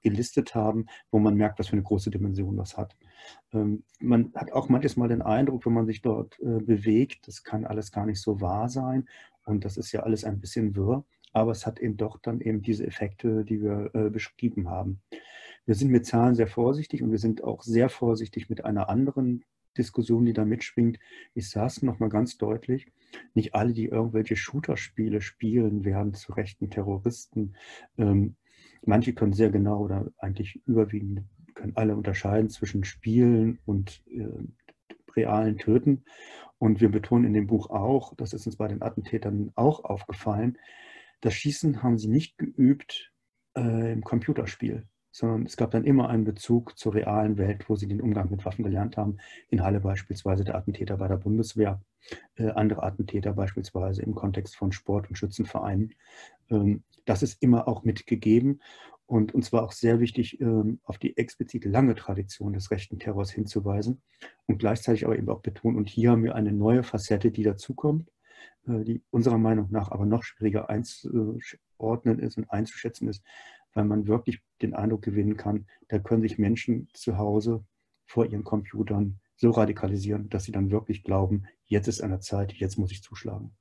gelistet 0.02 0.54
haben, 0.54 0.86
wo 1.10 1.18
man 1.18 1.34
merkt, 1.34 1.58
was 1.58 1.68
für 1.68 1.74
eine 1.74 1.82
große 1.82 2.10
Dimension 2.10 2.56
das 2.56 2.76
hat. 2.76 2.96
Ähm, 3.52 3.82
man 4.00 4.32
hat 4.34 4.52
auch 4.52 4.68
manches 4.68 4.96
Mal 4.96 5.08
den 5.08 5.22
Eindruck, 5.22 5.66
wenn 5.66 5.72
man 5.72 5.86
sich 5.86 6.02
dort 6.02 6.38
äh, 6.40 6.60
bewegt, 6.60 7.26
das 7.26 7.42
kann 7.42 7.64
alles 7.64 7.92
gar 7.92 8.06
nicht 8.06 8.20
so 8.20 8.40
wahr 8.40 8.68
sein 8.68 9.08
und 9.44 9.64
das 9.64 9.76
ist 9.76 9.92
ja 9.92 10.00
alles 10.00 10.24
ein 10.24 10.40
bisschen 10.40 10.76
wirr, 10.76 11.04
aber 11.32 11.52
es 11.52 11.66
hat 11.66 11.80
eben 11.80 11.96
doch 11.96 12.18
dann 12.18 12.40
eben 12.40 12.62
diese 12.62 12.86
Effekte, 12.86 13.44
die 13.44 13.62
wir 13.62 13.90
äh, 13.94 14.10
beschrieben 14.10 14.68
haben. 14.68 15.00
Wir 15.66 15.74
sind 15.74 15.90
mit 15.90 16.06
Zahlen 16.06 16.34
sehr 16.34 16.46
vorsichtig 16.46 17.02
und 17.02 17.10
wir 17.10 17.18
sind 17.18 17.44
auch 17.44 17.62
sehr 17.62 17.88
vorsichtig 17.88 18.48
mit 18.48 18.64
einer 18.64 18.88
anderen 18.88 19.44
Diskussion, 19.76 20.24
die 20.24 20.32
da 20.32 20.44
mitschwingt. 20.44 20.98
Ich 21.34 21.50
sage 21.50 21.66
es 21.66 21.82
nochmal 21.82 22.08
ganz 22.08 22.38
deutlich, 22.38 22.90
nicht 23.34 23.54
alle, 23.54 23.72
die 23.72 23.86
irgendwelche 23.86 24.36
Shooter-Spiele 24.36 25.20
spielen, 25.20 25.84
werden 25.84 26.14
zu 26.14 26.32
rechten 26.32 26.70
Terroristen. 26.70 27.54
Ähm, 27.96 28.36
Manche 28.84 29.12
können 29.14 29.32
sehr 29.32 29.50
genau 29.50 29.80
oder 29.80 30.10
eigentlich 30.18 30.60
überwiegend 30.66 31.24
können 31.54 31.76
alle 31.76 31.96
unterscheiden 31.96 32.50
zwischen 32.50 32.84
Spielen 32.84 33.58
und 33.66 34.02
äh, 34.06 34.28
realen 35.16 35.58
Töten. 35.58 36.04
Und 36.58 36.80
wir 36.80 36.88
betonen 36.90 37.24
in 37.24 37.34
dem 37.34 37.46
Buch 37.46 37.70
auch, 37.70 38.14
das 38.16 38.32
ist 38.32 38.46
uns 38.46 38.56
bei 38.56 38.68
den 38.68 38.82
Attentätern 38.82 39.52
auch 39.54 39.84
aufgefallen, 39.84 40.58
das 41.20 41.34
Schießen 41.34 41.82
haben 41.82 41.98
sie 41.98 42.08
nicht 42.08 42.38
geübt 42.38 43.12
äh, 43.56 43.92
im 43.92 44.02
Computerspiel, 44.02 44.86
sondern 45.18 45.46
es 45.46 45.56
gab 45.56 45.72
dann 45.72 45.82
immer 45.82 46.08
einen 46.08 46.22
Bezug 46.22 46.78
zur 46.78 46.94
realen 46.94 47.38
Welt, 47.38 47.68
wo 47.68 47.74
sie 47.74 47.88
den 47.88 48.00
Umgang 48.00 48.30
mit 48.30 48.44
Waffen 48.44 48.62
gelernt 48.62 48.96
haben. 48.96 49.16
In 49.50 49.64
Halle 49.64 49.80
beispielsweise 49.80 50.44
der 50.44 50.54
Attentäter 50.54 50.96
bei 50.96 51.08
der 51.08 51.16
Bundeswehr, 51.16 51.82
äh, 52.36 52.50
andere 52.50 52.84
Attentäter 52.84 53.32
beispielsweise 53.32 54.02
im 54.02 54.14
Kontext 54.14 54.54
von 54.54 54.70
Sport- 54.70 55.08
und 55.08 55.16
Schützenvereinen. 55.16 55.94
Ähm, 56.50 56.84
das 57.04 57.24
ist 57.24 57.42
immer 57.42 57.66
auch 57.66 57.82
mitgegeben. 57.82 58.60
Und 59.06 59.34
uns 59.34 59.52
war 59.52 59.64
auch 59.64 59.72
sehr 59.72 59.98
wichtig, 59.98 60.40
ähm, 60.40 60.78
auf 60.84 60.98
die 60.98 61.16
explizit 61.16 61.64
lange 61.64 61.96
Tradition 61.96 62.52
des 62.52 62.70
rechten 62.70 63.00
Terrors 63.00 63.32
hinzuweisen 63.32 64.00
und 64.46 64.58
gleichzeitig 64.58 65.04
aber 65.04 65.18
eben 65.18 65.30
auch 65.30 65.40
betonen, 65.40 65.78
und 65.78 65.88
hier 65.88 66.12
haben 66.12 66.22
wir 66.22 66.36
eine 66.36 66.52
neue 66.52 66.84
Facette, 66.84 67.32
die 67.32 67.42
dazukommt, 67.42 68.08
äh, 68.68 68.84
die 68.84 69.02
unserer 69.10 69.38
Meinung 69.38 69.66
nach 69.70 69.90
aber 69.90 70.06
noch 70.06 70.22
schwieriger 70.22 70.70
einzuordnen 70.70 72.20
ist 72.20 72.36
und 72.36 72.48
einzuschätzen 72.52 73.08
ist, 73.08 73.24
weil 73.74 73.84
man 73.84 74.06
wirklich 74.06 74.40
den 74.62 74.74
Eindruck 74.74 75.02
gewinnen 75.02 75.36
kann, 75.36 75.66
da 75.88 75.98
können 75.98 76.22
sich 76.22 76.38
Menschen 76.38 76.88
zu 76.92 77.18
Hause 77.18 77.64
vor 78.06 78.26
ihren 78.26 78.44
Computern 78.44 79.20
so 79.36 79.50
radikalisieren, 79.50 80.28
dass 80.28 80.44
sie 80.44 80.52
dann 80.52 80.70
wirklich 80.70 81.04
glauben, 81.04 81.46
jetzt 81.66 81.86
ist 81.86 82.00
eine 82.00 82.20
Zeit, 82.20 82.52
jetzt 82.54 82.78
muss 82.78 82.90
ich 82.90 83.02
zuschlagen. 83.02 83.56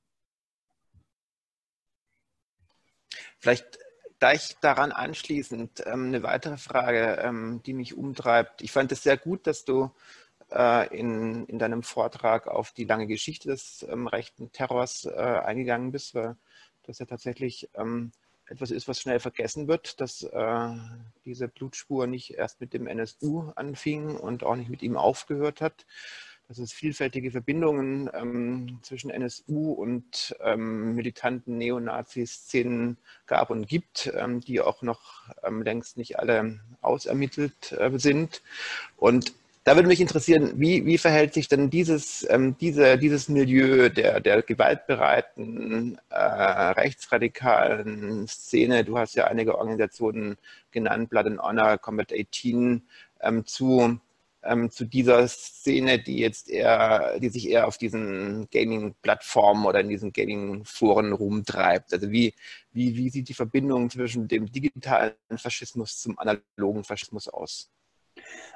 Vielleicht 3.38 3.78
gleich 4.18 4.56
daran 4.60 4.90
anschließend 4.90 5.84
ähm, 5.86 6.06
eine 6.06 6.22
weitere 6.22 6.56
Frage, 6.56 7.20
ähm, 7.22 7.62
die 7.64 7.74
mich 7.74 7.96
umtreibt. 7.96 8.62
Ich 8.62 8.72
fand 8.72 8.90
es 8.90 9.02
sehr 9.04 9.16
gut, 9.16 9.46
dass 9.46 9.64
du 9.64 9.90
äh, 10.50 10.88
in, 10.96 11.46
in 11.46 11.58
deinem 11.58 11.82
Vortrag 11.82 12.48
auf 12.48 12.72
die 12.72 12.84
lange 12.84 13.06
Geschichte 13.06 13.48
des 13.48 13.86
ähm, 13.88 14.08
rechten 14.08 14.50
Terrors 14.50 15.04
äh, 15.04 15.10
eingegangen 15.10 15.92
bist, 15.92 16.14
weil 16.14 16.36
das 16.82 16.98
ja 16.98 17.06
tatsächlich 17.06 17.70
etwas 18.48 18.70
ist, 18.70 18.88
was 18.88 19.00
schnell 19.00 19.20
vergessen 19.20 19.68
wird, 19.68 20.00
dass 20.00 20.22
äh, 20.22 20.68
diese 21.24 21.48
Blutspur 21.48 22.06
nicht 22.06 22.34
erst 22.34 22.60
mit 22.60 22.72
dem 22.72 22.86
NSU 22.86 23.52
anfing 23.56 24.16
und 24.16 24.44
auch 24.44 24.56
nicht 24.56 24.70
mit 24.70 24.82
ihm 24.82 24.96
aufgehört 24.96 25.60
hat, 25.60 25.86
dass 26.48 26.58
es 26.58 26.72
vielfältige 26.72 27.30
Verbindungen 27.30 28.08
ähm, 28.14 28.78
zwischen 28.82 29.10
NSU 29.10 29.72
und 29.72 30.34
ähm, 30.40 30.94
militanten 30.94 31.58
Neonazi-Szenen 31.58 32.96
gab 33.26 33.50
und 33.50 33.68
gibt, 33.68 34.10
ähm, 34.16 34.40
die 34.40 34.62
auch 34.62 34.80
noch 34.80 35.28
ähm, 35.42 35.60
längst 35.60 35.98
nicht 35.98 36.18
alle 36.18 36.58
ausermittelt 36.80 37.72
äh, 37.72 37.90
sind. 37.98 38.42
Und 38.96 39.34
da 39.68 39.76
würde 39.76 39.88
mich 39.88 40.00
interessieren, 40.00 40.58
wie, 40.58 40.86
wie 40.86 40.96
verhält 40.96 41.34
sich 41.34 41.46
denn 41.46 41.68
dieses, 41.68 42.26
ähm, 42.30 42.56
diese, 42.58 42.96
dieses 42.96 43.28
Milieu 43.28 43.90
der, 43.90 44.18
der 44.18 44.40
gewaltbereiten, 44.40 46.00
äh, 46.08 46.16
rechtsradikalen 46.16 48.26
Szene, 48.28 48.82
du 48.82 48.96
hast 48.96 49.14
ja 49.14 49.26
einige 49.26 49.58
Organisationen 49.58 50.38
genannt, 50.70 51.10
Blood 51.10 51.26
and 51.26 51.42
Honor, 51.42 51.76
Combat 51.76 52.14
18, 52.14 52.82
ähm, 53.20 53.44
zu, 53.44 54.00
ähm, 54.42 54.70
zu 54.70 54.86
dieser 54.86 55.28
Szene, 55.28 55.98
die 55.98 56.20
jetzt 56.20 56.48
eher, 56.48 57.18
die 57.18 57.28
sich 57.28 57.50
eher 57.50 57.66
auf 57.66 57.76
diesen 57.76 58.48
Gaming-Plattformen 58.50 59.66
oder 59.66 59.80
in 59.80 59.90
diesen 59.90 60.14
Gaming-Foren 60.14 61.12
rumtreibt. 61.12 61.92
Also 61.92 62.10
wie, 62.10 62.32
wie, 62.72 62.96
wie 62.96 63.10
sieht 63.10 63.28
die 63.28 63.34
Verbindung 63.34 63.90
zwischen 63.90 64.28
dem 64.28 64.50
digitalen 64.50 65.12
Faschismus 65.36 66.00
zum 66.00 66.18
analogen 66.18 66.84
Faschismus 66.84 67.28
aus? 67.28 67.70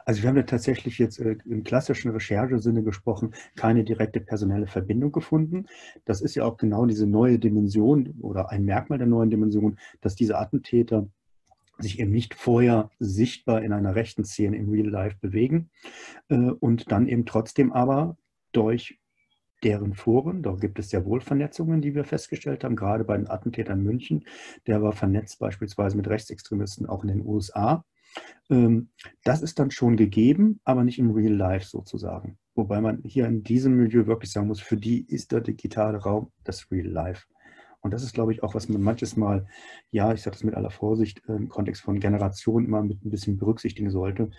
Also 0.04 0.22
wir 0.22 0.28
haben 0.28 0.36
ja 0.36 0.42
tatsächlich 0.42 0.98
jetzt 0.98 1.18
äh, 1.20 1.36
im 1.44 1.64
klassischen 1.64 2.10
Recherchesinne 2.10 2.82
gesprochen, 2.82 3.34
keine 3.56 3.84
direkte 3.84 4.20
personelle 4.20 4.66
Verbindung 4.66 5.12
gefunden. 5.12 5.66
Das 6.04 6.20
ist 6.20 6.34
ja 6.34 6.44
auch 6.44 6.56
genau 6.56 6.86
diese 6.86 7.06
neue 7.06 7.38
Dimension 7.38 8.14
oder 8.20 8.50
ein 8.50 8.64
Merkmal 8.64 8.98
der 8.98 9.06
neuen 9.06 9.30
Dimension, 9.30 9.78
dass 10.00 10.14
diese 10.14 10.38
Attentäter 10.38 11.06
sich 11.78 11.98
eben 11.98 12.10
nicht 12.10 12.34
vorher 12.34 12.90
sichtbar 12.98 13.62
in 13.62 13.72
einer 13.72 13.94
rechten 13.94 14.24
Szene 14.24 14.56
im 14.56 14.70
Real 14.70 14.88
Life 14.88 15.16
bewegen 15.20 15.70
äh, 16.28 16.36
und 16.36 16.90
dann 16.92 17.08
eben 17.08 17.26
trotzdem 17.26 17.72
aber 17.72 18.16
durch 18.52 18.98
deren 19.62 19.94
Foren, 19.94 20.42
da 20.42 20.52
gibt 20.54 20.78
es 20.78 20.90
sehr 20.90 21.04
wohl 21.04 21.20
Vernetzungen, 21.20 21.80
die 21.80 21.94
wir 21.94 22.04
festgestellt 22.04 22.64
haben, 22.64 22.76
gerade 22.76 23.04
bei 23.04 23.16
den 23.16 23.30
Attentätern 23.30 23.78
in 23.78 23.84
München, 23.84 24.24
der 24.66 24.82
war 24.82 24.92
vernetzt 24.92 25.38
beispielsweise 25.38 25.96
mit 25.96 26.08
Rechtsextremisten 26.08 26.86
auch 26.86 27.04
in 27.04 27.08
den 27.08 27.24
USA 27.24 27.84
das 29.24 29.40
ist 29.42 29.58
dann 29.58 29.70
schon 29.70 29.96
gegeben, 29.96 30.60
aber 30.64 30.84
nicht 30.84 30.98
im 30.98 31.12
Real 31.12 31.32
Life 31.32 31.66
sozusagen. 31.66 32.38
Wobei 32.54 32.80
man 32.80 33.02
hier 33.04 33.26
in 33.26 33.42
diesem 33.42 33.76
Milieu 33.76 34.06
wirklich 34.06 34.30
sagen 34.30 34.48
muss, 34.48 34.60
für 34.60 34.76
die 34.76 35.06
ist 35.06 35.32
der 35.32 35.40
digitale 35.40 35.98
Raum 35.98 36.30
das 36.44 36.70
Real 36.70 36.86
Life. 36.86 37.24
Und 37.80 37.92
das 37.92 38.02
ist, 38.02 38.14
glaube 38.14 38.32
ich, 38.32 38.42
auch, 38.42 38.54
was 38.54 38.68
man 38.68 38.82
manches 38.82 39.16
Mal, 39.16 39.46
ja, 39.90 40.12
ich 40.12 40.22
sage 40.22 40.36
das 40.36 40.44
mit 40.44 40.54
aller 40.54 40.70
Vorsicht, 40.70 41.22
im 41.26 41.48
Kontext 41.48 41.82
von 41.82 41.98
Generationen 41.98 42.66
immer 42.66 42.82
mit 42.82 43.04
ein 43.04 43.10
bisschen 43.10 43.38
berücksichtigen 43.38 43.90
sollte, 43.90 44.22
ähm, 44.24 44.30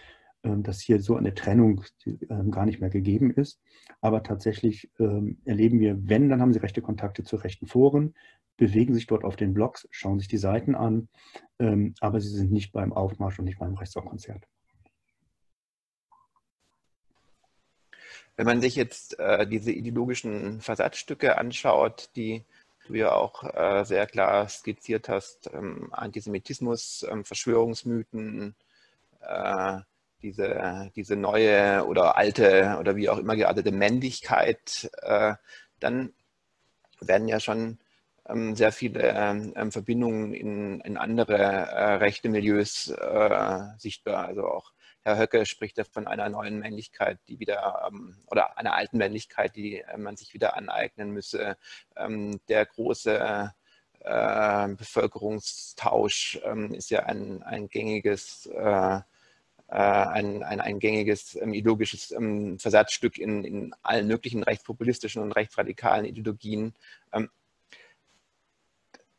dass 0.43 0.81
hier 0.81 0.99
so 0.99 1.15
eine 1.15 1.33
Trennung 1.33 1.83
ähm, 2.05 2.51
gar 2.51 2.65
nicht 2.65 2.81
mehr 2.81 2.89
gegeben 2.89 3.31
ist. 3.31 3.61
Aber 4.01 4.23
tatsächlich 4.23 4.91
erleben 5.45 5.79
wir, 5.79 6.09
wenn, 6.09 6.27
dann 6.27 6.41
haben 6.41 6.51
sie 6.51 6.59
rechte 6.59 6.81
Kontakte 6.81 7.23
zu 7.23 7.37
rechten 7.37 7.65
Foren, 7.65 8.13
bewegen 8.57 8.93
sich 8.93 9.07
dort 9.07 9.23
auf 9.23 9.35
den 9.35 9.53
Blogs, 9.53 9.87
schauen 9.91 10.19
sich 10.19 10.27
die 10.27 10.37
Seiten 10.37 10.75
an, 10.75 11.09
ähm, 11.59 11.95
aber 11.99 12.19
sie 12.19 12.29
sind 12.29 12.51
nicht 12.51 12.71
beim 12.71 12.93
Aufmarsch 12.93 13.39
und 13.39 13.45
nicht 13.45 13.59
beim 13.59 13.75
Rechtsrockkonzert. 13.75 14.47
Wenn 18.35 18.45
man 18.45 18.61
sich 18.61 18.75
jetzt 18.75 19.19
äh, 19.19 19.47
diese 19.47 19.71
ideologischen 19.71 20.59
Versatzstücke 20.59 21.37
anschaut, 21.37 22.09
die 22.15 22.43
du 22.87 22.95
ja 22.95 23.13
auch 23.13 23.43
äh, 23.43 23.83
sehr 23.85 24.07
klar 24.07 24.49
skizziert 24.49 25.07
hast, 25.07 25.51
ähm, 25.53 25.89
Antisemitismus, 25.91 27.05
ähm, 27.09 27.23
Verschwörungsmythen, 27.23 28.55
äh, 29.21 29.79
diese, 30.23 30.91
diese 30.95 31.15
neue 31.15 31.85
oder 31.85 32.17
alte 32.17 32.77
oder 32.79 32.95
wie 32.95 33.09
auch 33.09 33.17
immer 33.17 33.35
geartete 33.35 33.71
Männlichkeit, 33.71 34.89
äh, 35.01 35.35
dann 35.79 36.13
werden 36.99 37.27
ja 37.27 37.39
schon 37.39 37.77
ähm, 38.27 38.55
sehr 38.55 38.71
viele 38.71 39.01
ähm, 39.01 39.53
ähm, 39.55 39.71
Verbindungen 39.71 40.33
in, 40.33 40.79
in 40.81 40.97
andere 40.97 41.37
äh, 41.37 41.93
rechte 41.95 42.29
Milieus 42.29 42.89
äh, 42.89 43.61
sichtbar. 43.77 44.25
Also 44.25 44.47
auch 44.47 44.71
Herr 45.03 45.17
Höcke 45.17 45.45
spricht 45.45 45.77
ja 45.77 45.83
von 45.83 46.07
einer 46.07 46.29
neuen 46.29 46.59
Männlichkeit, 46.59 47.19
die 47.27 47.39
wieder, 47.39 47.89
ähm, 47.91 48.15
oder 48.31 48.57
einer 48.57 48.73
alten 48.73 48.97
Männlichkeit, 48.97 49.55
die 49.55 49.81
äh, 49.81 49.97
man 49.97 50.15
sich 50.15 50.33
wieder 50.33 50.55
aneignen 50.55 51.11
müsse. 51.11 51.57
Ähm, 51.97 52.39
der 52.47 52.65
große 52.65 53.51
äh, 53.99 54.67
Bevölkerungstausch 54.69 56.39
ähm, 56.45 56.73
ist 56.73 56.89
ja 56.89 57.03
ein, 57.03 57.43
ein 57.43 57.67
gängiges 57.67 58.45
äh, 58.45 59.01
ein, 59.77 60.43
ein, 60.43 60.61
ein 60.61 60.79
gängiges 60.79 61.35
ähm, 61.35 61.53
ideologisches 61.53 62.11
ähm, 62.11 62.59
Versatzstück 62.59 63.17
in, 63.17 63.43
in 63.43 63.75
allen 63.81 64.07
möglichen 64.07 64.43
rechtspopulistischen 64.43 65.21
und 65.21 65.31
rechtsradikalen 65.31 66.05
Ideologien. 66.05 66.73
Ähm, 67.11 67.29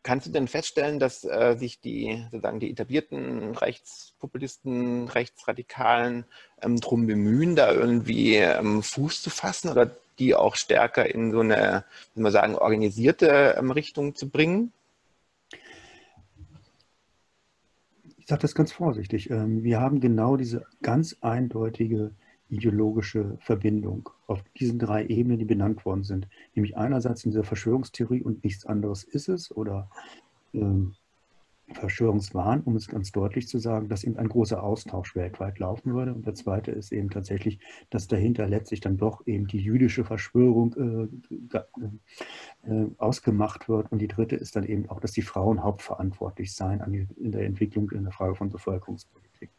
Kannst 0.05 0.27
du 0.27 0.31
denn 0.31 0.49
feststellen, 0.49 0.99
dass 0.99 1.25
äh, 1.25 1.57
sich 1.59 1.81
die 1.81 2.23
sozusagen 2.31 2.61
die 2.61 2.71
etablierten 2.71 3.57
Rechtspopulisten, 3.57 5.09
Rechtsradikalen 5.09 6.27
ähm, 6.61 6.79
darum 6.79 7.07
bemühen, 7.07 7.57
da 7.57 7.73
irgendwie 7.73 8.37
ähm, 8.37 8.83
Fuß 8.83 9.23
zu 9.23 9.31
fassen 9.31 9.71
oder 9.71 9.91
die 10.19 10.35
auch 10.35 10.57
stärker 10.57 11.07
in 11.07 11.33
so 11.33 11.41
eine, 11.41 11.85
wie 12.15 12.21
man 12.21 12.33
sagen, 12.33 12.55
organisierte 12.55 13.57
ähm, 13.59 13.71
Richtung 13.71 14.15
zu 14.15 14.29
bringen? 14.29 14.75
Ich 18.25 18.29
sage 18.29 18.41
das 18.41 18.55
ganz 18.55 18.72
vorsichtig. 18.72 19.29
Ähm, 19.29 19.64
wir 19.64 19.83
haben 19.83 20.01
genau 20.01 20.39
diese 20.39 20.64
ganz 20.81 21.14
eindeutige 21.20 22.12
ideologische 22.49 23.37
Verbindung 23.39 24.09
auf 24.27 24.43
diesen 24.59 24.79
drei 24.79 25.05
Ebenen, 25.05 25.39
die 25.39 25.45
benannt 25.45 25.85
worden 25.85 26.05
sind. 26.05 26.27
Nämlich 26.55 26.75
einerseits 26.75 27.22
in 27.27 27.33
dieser 27.33 27.45
Verschwörungstheorie 27.45 28.22
und 28.22 28.43
nichts 28.43 28.64
anderes 28.64 29.05
ist 29.05 29.29
es 29.29 29.55
oder 29.55 29.91
ähm, 30.55 30.95
Verschwörungswahn, 31.75 32.62
um 32.62 32.77
es 32.77 32.89
ganz 32.89 33.12
deutlich 33.12 33.49
zu 33.49 33.59
sagen, 33.59 33.89
dass 33.89 34.05
eben 34.05 34.16
ein 34.16 34.29
großer 34.29 34.62
Austausch 34.62 35.14
weltweit 35.14 35.59
laufen 35.59 35.95
würde. 35.95 36.14
Und 36.14 36.27
der 36.27 36.35
zweite 36.35 36.70
ist 36.70 36.93
eben 36.93 37.11
tatsächlich, 37.11 37.59
dass 37.91 38.09
dahinter 38.09 38.49
letztlich 38.49 38.81
dann 38.81 38.97
doch 38.97 39.27
eben 39.27 39.47
die 39.47 39.61
jüdische 39.61 40.05
Verschwörung 40.05 41.11
äh, 41.53 41.59
äh, 42.66 42.87
ausgemacht 42.99 43.68
wird. 43.68 43.93
Und 43.93 43.99
die 43.99 44.09
dritte 44.09 44.37
ist 44.37 44.57
dann 44.57 44.64
eben 44.64 44.89
auch, 44.89 45.01
dass 45.01 45.12
die 45.12 45.22
Frauen 45.22 45.62
hauptverantwortlich 45.62 46.55
seien 46.55 46.83
die, 46.93 47.07
in 47.22 47.33
der 47.33 47.45
Entwicklung 47.45 47.91
in 47.91 48.05
der 48.05 48.12
Frage 48.12 48.35
von 48.35 48.51
Bevölkerungspolitik. 48.51 49.51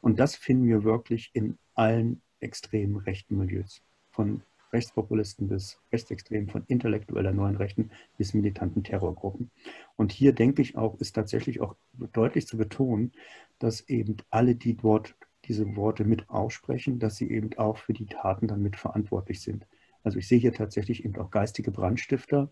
Und 0.00 0.18
das 0.18 0.36
finden 0.36 0.66
wir 0.66 0.84
wirklich 0.84 1.30
in 1.34 1.58
allen 1.74 2.22
extremen 2.40 2.96
rechten 2.96 3.36
Milieus. 3.36 3.82
Von 4.10 4.42
Rechtspopulisten 4.72 5.48
bis 5.48 5.80
Rechtsextremen, 5.92 6.48
von 6.48 6.64
intellektueller 6.68 7.32
neuen 7.32 7.56
Rechten 7.56 7.90
bis 8.16 8.34
militanten 8.34 8.84
Terrorgruppen. 8.84 9.50
Und 9.96 10.12
hier 10.12 10.32
denke 10.32 10.62
ich 10.62 10.76
auch, 10.76 10.98
ist 11.00 11.14
tatsächlich 11.14 11.60
auch 11.60 11.76
deutlich 12.12 12.46
zu 12.46 12.56
betonen, 12.56 13.12
dass 13.58 13.88
eben 13.88 14.16
alle, 14.30 14.54
die 14.54 14.76
dort 14.76 15.14
diese 15.44 15.76
Worte 15.76 16.04
mit 16.04 16.28
aussprechen, 16.30 16.98
dass 16.98 17.16
sie 17.16 17.30
eben 17.30 17.50
auch 17.58 17.78
für 17.78 17.92
die 17.92 18.06
Taten 18.06 18.46
dann 18.46 18.62
mit 18.62 18.76
verantwortlich 18.76 19.40
sind. 19.40 19.66
Also 20.02 20.18
ich 20.18 20.28
sehe 20.28 20.38
hier 20.38 20.52
tatsächlich 20.52 21.04
eben 21.04 21.16
auch 21.16 21.30
geistige 21.30 21.70
Brandstifter, 21.70 22.50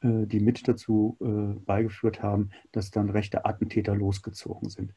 äh, 0.00 0.26
die 0.26 0.40
mit 0.40 0.66
dazu 0.66 1.16
äh, 1.20 1.58
beigeführt 1.60 2.22
haben, 2.22 2.50
dass 2.72 2.90
dann 2.90 3.10
rechte 3.10 3.44
Attentäter 3.44 3.94
losgezogen 3.94 4.70
sind. 4.70 4.92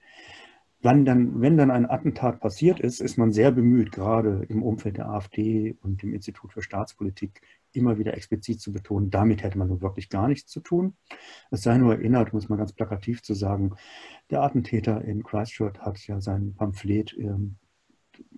Wann 0.81 1.03
dann, 1.03 1.41
wenn 1.41 1.57
dann 1.57 1.71
ein 1.71 1.89
Attentat 1.89 2.39
passiert 2.39 2.79
ist, 2.79 3.01
ist 3.01 3.17
man 3.17 3.33
sehr 3.33 3.51
bemüht, 3.51 3.91
gerade 3.91 4.45
im 4.47 4.63
Umfeld 4.63 4.95
der 4.97 5.09
AfD 5.09 5.75
und 5.81 6.01
dem 6.01 6.13
Institut 6.13 6.53
für 6.53 6.61
Staatspolitik 6.61 7.41
immer 7.73 7.99
wieder 7.99 8.15
explizit 8.15 8.61
zu 8.61 8.71
betonen, 8.71 9.09
damit 9.09 9.43
hätte 9.43 9.57
man 9.57 9.67
nun 9.67 9.81
wirklich 9.81 10.09
gar 10.09 10.27
nichts 10.27 10.49
zu 10.51 10.61
tun. 10.61 10.95
Es 11.51 11.63
sei 11.63 11.77
nur 11.77 11.95
erinnert, 11.95 12.33
muss 12.33 12.49
man 12.49 12.57
ganz 12.57 12.73
plakativ 12.73 13.21
zu 13.21 13.33
sagen, 13.33 13.75
der 14.29 14.41
Attentäter 14.41 15.03
in 15.03 15.23
Christchurch 15.23 15.77
hat 15.79 15.99
ja 16.07 16.21
sein 16.21 16.55
Pamphlet 16.55 17.15
ähm, 17.17 17.57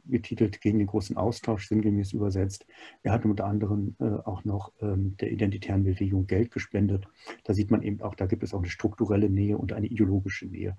getitelt 0.05 0.61
gegen 0.61 0.79
den 0.79 0.87
großen 0.87 1.17
Austausch, 1.17 1.67
sinngemäß 1.67 2.13
übersetzt. 2.13 2.65
Er 3.03 3.13
hat 3.13 3.25
unter 3.25 3.45
anderem 3.45 3.95
äh, 3.99 4.05
auch 4.05 4.43
noch 4.45 4.73
ähm, 4.81 5.15
der 5.17 5.31
identitären 5.31 5.83
Bewegung 5.83 6.27
Geld 6.27 6.51
gespendet. 6.51 7.07
Da 7.43 7.53
sieht 7.53 7.71
man 7.71 7.83
eben 7.83 8.01
auch, 8.01 8.15
da 8.15 8.25
gibt 8.25 8.43
es 8.43 8.53
auch 8.53 8.59
eine 8.59 8.69
strukturelle 8.69 9.29
Nähe 9.29 9.57
und 9.57 9.73
eine 9.73 9.87
ideologische 9.87 10.47
Nähe. 10.47 10.75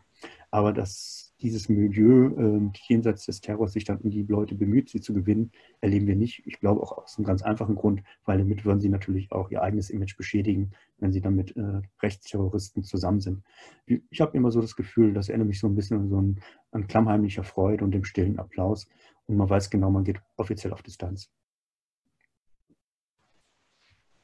Aber 0.50 0.72
das 0.72 1.21
dieses 1.42 1.68
Milieu 1.68 2.28
äh, 2.36 2.70
jenseits 2.88 3.26
des 3.26 3.40
Terrors 3.40 3.72
sich 3.72 3.84
dann 3.84 3.98
um 3.98 4.10
die 4.10 4.22
Leute 4.22 4.54
bemüht, 4.54 4.88
sie 4.88 5.00
zu 5.00 5.12
gewinnen, 5.12 5.50
erleben 5.80 6.06
wir 6.06 6.16
nicht. 6.16 6.42
Ich 6.46 6.60
glaube 6.60 6.80
auch 6.80 6.96
aus 6.98 7.18
einem 7.18 7.26
ganz 7.26 7.42
einfachen 7.42 7.74
Grund, 7.74 8.02
weil 8.24 8.38
damit 8.38 8.64
würden 8.64 8.80
sie 8.80 8.88
natürlich 8.88 9.32
auch 9.32 9.50
ihr 9.50 9.62
eigenes 9.62 9.90
Image 9.90 10.16
beschädigen, 10.16 10.72
wenn 10.98 11.12
sie 11.12 11.20
dann 11.20 11.34
mit 11.34 11.56
äh, 11.56 11.82
Rechtsterroristen 12.00 12.84
zusammen 12.84 13.20
sind. 13.20 13.42
Ich 13.86 14.20
habe 14.20 14.36
immer 14.36 14.50
so 14.50 14.60
das 14.60 14.76
Gefühl, 14.76 15.12
das 15.12 15.28
erinnert 15.28 15.48
mich 15.48 15.60
so 15.60 15.66
ein 15.66 15.74
bisschen 15.74 15.98
an 15.98 16.08
so 16.08 16.20
ein, 16.20 16.40
an 16.70 16.86
klammheimlicher 16.86 17.44
Freude 17.44 17.84
und 17.84 17.90
dem 17.90 18.04
stillen 18.04 18.38
Applaus. 18.38 18.88
Und 19.26 19.36
man 19.36 19.50
weiß 19.50 19.70
genau, 19.70 19.90
man 19.90 20.04
geht 20.04 20.20
offiziell 20.36 20.72
auf 20.72 20.82
Distanz. 20.82 21.30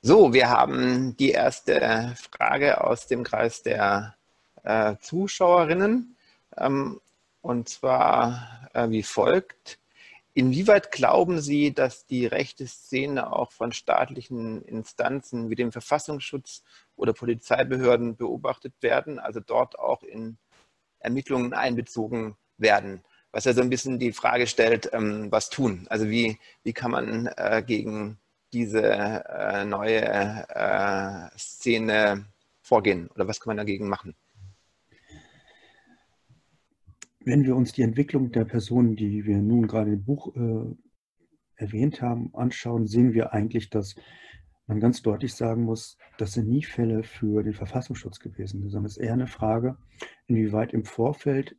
So, 0.01 0.33
wir 0.33 0.49
haben 0.49 1.17
die 1.17 1.31
erste 1.31 2.15
Frage 2.31 2.85
aus 2.85 3.09
dem 3.09 3.25
Kreis 3.25 3.63
der 3.63 4.15
äh, 4.63 4.97
Zuschauerinnen. 5.01 6.17
Ähm, 6.57 7.01
und 7.41 7.69
zwar 7.69 8.69
äh, 8.75 8.89
wie 8.91 9.03
folgt. 9.03 9.79
Inwieweit 10.35 10.93
glauben 10.93 11.41
Sie, 11.41 11.75
dass 11.75 12.07
die 12.07 12.27
rechte 12.27 12.67
Szene 12.67 13.33
auch 13.33 13.51
von 13.51 13.73
staatlichen 13.73 14.63
Instanzen 14.63 15.51
wie 15.51 15.57
dem 15.57 15.73
Verfassungsschutz 15.73 16.63
oder 16.95 17.13
Polizeibehörden 17.13 18.17
beobachtet 18.17 18.75
werden, 18.81 19.19
also 19.19 19.41
dort 19.41 19.79
auch 19.79 20.03
in 20.05 20.39
Ermittlungen 21.01 21.55
einbezogen 21.55 22.37
werden? 22.57 23.03
Was 23.33 23.47
ja 23.47 23.53
so 23.53 23.63
ein 23.63 23.71
bisschen 23.71 23.99
die 23.99 24.13
Frage 24.13 24.47
stellt, 24.47 24.91
ähm, 24.93 25.31
was 25.31 25.51
tun? 25.51 25.87
Also 25.91 26.09
wie, 26.09 26.39
wie 26.63 26.73
kann 26.73 26.93
man 26.93 27.27
äh, 27.37 27.63
gegen 27.67 28.19
diese 28.53 28.83
äh, 28.83 29.65
neue 29.65 30.03
äh, 30.03 31.37
Szene 31.37 32.27
vorgehen 32.63 33.09
oder 33.15 33.27
was 33.27 33.41
kann 33.41 33.51
man 33.51 33.57
dagegen 33.59 33.89
machen? 33.89 34.15
Wenn 37.29 37.45
wir 37.45 37.57
uns 37.57 37.75
die 37.75 37.83
Entwicklung 37.83 38.33
der 38.33 38.47
Personen, 38.47 38.97
die 38.97 39.27
wir 39.27 39.37
nun 39.43 39.67
gerade 39.67 39.93
im 39.93 40.03
Buch 40.03 40.35
äh, 40.35 40.75
erwähnt 41.57 42.01
haben, 42.01 42.35
anschauen, 42.35 42.87
sehen 42.87 43.13
wir 43.13 43.35
eigentlich, 43.35 43.69
dass 43.69 43.97
man 44.67 44.81
ganz 44.81 45.03
deutlich 45.03 45.35
sagen 45.35 45.65
muss, 45.65 45.99
das 46.17 46.33
sind 46.33 46.49
nie 46.49 46.63
Fälle 46.63 47.03
für 47.03 47.43
den 47.43 47.53
Verfassungsschutz 47.53 48.19
gewesen, 48.21 48.63
sondern 48.71 48.87
es 48.87 48.97
ist 48.97 49.05
eher 49.05 49.13
eine 49.13 49.27
Frage, 49.27 49.77
inwieweit 50.27 50.73
im 50.73 50.87
Vorfeld 50.87 51.55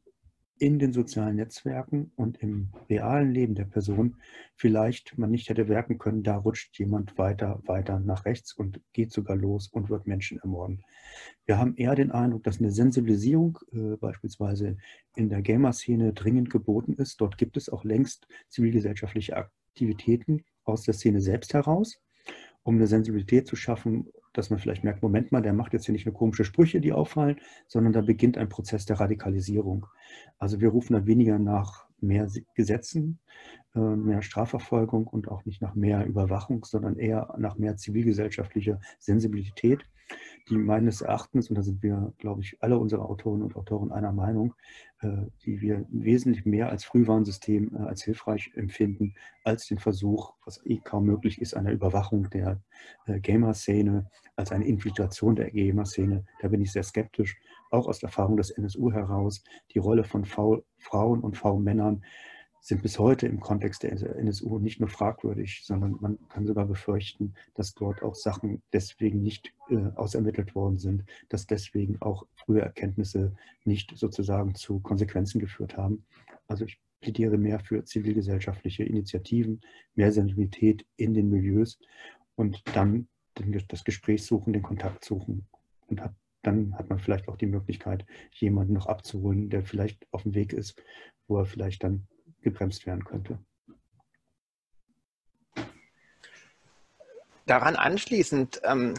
in 0.60 0.78
den 0.78 0.92
sozialen 0.92 1.38
Netzwerken 1.38 2.12
und 2.16 2.38
im 2.38 2.70
realen 2.90 3.32
Leben 3.32 3.56
der 3.56 3.66
Person 3.66 4.18
vielleicht 4.56 5.18
man 5.18 5.32
nicht 5.32 5.50
hätte 5.50 5.70
werken 5.70 5.98
können, 5.98 6.22
da 6.22 6.36
rutscht 6.36 6.78
jemand 6.78 7.18
weiter, 7.18 7.62
weiter 7.66 8.00
nach 8.00 8.26
rechts 8.26 8.54
und 8.54 8.82
geht 8.92 9.12
sogar 9.12 9.38
los 9.38 9.68
und 9.68 9.90
wird 9.90 10.06
Menschen 10.06 10.40
ermorden. 10.40 10.84
Wir 11.46 11.58
haben 11.58 11.76
eher 11.78 11.96
den 11.96 12.12
Eindruck, 12.12 12.44
dass 12.44 12.60
eine 12.60 12.72
Sensibilisierung 12.72 13.58
äh, 13.72 13.96
beispielsweise 13.96 14.78
in 15.16 15.30
der 15.30 15.42
Gamer-Szene 15.42 16.14
dringend 16.14 16.50
geboten 16.50 16.94
ist. 16.94 17.22
Dort 17.22 17.38
gibt 17.38 17.56
es 17.56 17.70
auch 17.70 17.86
längst 17.86 18.28
zivilgesellschaftliche 18.50 19.38
Aktivitäten 19.38 20.44
aus 20.66 20.84
der 20.84 20.94
Szene 20.94 21.22
selbst 21.22 21.54
heraus, 21.54 22.02
um 22.70 22.76
eine 22.76 22.88
Sensibilität 22.88 23.48
zu 23.48 23.56
schaffen 23.56 24.08
dass 24.34 24.50
man 24.50 24.60
vielleicht 24.60 24.84
merkt, 24.84 25.02
Moment 25.02 25.32
mal, 25.32 25.42
der 25.42 25.54
macht 25.54 25.74
jetzt 25.74 25.86
hier 25.86 25.94
nicht 25.94 26.06
nur 26.06 26.16
komische 26.16 26.46
Sprüche, 26.46 26.82
die 26.82 26.94
auffallen, 26.94 27.38
sondern 27.68 27.94
da 27.94 28.02
beginnt 28.02 28.38
ein 28.38 28.50
Prozess 28.50 28.86
der 28.86 29.00
Radikalisierung. 29.00 29.86
Also 30.38 30.62
wir 30.62 30.70
rufen 30.70 30.94
da 30.94 31.06
weniger 31.06 31.40
nach 31.40 31.88
mehr 32.00 32.28
Gesetzen, 32.56 33.20
äh, 33.76 33.80
mehr 33.80 34.22
Strafverfolgung 34.22 35.08
und 35.08 35.28
auch 35.28 35.46
nicht 35.46 35.62
nach 35.62 35.76
mehr 35.76 36.06
Überwachung, 36.06 36.64
sondern 36.64 36.98
eher 36.98 37.36
nach 37.38 37.58
mehr 37.58 37.78
zivilgesellschaftlicher 37.78 38.80
Sensibilität 39.00 39.82
die 40.50 40.58
meines 40.58 41.02
Erachtens, 41.02 41.50
und 41.50 41.58
da 41.58 41.62
sind 41.62 41.84
wir, 41.84 42.14
glaube 42.18 42.42
ich, 42.42 42.58
alle 42.62 42.78
unsere 42.78 43.04
Autoren 43.06 43.42
und 43.42 43.56
Autoren 43.56 43.92
einer 43.92 44.12
Meinung, 44.12 44.56
äh, 45.02 45.28
die 45.46 45.62
wir 45.62 45.86
wesentlich 45.90 46.46
mehr 46.46 46.70
als 46.70 46.84
Frühwarnsystem 46.84 47.76
äh, 47.76 47.80
als 47.84 48.04
hilfreich 48.04 48.52
empfinden, 48.56 49.14
als 49.44 49.68
den 49.68 49.80
Versuch, 49.80 50.34
was 50.46 50.66
eh 50.66 50.78
kaum 50.78 51.06
möglich 51.06 51.40
ist, 51.40 51.56
einer 51.56 51.72
Überwachung 51.72 52.30
der 52.30 52.60
äh, 53.06 53.20
Gamer-Szene, 53.20 54.10
als 54.36 54.52
eine 54.52 54.66
Infiltration 54.66 55.36
der 55.36 55.52
Gamer-Szene. 55.52 56.26
Da 56.42 56.48
bin 56.48 56.62
ich 56.62 56.72
sehr 56.72 56.84
skeptisch, 56.84 57.38
auch 57.70 57.88
aus 57.88 58.00
der 58.00 58.08
Erfahrung 58.08 58.38
des 58.38 58.50
NSU 58.50 58.92
heraus. 58.92 59.44
Die 59.74 59.80
Rolle 59.80 60.04
von 60.04 60.26
v 60.26 60.64
Frauen 60.78 61.20
und 61.20 61.38
V-Männern 61.38 62.04
sind 62.62 62.82
bis 62.82 63.00
heute 63.00 63.28
im 63.28 63.40
Kontext 63.40 63.84
der 63.84 63.92
NSU 63.92 64.60
nicht 64.60 64.80
nur 64.80 64.90
fragwürdig, 64.90 65.62
sondern 65.64 65.98
man 66.00 66.20
kann 66.30 66.46
sogar 66.46 66.66
befürchten, 66.66 67.34
dass 67.54 67.74
dort 67.74 68.04
auch 68.04 68.16
Sachen 68.16 68.62
deswegen 68.74 69.22
nicht 69.22 69.54
äh, 69.70 69.78
ausermittelt 69.96 70.56
worden 70.56 70.78
sind, 70.78 71.04
dass 71.30 71.48
deswegen 71.48 72.02
auch 72.02 72.26
frühe 72.36 72.62
Erkenntnisse 72.62 73.34
nicht 73.64 73.98
sozusagen 73.98 74.56
zu 74.56 74.80
Konsequenzen 74.80 75.40
geführt 75.40 75.78
haben. 75.78 76.06
Also 76.48 76.66
ich 76.66 76.80
plädiere 77.02 77.38
mehr 77.38 77.60
für 77.60 77.84
zivilgesellschaftliche 77.86 78.84
Initiativen, 78.84 79.62
mehr 79.96 80.12
Sensibilität 80.12 80.86
in 80.98 81.14
den 81.14 81.30
Milieus 81.30 81.80
und 82.36 82.62
dann 82.74 83.08
das 83.70 83.84
Gespräch 83.86 84.26
suchen, 84.26 84.54
den 84.54 84.64
Kontakt 84.64 85.06
suchen 85.06 85.48
und 85.88 86.02
hat, 86.02 86.14
dann 86.42 86.78
hat 86.78 86.90
man 86.90 87.00
vielleicht 87.00 87.30
auch 87.30 87.38
die 87.38 87.46
Möglichkeit, 87.46 88.06
jemanden 88.34 88.74
noch 88.74 88.88
abzuholen, 88.88 89.50
der 89.50 89.64
vielleicht 89.64 90.06
auf 90.12 90.24
dem 90.24 90.34
Weg 90.34 90.52
ist, 90.52 90.82
wo 91.28 91.38
er 91.38 91.46
vielleicht 91.46 91.84
dann 91.84 92.08
gebremst 92.42 92.86
werden 92.86 93.04
könnte. 93.04 93.40
Daran 97.46 97.76
anschließend, 97.76 98.62
ähm, 98.64 98.94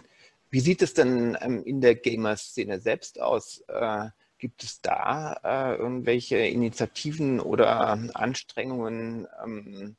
wie 0.50 0.60
sieht 0.60 0.82
es 0.82 0.94
denn 0.94 1.38
ähm, 1.40 1.62
in 1.64 1.80
der 1.80 1.94
Gamer-Szene 1.94 2.80
selbst 2.80 3.20
aus? 3.20 3.62
Äh, 3.68 4.08
gibt 4.38 4.64
es 4.64 4.80
da 4.80 5.38
äh, 5.44 5.76
irgendwelche 5.76 6.38
Initiativen 6.38 7.38
oder 7.38 7.98
Anstrengungen, 8.14 9.28
ähm, 9.44 9.96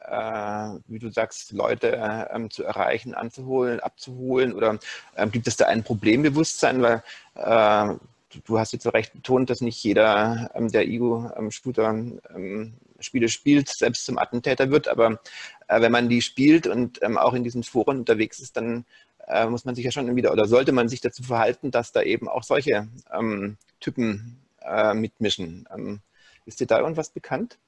äh, 0.00 0.78
wie 0.86 0.98
du 0.98 1.10
sagst, 1.10 1.50
Leute 1.52 2.28
ähm, 2.30 2.50
zu 2.50 2.62
erreichen, 2.62 3.14
anzuholen, 3.14 3.80
abzuholen? 3.80 4.52
Oder 4.52 4.78
ähm, 5.16 5.30
gibt 5.32 5.48
es 5.48 5.56
da 5.56 5.66
ein 5.66 5.82
Problembewusstsein? 5.82 6.82
Weil 6.82 7.02
äh, 7.34 7.96
du 8.44 8.58
hast 8.58 8.72
jetzt 8.72 8.86
recht 8.86 9.12
betont, 9.12 9.50
dass 9.50 9.60
nicht 9.60 9.82
jeder, 9.82 10.50
ähm, 10.54 10.70
der 10.70 10.86
Ego-Shooter 10.86 11.88
ähm, 12.34 12.74
Spiele 13.00 13.28
spielt, 13.28 13.68
selbst 13.68 14.04
zum 14.04 14.18
Attentäter 14.18 14.70
wird. 14.70 14.88
Aber 14.88 15.20
äh, 15.68 15.80
wenn 15.80 15.92
man 15.92 16.08
die 16.08 16.22
spielt 16.22 16.66
und 16.66 17.02
ähm, 17.02 17.18
auch 17.18 17.34
in 17.34 17.44
diesen 17.44 17.62
Foren 17.62 17.98
unterwegs 18.00 18.40
ist, 18.40 18.56
dann 18.56 18.84
äh, 19.26 19.46
muss 19.46 19.64
man 19.64 19.74
sich 19.74 19.84
ja 19.84 19.90
schon 19.90 20.14
wieder 20.16 20.32
oder 20.32 20.46
sollte 20.46 20.72
man 20.72 20.88
sich 20.88 21.00
dazu 21.00 21.22
verhalten, 21.22 21.70
dass 21.70 21.92
da 21.92 22.02
eben 22.02 22.28
auch 22.28 22.42
solche 22.42 22.88
ähm, 23.12 23.56
Typen 23.80 24.38
äh, 24.62 24.94
mitmischen. 24.94 25.66
Ähm, 25.74 26.00
ist 26.46 26.60
dir 26.60 26.66
da 26.66 26.80
irgendwas 26.80 27.10
bekannt? 27.10 27.58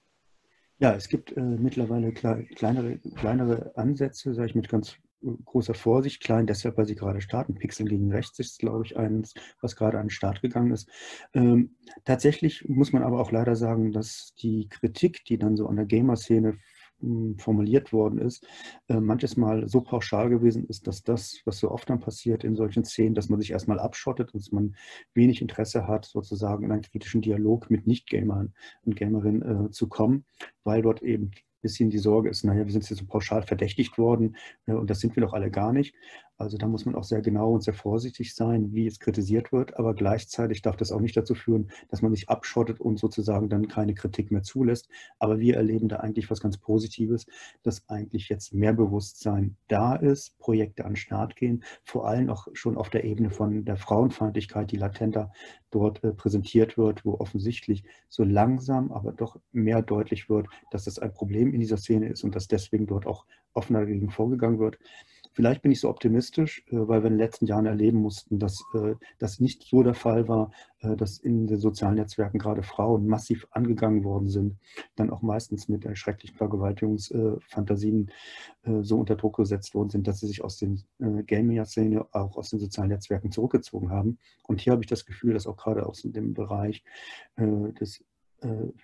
Ja, 0.79 0.95
es 0.95 1.09
gibt 1.09 1.35
äh, 1.37 1.41
mittlerweile 1.41 2.13
kleinere, 2.13 2.99
kleinere 2.99 3.73
Ansätze, 3.77 4.35
sage 4.35 4.49
ich 4.49 4.55
mit 4.55 4.69
ganz 4.69 4.97
großer 5.45 5.75
Vorsicht, 5.75 6.23
klein 6.23 6.47
deshalb, 6.47 6.77
weil 6.77 6.87
sie 6.87 6.95
gerade 6.95 7.21
starten. 7.21 7.55
Pixel 7.55 7.87
gegen 7.87 8.11
rechts 8.13 8.39
ist, 8.39 8.59
glaube 8.59 8.85
ich, 8.85 8.97
eins, 8.97 9.35
was 9.61 9.77
gerade 9.77 9.99
an 9.99 10.07
den 10.07 10.11
Start 10.11 10.43
gegangen 10.43 10.73
ist. 10.73 10.89
Ähm, 11.35 11.77
tatsächlich 12.05 12.69
muss 12.69 12.93
man 12.93 13.03
aber 13.03 13.21
auch 13.21 13.33
leider 13.33 13.57
sagen, 13.57 13.93
dass 13.93 14.35
die 14.39 14.69
Kritik, 14.69 15.25
die 15.25 15.39
dann 15.39 15.57
so 15.57 15.67
an 15.67 15.77
der 15.77 15.87
Gamer-Szene 15.87 16.59
hm, 17.01 17.39
formuliert 17.39 17.93
worden 17.93 18.19
ist, 18.19 18.47
äh, 18.89 19.01
manches 19.01 19.37
Mal 19.37 19.69
so 19.69 19.83
pauschal 19.83 20.31
gewesen 20.31 20.65
ist, 20.67 20.87
dass 20.87 21.03
das, 21.03 21.41
was 21.45 21.59
so 21.59 21.71
oft 21.71 21.91
dann 21.91 22.01
passiert 22.01 22.43
in 22.43 22.57
solchen 22.57 22.85
Szenen, 22.85 23.15
dass 23.15 23.29
man 23.29 23.39
sich 23.39 23.51
erstmal 23.51 23.79
abschottet 23.81 24.33
und 24.33 24.41
dass 24.43 24.53
man 24.53 24.77
wenig 25.13 25.43
Interesse 25.43 25.87
hat, 25.87 26.07
sozusagen 26.07 26.65
in 26.65 26.73
einen 26.73 26.83
kritischen 26.83 27.21
Dialog 27.21 27.71
mit 27.71 27.87
Nicht-Gamern 27.87 28.55
und 28.83 28.97
Gamerinnen 28.97 29.67
äh, 29.67 29.71
zu 29.71 29.89
kommen, 29.89 30.25
weil 30.65 30.81
dort 30.81 31.03
eben 31.03 31.33
bisschen 31.67 31.91
die 31.91 31.99
Sorge 31.99 32.29
ist, 32.31 32.45
naja, 32.45 32.65
wir 32.65 32.73
sind 32.73 32.89
jetzt 32.89 32.99
so 32.99 33.07
pauschal 33.07 33.43
verdächtigt 33.43 33.99
worden 33.99 34.37
äh, 34.67 34.73
und 34.73 34.89
das 34.89 35.01
sind 35.01 35.17
wir 35.17 35.23
doch 35.23 35.33
alle 35.33 35.51
gar 35.51 35.73
nicht. 35.73 35.95
Also 36.39 36.59
da 36.59 36.67
muss 36.67 36.85
man 36.85 36.95
auch 36.95 37.05
sehr 37.05 37.23
genau 37.23 37.53
und 37.53 37.63
sehr 37.63 37.73
vorsichtig 37.75 38.35
sein, 38.35 38.73
wie 38.73 38.87
es 38.87 39.01
kritisiert 39.01 39.53
wird, 39.53 39.79
aber 39.79 39.95
gleichzeitig 39.95 40.61
darf 40.61 40.77
das 40.77 40.93
auch 40.93 41.01
nicht 41.01 41.17
dazu 41.17 41.35
führen, 41.35 41.71
dass 41.89 42.03
man 42.03 42.13
sich 42.13 42.29
abschottet 42.29 42.79
und 42.79 42.99
sozusagen 42.99 43.49
dann 43.49 43.69
keine 43.69 43.95
Kritik 43.95 44.31
mehr 44.31 44.43
zulässt. 44.43 44.89
Aber 45.19 45.39
wir 45.39 45.57
erleben 45.57 45.89
da 45.89 45.97
eigentlich 45.97 46.31
was 46.31 46.41
ganz 46.41 46.59
Positives, 46.59 47.27
dass 47.63 47.89
eigentlich 47.89 48.29
jetzt 48.29 48.53
mehr 48.53 48.75
Bewusstsein 48.75 49.57
da 49.69 49.95
ist, 49.95 50.39
Projekte 50.39 50.85
an 50.85 50.91
den 50.91 50.97
Start 50.97 51.37
gehen, 51.37 51.65
vor 51.85 52.07
allem 52.07 52.29
auch 52.29 52.49
schon 52.53 52.77
auf 52.77 52.91
der 52.91 53.05
Ebene 53.05 53.31
von 53.31 53.65
der 53.65 53.77
Frauenfeindlichkeit, 53.77 54.71
die 54.71 54.77
latenter 54.77 55.33
dort 55.71 56.05
äh, 56.05 56.13
präsentiert 56.13 56.77
wird, 56.77 57.05
wo 57.05 57.15
offensichtlich 57.15 57.85
so 58.09 58.25
langsam, 58.25 58.93
aber 58.93 59.13
doch 59.13 59.39
mehr 59.53 59.83
deutlich 59.83 60.29
wird, 60.29 60.49
dass 60.71 60.85
das 60.85 60.99
ein 60.99 61.13
Problem 61.13 61.53
in 61.55 61.61
dieser 61.61 61.77
Szene 61.79 62.09
ist 62.09 62.25
und 62.25 62.35
dass 62.35 62.47
deswegen 62.47 62.87
dort 62.87 63.07
auch 63.07 63.25
offener 63.53 63.81
dagegen 63.81 64.11
vorgegangen 64.11 64.59
wird. 64.59 64.79
Vielleicht 65.37 65.61
bin 65.61 65.71
ich 65.71 65.81
so 65.81 65.91
optimistisch, 65.91 66.65
äh, 66.69 66.77
weil 66.79 67.03
wir 67.03 67.09
in 67.09 67.13
den 67.13 67.19
letzten 67.19 67.45
Jahren 67.45 67.67
erleben 67.67 67.99
mussten, 67.99 68.39
dass 68.39 68.65
äh, 68.73 68.95
das 69.19 69.39
nicht 69.39 69.65
so 69.65 69.83
der 69.83 69.93
Fall 69.93 70.29
war, 70.29 70.51
äh, 70.79 70.97
dass 70.97 71.19
in 71.19 71.47
den 71.47 71.59
sozialen 71.59 71.97
Netzwerken 71.97 72.39
gerade 72.39 72.63
Frauen 72.63 73.07
massiv 73.07 73.47
angegangen 73.51 74.03
worden 74.03 74.29
sind, 74.29 74.57
dann 74.95 75.11
auch 75.11 75.21
meistens 75.21 75.69
mit 75.69 75.87
schrecklichen 75.99 76.39
Vergewaltigungsfantasien 76.39 78.11
so 78.81 78.99
unter 78.99 79.17
Druck 79.17 79.37
gesetzt 79.37 79.75
worden 79.75 79.91
sind, 79.91 80.09
dass 80.09 80.21
sie 80.21 80.27
sich 80.27 80.43
aus 80.43 80.57
den 80.57 80.83
Gaming-Szene, 80.99 82.07
auch 82.13 82.37
aus 82.37 82.51
den 82.51 82.59
sozialen 82.59 82.89
Netzwerken 82.89 83.31
zurückgezogen 83.31 83.91
haben. 83.91 84.19
Und 84.49 84.61
hier 84.61 84.73
habe 84.73 84.83
ich 84.83 84.89
das 84.89 85.05
Gefühl, 85.05 85.35
dass 85.35 85.47
auch 85.47 85.57
gerade 85.57 85.87
aus 85.87 86.03
dem 86.03 86.35
Bereich 86.35 86.83
des 87.37 88.03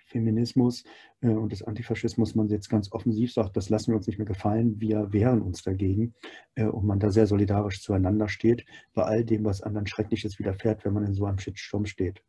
Feminismus 0.05 0.83
äh, 1.21 1.27
und 1.27 1.51
des 1.51 1.63
Antifaschismus 1.63 2.35
man 2.35 2.49
jetzt 2.49 2.69
ganz 2.69 2.91
offensiv 2.91 3.33
sagt, 3.33 3.55
das 3.55 3.69
lassen 3.69 3.91
wir 3.91 3.97
uns 3.97 4.07
nicht 4.07 4.17
mehr 4.17 4.27
gefallen, 4.27 4.79
wir 4.79 5.11
wehren 5.13 5.41
uns 5.41 5.63
dagegen 5.63 6.13
äh, 6.55 6.65
und 6.65 6.85
man 6.85 6.99
da 6.99 7.09
sehr 7.09 7.27
solidarisch 7.27 7.81
zueinander 7.81 8.27
steht, 8.27 8.65
bei 8.93 9.03
all 9.03 9.23
dem, 9.23 9.45
was 9.45 9.61
anderen 9.61 9.87
Schreckliches 9.87 10.39
widerfährt, 10.39 10.85
wenn 10.85 10.93
man 10.93 11.05
in 11.05 11.13
so 11.13 11.25
einem 11.25 11.39
Shitstorm 11.39 11.85
steht. 11.85 12.23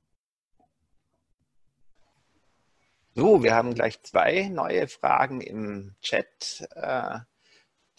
So, 3.14 3.42
wir 3.42 3.54
haben 3.54 3.74
gleich 3.74 4.02
zwei 4.02 4.48
neue 4.48 4.88
Fragen 4.88 5.40
im 5.40 5.94
Chat. 6.02 6.66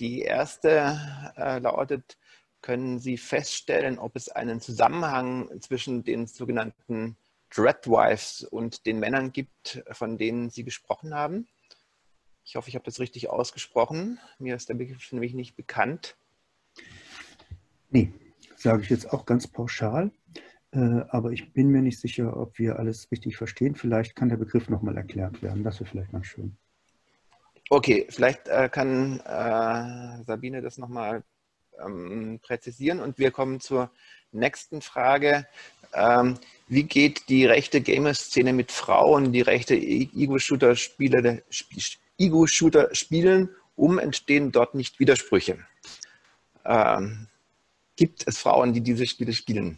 Die 0.01 0.19
erste 0.19 0.99
lautet, 1.37 2.17
können 2.65 2.99
Sie 2.99 3.15
feststellen, 3.15 3.97
ob 3.97 4.17
es 4.17 4.27
einen 4.27 4.59
Zusammenhang 4.59 5.49
zwischen 5.61 6.03
den 6.03 6.27
sogenannten 6.27 7.15
Dreadwives 7.55 8.43
und 8.43 8.85
den 8.85 8.99
Männern 8.99 9.31
gibt, 9.31 9.83
von 9.91 10.17
denen 10.17 10.49
Sie 10.49 10.63
gesprochen 10.63 11.13
haben. 11.13 11.47
Ich 12.43 12.55
hoffe, 12.55 12.69
ich 12.69 12.75
habe 12.75 12.85
das 12.85 12.99
richtig 12.99 13.29
ausgesprochen. 13.29 14.19
Mir 14.37 14.55
ist 14.55 14.69
der 14.69 14.75
Begriff 14.75 15.11
nämlich 15.11 15.33
nicht 15.33 15.55
bekannt. 15.55 16.15
Nee, 17.89 18.11
sage 18.55 18.83
ich 18.83 18.89
jetzt 18.89 19.11
auch 19.11 19.25
ganz 19.25 19.47
pauschal. 19.47 20.11
Äh, 20.71 21.05
aber 21.09 21.31
ich 21.31 21.53
bin 21.53 21.69
mir 21.69 21.81
nicht 21.81 21.99
sicher, 21.99 22.37
ob 22.37 22.59
wir 22.59 22.77
alles 22.77 23.09
richtig 23.11 23.37
verstehen. 23.37 23.75
Vielleicht 23.75 24.15
kann 24.15 24.29
der 24.29 24.37
Begriff 24.37 24.69
nochmal 24.69 24.97
erklärt 24.97 25.41
werden. 25.41 25.63
Das 25.63 25.79
wäre 25.79 25.89
vielleicht 25.89 26.11
ganz 26.11 26.27
schön. 26.27 26.57
Okay, 27.69 28.05
vielleicht 28.09 28.47
äh, 28.47 28.69
kann 28.69 29.19
äh, 29.21 30.23
Sabine 30.23 30.61
das 30.61 30.77
nochmal 30.77 31.23
ähm, 31.83 32.39
präzisieren. 32.41 32.99
Und 32.99 33.17
wir 33.17 33.31
kommen 33.31 33.59
zur 33.59 33.89
nächsten 34.31 34.81
Frage. 34.81 35.47
Ähm, 35.93 36.37
wie 36.67 36.83
geht 36.83 37.29
die 37.29 37.45
rechte 37.45 37.81
Gamer-Szene 37.81 38.53
mit 38.53 38.71
Frauen, 38.71 39.31
die 39.31 39.41
rechte 39.41 39.75
Ego-Shooter 39.75 40.75
spielen, 40.75 41.41
um? 43.75 43.99
Entstehen 43.99 44.51
dort 44.51 44.73
nicht 44.73 44.99
Widersprüche? 44.99 45.59
Ähm, 46.65 47.27
gibt 47.95 48.27
es 48.27 48.39
Frauen, 48.39 48.73
die 48.73 48.81
diese 48.81 49.05
Spiele 49.05 49.33
spielen? 49.33 49.77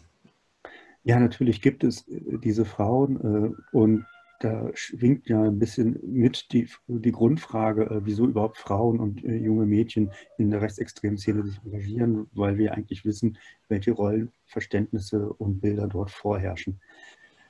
Ja, 1.04 1.18
natürlich 1.18 1.60
gibt 1.60 1.84
es 1.84 2.08
äh, 2.08 2.38
diese 2.42 2.64
Frauen 2.64 3.54
äh, 3.72 3.76
und 3.76 4.06
da 4.38 4.70
schwingt 4.74 5.28
ja 5.28 5.42
ein 5.42 5.58
bisschen 5.58 5.98
mit 6.02 6.52
die, 6.52 6.68
die 6.86 7.12
Grundfrage, 7.12 7.84
äh, 7.84 8.00
wieso 8.04 8.26
überhaupt 8.26 8.58
Frauen 8.58 9.00
und 9.00 9.24
äh, 9.24 9.36
junge 9.36 9.66
Mädchen 9.66 10.12
in 10.38 10.50
der 10.50 10.62
rechtsextremen 10.62 11.18
Szene 11.18 11.44
sich 11.44 11.60
engagieren, 11.64 12.28
weil 12.32 12.56
wir 12.56 12.74
eigentlich 12.74 13.04
wissen, 13.04 13.38
welche 13.68 13.92
Rollenverständnisse 13.92 15.32
und 15.32 15.60
Bilder 15.60 15.88
dort 15.88 16.10
vorherrschen. 16.10 16.80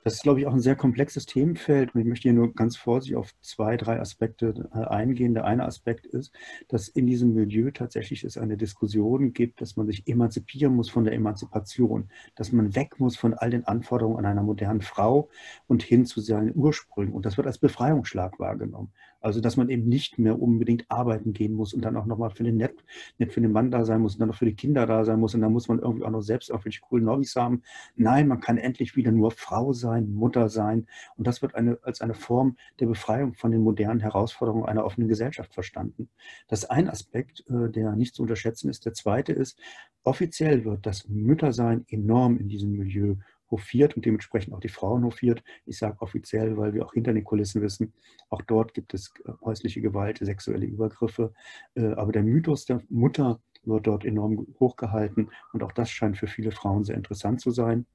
Das 0.09 0.15
ist, 0.15 0.23
glaube 0.23 0.41
ich, 0.41 0.47
auch 0.47 0.55
ein 0.55 0.61
sehr 0.61 0.75
komplexes 0.75 1.27
Themenfeld 1.27 1.95
und 1.95 2.01
ich 2.01 2.07
möchte 2.07 2.23
hier 2.23 2.33
nur 2.33 2.55
ganz 2.55 2.79
vorsichtig 2.79 3.17
auf 3.17 3.35
zwei, 3.43 3.77
drei 3.77 4.01
Aspekte 4.01 4.71
äh, 4.73 4.79
eingehen. 4.79 5.35
Der 5.35 5.45
eine 5.45 5.67
Aspekt 5.67 6.07
ist, 6.07 6.33
dass 6.69 6.89
in 6.89 7.07
diesem 7.07 7.35
Milieu 7.35 7.71
tatsächlich 7.73 8.25
es 8.25 8.39
eine 8.39 8.57
Diskussion 8.57 9.35
gibt, 9.35 9.61
dass 9.61 9.77
man 9.77 9.87
sich 9.87 10.09
emanzipieren 10.09 10.75
muss 10.75 10.89
von 10.89 11.05
der 11.05 11.13
Emanzipation, 11.13 12.09
dass 12.37 12.53
man 12.53 12.75
weg 12.75 12.99
muss 12.99 13.19
von 13.19 13.35
all 13.35 13.51
den 13.51 13.67
Anforderungen 13.67 14.17
an 14.17 14.25
einer 14.25 14.43
modernen 14.43 14.81
Frau 14.81 15.29
und 15.67 15.83
hin 15.83 16.07
zu 16.07 16.23
seinen 16.23 16.57
Ursprüngen. 16.57 17.13
Und 17.13 17.27
das 17.27 17.37
wird 17.37 17.47
als 17.47 17.59
Befreiungsschlag 17.59 18.41
wahrgenommen. 18.41 18.91
Also, 19.21 19.41
dass 19.41 19.57
man 19.57 19.69
eben 19.69 19.89
nicht 19.89 20.19
mehr 20.19 20.41
unbedingt 20.41 20.91
arbeiten 20.91 21.33
gehen 21.33 21.55
muss 21.55 21.75
und 21.75 21.85
dann 21.85 21.97
auch 21.97 22.07
nochmal 22.07 22.31
für 22.31 22.45
den 22.45 22.57
Net, 22.57 22.85
nicht 23.19 23.33
für 23.33 23.41
den 23.41 23.53
Mann 23.53 23.71
da 23.71 23.85
sein 23.85 24.01
muss 24.01 24.15
und 24.15 24.21
dann 24.21 24.29
noch 24.29 24.37
für 24.37 24.45
die 24.45 24.55
Kinder 24.55 24.87
da 24.87 25.05
sein 25.05 25.19
muss 25.19 25.35
und 25.35 25.41
dann 25.41 25.53
muss 25.53 25.69
man 25.69 25.79
irgendwie 25.79 26.05
auch 26.05 26.11
noch 26.11 26.21
selbst 26.21 26.51
irgendwelche 26.51 26.81
coolen 26.81 27.09
Hobbys 27.09 27.35
haben. 27.37 27.63
Nein, 27.97 28.29
man 28.29 28.41
kann 28.41 28.59
endlich 28.59 28.97
wieder 28.97 29.11
nur 29.11 29.31
Frau 29.31 29.73
sein, 29.73 30.13
Mutter 30.13 30.49
sein 30.49 30.87
und 31.17 31.27
das 31.27 31.43
wird 31.43 31.55
eine, 31.55 31.79
als 31.83 32.01
eine 32.01 32.15
Form 32.15 32.57
der 32.81 32.87
Befreiung 32.87 33.35
von 33.35 33.51
den 33.51 33.63
modernen 33.63 34.01
Herausforderungen 34.01 34.67
einer 34.67 34.85
offenen 34.85 35.09
Gesellschaft 35.09 35.53
verstanden. 35.53 36.09
Das 36.47 36.61
ist 36.61 36.71
ein 36.71 36.89
Aspekt, 36.89 37.45
äh, 37.49 37.71
der 37.71 37.97
nicht 37.97 38.15
zu 38.15 38.23
unterschätzen 38.23 38.69
ist. 38.69 38.87
Der 38.87 38.95
zweite 38.95 39.33
ist, 39.33 39.59
offiziell 40.05 40.65
wird 40.65 40.87
das 40.87 41.09
Müttersein 41.09 41.85
enorm 41.89 42.39
in 42.39 42.49
diesem 42.49 42.73
Milieu 42.73 43.17
hofiert 43.51 43.97
und 43.97 44.05
dementsprechend 44.05 44.55
auch 44.55 44.61
die 44.61 44.69
Frauen 44.69 45.05
hofiert. 45.05 45.43
Ich 45.67 45.79
sage 45.79 46.01
offiziell, 46.01 46.57
weil 46.57 46.75
wir 46.75 46.85
auch 46.85 46.93
hinter 46.93 47.13
den 47.13 47.25
Kulissen 47.25 47.63
wissen, 47.63 47.93
auch 48.29 48.43
dort 48.43 48.75
gibt 48.75 48.95
es 48.95 49.13
äh, 49.25 49.33
häusliche 49.45 49.81
Gewalt, 49.81 50.19
sexuelle 50.19 50.67
Übergriffe. 50.67 51.33
Äh, 51.75 51.93
aber 51.93 52.13
der 52.13 52.23
Mythos 52.23 52.65
der 52.65 52.83
Mutter 52.89 53.41
wird 53.65 53.87
dort 53.87 54.05
enorm 54.05 54.47
hochgehalten 54.61 55.31
und 55.53 55.63
auch 55.63 55.73
das 55.73 55.91
scheint 55.91 56.17
für 56.17 56.27
viele 56.27 56.53
Frauen 56.53 56.85
sehr 56.85 56.97
interessant 56.97 57.41
zu 57.41 57.51
sein. 57.51 57.87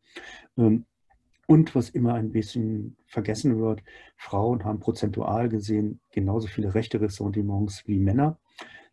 Ähm, 0.58 0.86
und 1.45 1.76
was 1.76 1.89
immer 1.89 2.14
ein 2.14 2.32
bisschen 2.32 2.95
vergessen 3.06 3.60
wird, 3.60 3.84
Frauen 4.16 4.64
haben 4.64 4.80
prozentual 4.80 5.49
gesehen 5.49 5.99
genauso 6.12 6.47
viele 6.47 6.74
rechte 6.74 7.01
Ressentiments 7.01 7.84
wie 7.86 7.99
Männer. 7.99 8.39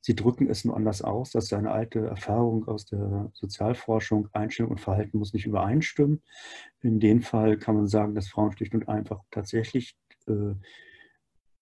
Sie 0.01 0.15
drücken 0.15 0.49
es 0.49 0.65
nur 0.65 0.77
anders 0.77 1.03
aus. 1.03 1.31
Das 1.31 1.45
ist 1.45 1.53
eine 1.53 1.71
alte 1.71 2.01
Erfahrung 2.07 2.67
aus 2.67 2.87
der 2.87 3.31
Sozialforschung. 3.35 4.29
Einstellung 4.33 4.73
und 4.73 4.81
Verhalten 4.81 5.19
muss 5.19 5.35
nicht 5.35 5.47
übereinstimmen. 5.47 6.23
In 6.81 7.01
dem 7.01 7.21
Fall 7.21 7.59
kann 7.59 7.75
man 7.75 7.87
sagen, 7.87 8.15
dass 8.15 8.29
Frauen 8.29 8.53
schlicht 8.53 8.75
und 8.75 8.89
einfach 8.89 9.23
tatsächlich 9.31 9.97
äh, 10.27 10.55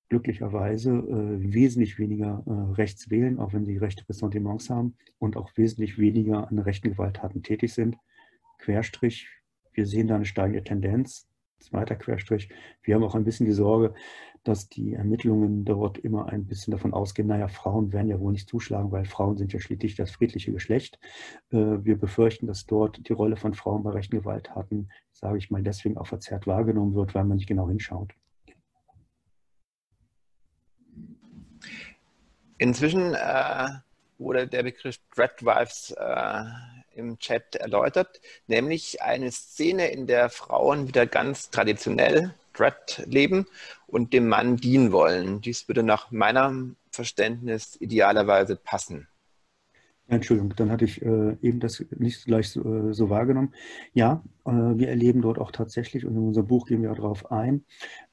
glücklicherweise 0.08 0.90
äh, 0.90 1.52
wesentlich 1.52 1.98
weniger 1.98 2.42
äh, 2.46 2.74
rechts 2.74 3.10
wählen, 3.10 3.38
auch 3.38 3.52
wenn 3.52 3.64
sie 3.64 3.76
rechte 3.76 4.08
Ressentiments 4.08 4.70
haben 4.70 4.96
und 5.18 5.36
auch 5.36 5.50
wesentlich 5.56 5.98
weniger 5.98 6.48
an 6.48 6.58
rechten 6.58 6.90
Gewalttaten 6.90 7.42
tätig 7.42 7.74
sind. 7.74 7.96
Querstrich, 8.58 9.28
wir 9.72 9.86
sehen 9.86 10.08
da 10.08 10.16
eine 10.16 10.24
steigende 10.24 10.64
Tendenz. 10.64 11.28
Zweiter 11.60 11.96
Querstrich. 11.96 12.48
Wir 12.82 12.94
haben 12.94 13.02
auch 13.02 13.16
ein 13.16 13.24
bisschen 13.24 13.46
die 13.46 13.52
Sorge, 13.52 13.92
dass 14.48 14.70
die 14.70 14.94
Ermittlungen 14.94 15.66
dort 15.66 15.98
immer 15.98 16.30
ein 16.30 16.46
bisschen 16.46 16.70
davon 16.70 16.94
ausgehen, 16.94 17.28
naja, 17.28 17.48
Frauen 17.48 17.92
werden 17.92 18.08
ja 18.08 18.18
wohl 18.18 18.32
nicht 18.32 18.48
zuschlagen, 18.48 18.90
weil 18.90 19.04
Frauen 19.04 19.36
sind 19.36 19.52
ja 19.52 19.60
schließlich 19.60 19.94
das 19.94 20.10
friedliche 20.10 20.52
Geschlecht. 20.52 20.98
Äh, 21.50 21.84
wir 21.84 21.98
befürchten, 21.98 22.46
dass 22.46 22.64
dort 22.64 23.06
die 23.06 23.12
Rolle 23.12 23.36
von 23.36 23.52
Frauen 23.52 23.82
bei 23.82 23.90
rechten 23.90 24.16
Gewalttaten, 24.16 24.90
sage 25.12 25.36
ich 25.36 25.50
mal, 25.50 25.62
deswegen 25.62 25.98
auch 25.98 26.06
verzerrt 26.06 26.46
wahrgenommen 26.46 26.94
wird, 26.94 27.14
weil 27.14 27.24
man 27.24 27.36
nicht 27.36 27.46
genau 27.46 27.68
hinschaut. 27.68 28.14
Inzwischen 32.56 33.14
äh, 33.14 33.68
wurde 34.16 34.48
der 34.48 34.62
Begriff 34.62 34.98
Dreadwives 35.14 35.90
äh, 35.90 36.44
im 36.94 37.18
Chat 37.18 37.54
erläutert, 37.56 38.18
nämlich 38.46 39.02
eine 39.02 39.30
Szene, 39.30 39.88
in 39.88 40.06
der 40.06 40.30
Frauen 40.30 40.88
wieder 40.88 41.06
ganz 41.06 41.50
traditionell 41.50 42.32
Dread 42.58 43.04
leben 43.06 43.46
und 43.86 44.12
dem 44.12 44.28
Mann 44.28 44.56
dienen 44.56 44.92
wollen. 44.92 45.40
Dies 45.40 45.68
würde 45.68 45.82
nach 45.82 46.10
meinem 46.10 46.76
Verständnis 46.90 47.76
idealerweise 47.80 48.56
passen. 48.56 49.08
Entschuldigung, 50.10 50.54
dann 50.56 50.70
hatte 50.70 50.86
ich 50.86 51.02
äh, 51.02 51.36
eben 51.42 51.60
das 51.60 51.84
nicht 51.90 52.24
gleich 52.24 52.48
so, 52.48 52.62
äh, 52.62 52.94
so 52.94 53.10
wahrgenommen. 53.10 53.52
Ja, 53.92 54.22
äh, 54.46 54.50
wir 54.50 54.88
erleben 54.88 55.20
dort 55.20 55.38
auch 55.38 55.52
tatsächlich, 55.52 56.06
und 56.06 56.16
in 56.16 56.28
unserem 56.28 56.46
Buch 56.46 56.66
gehen 56.66 56.80
wir 56.80 56.94
darauf 56.94 57.30
ein, 57.30 57.66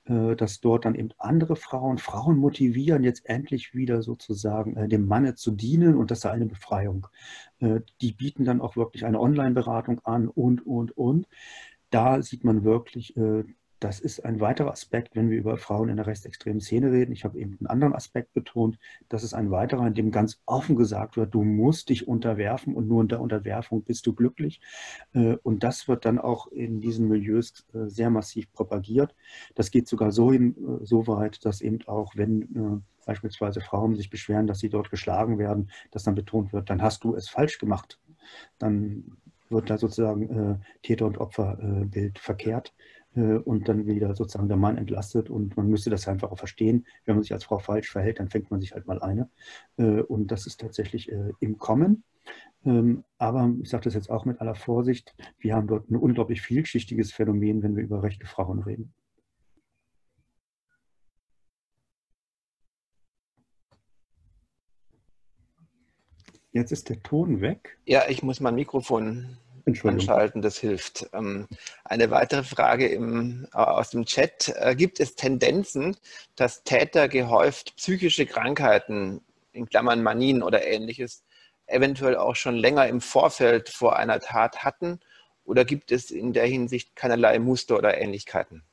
äh, 0.03 0.35
dass 0.35 0.59
dort 0.59 0.83
dann 0.83 0.95
eben 0.95 1.11
andere 1.17 1.55
Frauen, 1.55 1.97
Frauen 1.97 2.37
motivieren, 2.37 3.03
jetzt 3.03 3.25
endlich 3.29 3.73
wieder 3.73 4.01
sozusagen 4.01 4.75
äh, 4.75 4.89
dem 4.89 5.07
Manne 5.07 5.35
zu 5.35 5.51
dienen 5.51 5.95
und 5.95 6.11
das 6.11 6.19
ist 6.19 6.25
eine 6.25 6.47
Befreiung. 6.47 7.07
Äh, 7.59 7.79
die 8.01 8.11
bieten 8.11 8.43
dann 8.43 8.59
auch 8.59 8.75
wirklich 8.75 9.05
eine 9.05 9.21
Online-Beratung 9.21 10.01
an 10.03 10.27
und, 10.27 10.67
und, 10.67 10.97
und. 10.97 11.27
Da 11.91 12.21
sieht 12.21 12.43
man 12.43 12.65
wirklich 12.65 13.15
das 13.85 13.99
ist 13.99 14.25
ein 14.25 14.39
weiterer 14.39 14.71
Aspekt, 14.71 15.15
wenn 15.15 15.29
wir 15.29 15.37
über 15.37 15.59
Frauen 15.59 15.89
in 15.89 15.97
der 15.97 16.07
rechtsextremen 16.07 16.59
Szene 16.59 16.91
reden. 16.91 17.11
Ich 17.11 17.23
habe 17.23 17.37
eben 17.37 17.55
einen 17.59 17.67
anderen 17.67 17.93
Aspekt 17.93 18.33
betont. 18.33 18.79
Das 19.09 19.23
ist 19.23 19.35
ein 19.35 19.51
weiterer, 19.51 19.85
in 19.85 19.93
dem 19.93 20.09
ganz 20.09 20.41
offen 20.47 20.75
gesagt 20.75 21.17
wird, 21.17 21.35
du 21.35 21.43
musst 21.43 21.89
dich 21.89 22.07
unterwerfen 22.07 22.73
und 22.73 22.87
nur 22.87 22.99
unter 22.99 23.21
Unterwerfung 23.21 23.83
bist 23.83 24.07
du 24.07 24.13
glücklich. 24.13 24.59
Äh, 25.13 25.37
und 25.43 25.63
das 25.63 25.87
wird 25.87 26.03
dann 26.05 26.17
auch 26.17 26.47
in 26.47 26.81
diesen 26.81 27.07
Milieus 27.07 27.63
äh, 27.75 27.85
sehr 27.85 28.09
massiv 28.09 28.51
propagiert. 28.53 29.13
Das 29.53 29.69
geht 29.69 29.87
sogar 29.87 30.11
so, 30.11 30.31
hin, 30.31 30.55
äh, 30.57 30.83
so 30.83 31.05
weit, 31.05 31.45
dass 31.45 31.61
eben 31.61 31.77
auch, 31.85 32.15
wenn 32.15 32.81
beispielsweise 33.05 33.61
Frauen 33.61 33.95
sich 33.95 34.09
beschweren, 34.09 34.47
dass 34.47 34.57
sie 34.57 34.69
dort 34.69 34.89
geschlagen 34.89 35.37
werden, 35.37 35.69
dass 35.91 36.01
dann 36.01 36.15
betont 36.15 36.53
wird, 36.53 36.71
dann 36.71 36.81
hast 36.81 37.03
du 37.03 37.13
es 37.13 37.29
falsch 37.29 37.59
gemacht. 37.59 37.99
Dann 38.57 39.17
wird 39.49 39.69
da 39.69 39.77
sozusagen 39.77 40.59
Täter- 40.81 41.05
und 41.05 41.19
Opferbild 41.19 42.17
verkehrt. 42.17 42.73
Äh, 43.15 43.37
und 43.37 43.67
dann 43.67 43.85
wieder 43.87 44.15
sozusagen 44.15 44.47
der 44.47 44.57
Mann 44.57 44.77
entlastet 44.77 45.29
und 45.29 45.55
man 45.57 45.67
müsste 45.67 45.89
das 45.89 46.07
einfach 46.07 46.31
auch 46.31 46.37
verstehen. 46.37 46.85
Wenn 47.05 47.15
man 47.15 47.23
sich 47.23 47.33
als 47.33 47.45
Frau 47.45 47.59
falsch 47.59 47.89
verhält, 47.89 48.19
dann 48.19 48.29
fängt 48.29 48.51
man 48.51 48.61
sich 48.61 48.73
halt 48.73 48.87
mal 48.87 49.01
eine. 49.01 49.29
Äh, 49.77 50.01
und 50.01 50.31
das 50.31 50.47
ist 50.47 50.61
tatsächlich 50.61 51.11
äh, 51.11 51.31
im 51.39 51.57
Kommen. 51.57 52.03
Ähm, 52.65 53.03
aber 53.17 53.53
ich 53.61 53.69
sage 53.69 53.83
das 53.83 53.93
jetzt 53.93 54.09
auch 54.09 54.25
mit 54.25 54.41
aller 54.41 54.55
Vorsicht, 54.55 55.15
wir 55.39 55.55
haben 55.55 55.67
dort 55.67 55.89
ein 55.89 55.95
unglaublich 55.95 56.41
vielschichtiges 56.41 57.13
Phänomen, 57.13 57.61
wenn 57.63 57.75
wir 57.75 57.83
über 57.83 58.03
rechte 58.03 58.25
Frauen 58.25 58.59
reden. 58.63 58.93
Jetzt 66.51 66.71
ist 66.71 66.87
der 66.87 67.03
Ton 67.03 67.41
weg. 67.41 67.77
Ja, 67.85 68.03
ich 68.07 68.23
muss 68.23 68.39
mein 68.39 68.55
Mikrofon 68.55 69.37
anschalten, 69.83 70.41
das 70.41 70.57
hilft. 70.57 71.07
Ähm, 71.13 71.47
eine 71.83 72.11
weitere 72.11 72.43
Frage 72.43 72.87
im, 72.87 73.47
aus 73.51 73.89
dem 73.89 74.05
Chat. 74.05 74.53
Äh, 74.55 74.75
gibt 74.75 74.99
es 74.99 75.15
Tendenzen, 75.15 75.97
dass 76.35 76.63
Täter 76.63 77.07
gehäuft 77.07 77.75
psychische 77.75 78.25
Krankheiten, 78.25 79.21
in 79.51 79.67
Klammern 79.67 80.03
Manien 80.03 80.43
oder 80.43 80.65
ähnliches, 80.65 81.23
eventuell 81.67 82.17
auch 82.17 82.35
schon 82.35 82.55
länger 82.55 82.87
im 82.87 83.01
Vorfeld 83.01 83.69
vor 83.69 83.95
einer 83.95 84.19
Tat 84.19 84.63
hatten? 84.63 84.99
Oder 85.45 85.65
gibt 85.65 85.91
es 85.91 86.11
in 86.11 86.33
der 86.33 86.45
Hinsicht 86.45 86.95
keinerlei 86.95 87.39
Muster 87.39 87.77
oder 87.77 87.97
Ähnlichkeiten? 87.97 88.63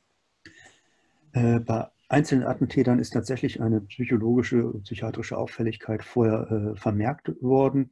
Äh, 1.32 1.60
bei 1.60 1.88
einzelnen 2.12 2.46
Attentätern 2.46 2.98
ist 2.98 3.14
tatsächlich 3.14 3.62
eine 3.62 3.80
psychologische, 3.80 4.62
psychiatrische 4.82 5.38
Auffälligkeit 5.38 6.04
vorher 6.04 6.50
äh, 6.50 6.76
vermerkt 6.76 7.32
worden. 7.40 7.90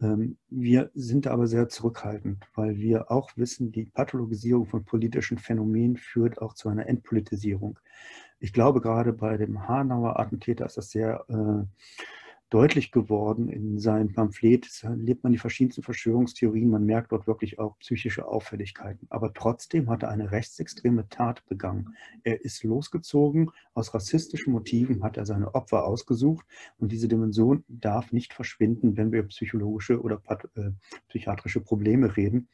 Ähm, 0.00 0.38
wir 0.48 0.90
sind 0.94 1.26
aber 1.26 1.46
sehr 1.46 1.68
zurückhaltend, 1.68 2.42
weil 2.54 2.78
wir 2.78 3.10
auch 3.10 3.30
wissen, 3.36 3.70
die 3.70 3.84
Pathologisierung 3.84 4.66
von 4.66 4.84
politischen 4.84 5.38
Phänomenen 5.38 5.98
führt 5.98 6.40
auch 6.40 6.54
zu 6.54 6.70
einer 6.70 6.86
Entpolitisierung. 6.86 7.78
Ich 8.38 8.54
glaube, 8.54 8.80
gerade 8.80 9.12
bei 9.12 9.36
dem 9.36 9.68
Hanauer 9.68 10.18
Attentäter 10.18 10.64
ist 10.64 10.78
das 10.78 10.90
sehr 10.90 11.26
äh, 11.28 11.64
deutlich 12.50 12.90
geworden 12.90 13.48
in 13.48 13.78
seinem 13.78 14.12
Pamphlet. 14.12 14.66
Es 14.66 14.84
lebt 14.96 15.22
man 15.22 15.32
die 15.32 15.38
verschiedensten 15.38 15.82
Verschwörungstheorien, 15.82 16.68
man 16.68 16.84
merkt 16.84 17.12
dort 17.12 17.26
wirklich 17.26 17.58
auch 17.58 17.78
psychische 17.78 18.26
Auffälligkeiten. 18.26 19.06
Aber 19.08 19.32
trotzdem 19.32 19.88
hat 19.88 20.02
er 20.02 20.10
eine 20.10 20.32
rechtsextreme 20.32 21.08
Tat 21.08 21.46
begangen. 21.46 21.94
Er 22.24 22.44
ist 22.44 22.64
losgezogen, 22.64 23.50
aus 23.72 23.94
rassistischen 23.94 24.52
Motiven 24.52 25.02
hat 25.02 25.16
er 25.16 25.26
seine 25.26 25.54
Opfer 25.54 25.84
ausgesucht 25.84 26.44
und 26.78 26.90
diese 26.92 27.08
Dimension 27.08 27.64
darf 27.68 28.12
nicht 28.12 28.34
verschwinden, 28.34 28.96
wenn 28.96 29.12
wir 29.12 29.20
über 29.20 29.28
psychologische 29.28 30.00
oder 30.00 30.20
äh, 30.56 30.70
psychiatrische 31.08 31.60
Probleme 31.60 32.16
reden. 32.16 32.48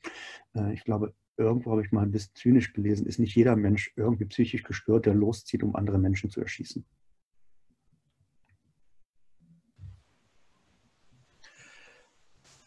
Äh, 0.55 0.75
ich 0.75 0.85
glaube, 0.85 1.15
irgendwo 1.39 1.71
habe 1.71 1.83
ich 1.85 1.93
mal 1.93 2.03
ein 2.03 2.11
bisschen 2.11 2.35
zynisch 2.35 2.73
gelesen, 2.73 3.07
ist 3.07 3.19
nicht 3.19 3.35
jeder 3.35 3.57
Mensch 3.57 3.93
irgendwie 3.97 4.27
psychisch 4.27 4.63
gestört, 4.63 5.07
der 5.07 5.15
loszieht, 5.15 5.63
um 5.63 5.75
andere 5.75 5.99
Menschen 5.99 6.31
zu 6.31 6.41
erschießen. 6.41 6.85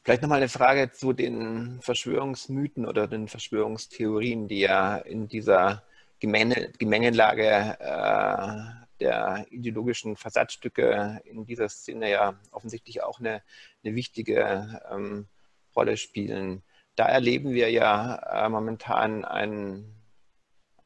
Vielleicht 0.10 0.24
nochmal 0.24 0.40
eine 0.40 0.50
Frage 0.50 0.92
zu 0.92 1.14
den 1.14 1.82
Verschwörungsmythen 1.82 2.88
oder 2.88 3.06
den 3.06 3.28
Verschwörungstheorien, 3.28 4.48
die 4.48 4.62
ja 4.62 4.98
in 4.98 5.28
dieser 5.28 5.84
Gemenge, 6.20 6.72
Gemengelage 6.80 7.78
äh, 7.80 8.98
der 9.00 9.46
ideologischen 9.52 10.16
Versatzstücke 10.16 11.22
in 11.26 11.46
dieser 11.46 11.70
Szene 11.70 12.10
ja 12.10 12.34
offensichtlich 12.50 13.04
auch 13.04 13.20
eine, 13.20 13.44
eine 13.84 13.94
wichtige 13.94 14.82
ähm, 14.92 15.28
Rolle 15.76 15.96
spielen. 15.96 16.64
Da 16.96 17.06
erleben 17.06 17.52
wir 17.52 17.70
ja 17.70 18.16
äh, 18.46 18.50
momentan 18.50 19.24
ein, 19.26 19.94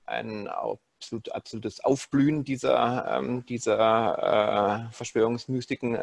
ein 0.06 0.50
absolut, 0.50 1.32
absolutes 1.32 1.80
Aufblühen 1.80 2.44
dieser, 2.44 3.20
ähm, 3.20 3.46
dieser 3.46 4.90
äh, 4.90 4.92
Verschwörungsmystiken, 4.92 5.98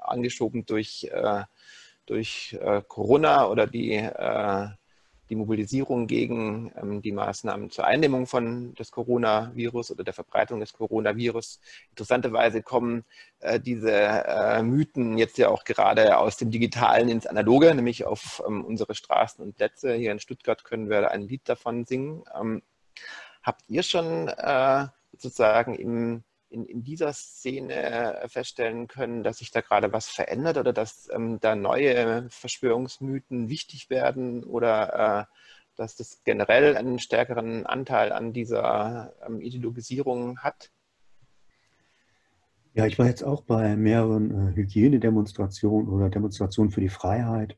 angeschoben 0.00 0.66
durch 0.66 1.08
äh, 1.10 1.44
durch 2.06 2.56
äh, 2.60 2.82
Corona 2.86 3.48
oder 3.48 3.66
die, 3.66 3.94
äh, 3.94 4.68
die 5.28 5.36
Mobilisierung 5.36 6.06
gegen 6.06 6.72
ähm, 6.80 7.02
die 7.02 7.12
Maßnahmen 7.12 7.70
zur 7.70 7.84
Eindämmung 7.84 8.26
von 8.26 8.74
des 8.74 8.90
Coronavirus 8.90 9.90
oder 9.90 10.04
der 10.04 10.14
Verbreitung 10.14 10.60
des 10.60 10.72
Coronavirus. 10.72 11.60
Interessanterweise 11.90 12.62
kommen 12.62 13.04
äh, 13.40 13.58
diese 13.58 13.92
äh, 13.92 14.62
Mythen 14.62 15.18
jetzt 15.18 15.38
ja 15.38 15.48
auch 15.48 15.64
gerade 15.64 16.18
aus 16.18 16.36
dem 16.36 16.50
Digitalen 16.50 17.08
ins 17.08 17.26
Analoge, 17.26 17.74
nämlich 17.74 18.04
auf 18.04 18.42
ähm, 18.46 18.64
unsere 18.64 18.94
Straßen 18.94 19.44
und 19.44 19.56
Plätze. 19.56 19.94
Hier 19.94 20.12
in 20.12 20.20
Stuttgart 20.20 20.64
können 20.64 20.88
wir 20.88 21.10
ein 21.10 21.22
Lied 21.22 21.48
davon 21.48 21.84
singen. 21.84 22.24
Ähm, 22.38 22.62
habt 23.42 23.68
ihr 23.68 23.82
schon 23.82 24.28
äh, 24.28 24.86
sozusagen 25.12 25.74
im 25.74 26.22
in, 26.48 26.64
in 26.64 26.82
dieser 26.82 27.12
Szene 27.12 27.74
äh, 27.74 28.28
feststellen 28.28 28.88
können, 28.88 29.22
dass 29.22 29.38
sich 29.38 29.50
da 29.50 29.60
gerade 29.60 29.92
was 29.92 30.08
verändert 30.08 30.58
oder 30.58 30.72
dass 30.72 31.08
ähm, 31.12 31.38
da 31.40 31.56
neue 31.56 32.28
Verschwörungsmythen 32.30 33.48
wichtig 33.48 33.90
werden 33.90 34.44
oder 34.44 35.26
äh, 35.28 35.34
dass 35.76 35.96
das 35.96 36.22
generell 36.24 36.76
einen 36.76 36.98
stärkeren 36.98 37.66
Anteil 37.66 38.12
an 38.12 38.32
dieser 38.32 39.12
ähm, 39.26 39.40
Ideologisierung 39.40 40.38
hat? 40.38 40.70
Ja, 42.74 42.86
ich 42.86 42.98
war 42.98 43.06
jetzt 43.06 43.22
auch 43.22 43.42
bei 43.42 43.76
mehreren 43.76 44.52
äh, 44.52 44.56
Hygienedemonstrationen 44.56 45.88
oder 45.88 46.10
Demonstrationen 46.10 46.70
für 46.70 46.82
die 46.82 46.90
Freiheit. 46.90 47.56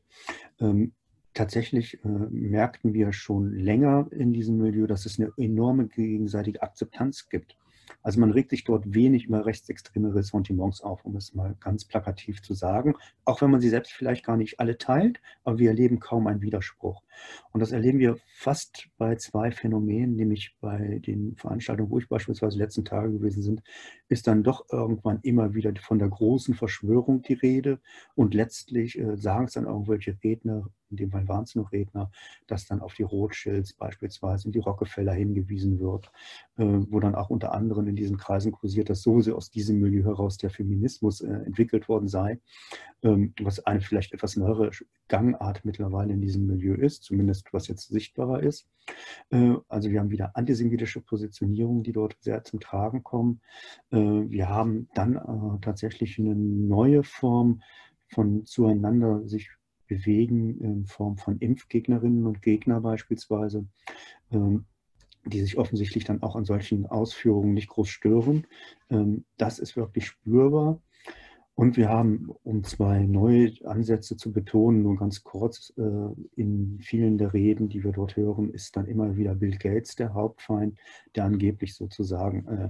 Ähm, 0.59 0.93
tatsächlich 1.33 2.03
äh, 2.03 2.07
merkten 2.07 2.93
wir 2.93 3.11
schon 3.11 3.53
länger 3.53 4.07
in 4.11 4.33
diesem 4.33 4.57
Milieu, 4.57 4.87
dass 4.87 5.05
es 5.05 5.19
eine 5.19 5.31
enorme 5.37 5.87
gegenseitige 5.87 6.61
Akzeptanz 6.61 7.27
gibt. 7.29 7.57
Also 8.01 8.19
man 8.19 8.31
regt 8.31 8.49
sich 8.49 8.63
dort 8.63 8.93
wenig 8.93 9.25
über 9.25 9.45
rechtsextreme 9.45 10.13
Ressentiments 10.13 10.81
auf, 10.81 11.05
um 11.05 11.15
es 11.15 11.33
mal 11.33 11.55
ganz 11.59 11.85
plakativ 11.85 12.41
zu 12.41 12.53
sagen, 12.53 12.95
auch 13.25 13.41
wenn 13.41 13.51
man 13.51 13.61
sie 13.61 13.69
selbst 13.69 13.91
vielleicht 13.93 14.25
gar 14.25 14.37
nicht 14.37 14.59
alle 14.59 14.77
teilt, 14.77 15.21
aber 15.43 15.59
wir 15.59 15.69
erleben 15.69 15.99
kaum 15.99 16.27
einen 16.27 16.41
Widerspruch. 16.41 17.03
Und 17.51 17.59
das 17.59 17.71
erleben 17.71 17.99
wir 17.99 18.17
fast 18.27 18.89
bei 18.97 19.15
zwei 19.15 19.51
Phänomenen, 19.51 20.15
nämlich 20.15 20.55
bei 20.61 20.99
den 21.05 21.35
Veranstaltungen, 21.35 21.91
wo 21.91 21.99
ich 21.99 22.07
beispielsweise 22.07 22.57
letzten 22.57 22.85
Tage 22.85 23.11
gewesen 23.11 23.43
sind, 23.43 23.61
ist 24.09 24.27
dann 24.27 24.43
doch 24.43 24.65
irgendwann 24.71 25.19
immer 25.21 25.53
wieder 25.53 25.71
von 25.79 25.99
der 25.99 26.09
großen 26.09 26.55
Verschwörung 26.55 27.21
die 27.21 27.35
Rede 27.35 27.79
und 28.15 28.33
letztlich 28.33 28.97
äh, 28.99 29.15
sagen 29.15 29.45
es 29.45 29.53
dann 29.53 29.65
irgendwelche 29.65 30.17
Redner, 30.23 30.69
in 30.89 30.97
dem 30.97 31.11
Fall 31.11 31.27
waren 31.27 31.43
es 31.43 31.55
nur 31.55 31.71
Redner, 31.71 32.11
dass 32.47 32.65
dann 32.65 32.81
auf 32.81 32.95
die 32.95 33.03
Rothschilds 33.03 33.73
beispielsweise 33.73 34.47
und 34.47 34.55
die 34.55 34.59
Rockefeller 34.59 35.13
hingewiesen 35.13 35.79
wird, 35.79 36.11
äh, 36.57 36.63
wo 36.65 36.99
dann 36.99 37.15
auch 37.15 37.29
unter 37.29 37.53
anderem 37.53 37.87
in 37.87 37.95
diesen 37.95 38.17
Kreisen 38.17 38.51
kursiert, 38.51 38.89
dass 38.89 39.03
so 39.03 39.19
aus 39.35 39.51
diesem 39.51 39.79
Milieu 39.79 40.03
heraus 40.03 40.37
der 40.37 40.49
Feminismus 40.49 41.21
äh, 41.21 41.27
entwickelt 41.27 41.87
worden 41.87 42.07
sei, 42.07 42.39
ähm, 43.03 43.33
was 43.39 43.65
eine 43.65 43.81
vielleicht 43.81 44.13
etwas 44.13 44.35
neuere 44.35 44.71
Gangart 45.07 45.63
mittlerweile 45.65 46.13
in 46.13 46.21
diesem 46.21 46.47
Milieu 46.47 46.75
ist, 46.75 47.03
zumindest 47.03 47.53
was 47.53 47.67
jetzt 47.67 47.89
sichtbarer 47.89 48.41
ist. 48.41 48.67
Äh, 49.29 49.55
also 49.67 49.89
wir 49.89 49.99
haben 49.99 50.11
wieder 50.11 50.35
antisemitische 50.35 51.01
Positionierungen, 51.01 51.83
die 51.83 51.93
dort 51.93 52.17
sehr 52.19 52.43
zum 52.43 52.59
Tragen 52.59 53.03
kommen. 53.03 53.41
Äh, 53.99 54.29
wir 54.29 54.49
haben 54.49 54.87
dann 54.93 55.15
äh, 55.15 55.59
tatsächlich 55.61 56.19
eine 56.19 56.35
neue 56.35 57.03
Form 57.03 57.61
von 58.07 58.45
zueinander 58.45 59.27
sich 59.27 59.49
bewegen 59.87 60.59
in 60.59 60.85
Form 60.85 61.17
von 61.17 61.39
Impfgegnerinnen 61.39 62.25
und 62.25 62.41
Gegner 62.41 62.79
beispielsweise, 62.79 63.65
ähm, 64.31 64.65
die 65.25 65.41
sich 65.41 65.57
offensichtlich 65.57 66.05
dann 66.05 66.21
auch 66.21 66.35
an 66.35 66.45
solchen 66.45 66.85
Ausführungen 66.85 67.53
nicht 67.53 67.69
groß 67.69 67.89
stören. 67.89 68.45
Ähm, 68.89 69.25
das 69.37 69.59
ist 69.59 69.75
wirklich 69.75 70.05
spürbar. 70.07 70.81
Und 71.59 71.75
wir 71.75 71.89
haben, 71.89 72.29
um 72.43 72.63
zwei 72.63 73.05
neue 73.05 73.51
Ansätze 73.65 74.15
zu 74.15 74.31
betonen, 74.31 74.81
nur 74.81 74.95
ganz 74.95 75.25
kurz, 75.25 75.73
äh, 75.75 75.81
in 76.37 76.79
vielen 76.79 77.17
der 77.17 77.33
Reden, 77.33 77.67
die 77.67 77.83
wir 77.83 77.91
dort 77.91 78.15
hören, 78.15 78.49
ist 78.49 78.77
dann 78.77 78.85
immer 78.85 79.17
wieder 79.17 79.35
Bill 79.35 79.57
Gates 79.57 79.97
der 79.97 80.13
Hauptfeind, 80.13 80.79
der 81.17 81.25
angeblich 81.25 81.75
sozusagen 81.75 82.47
äh, 82.47 82.69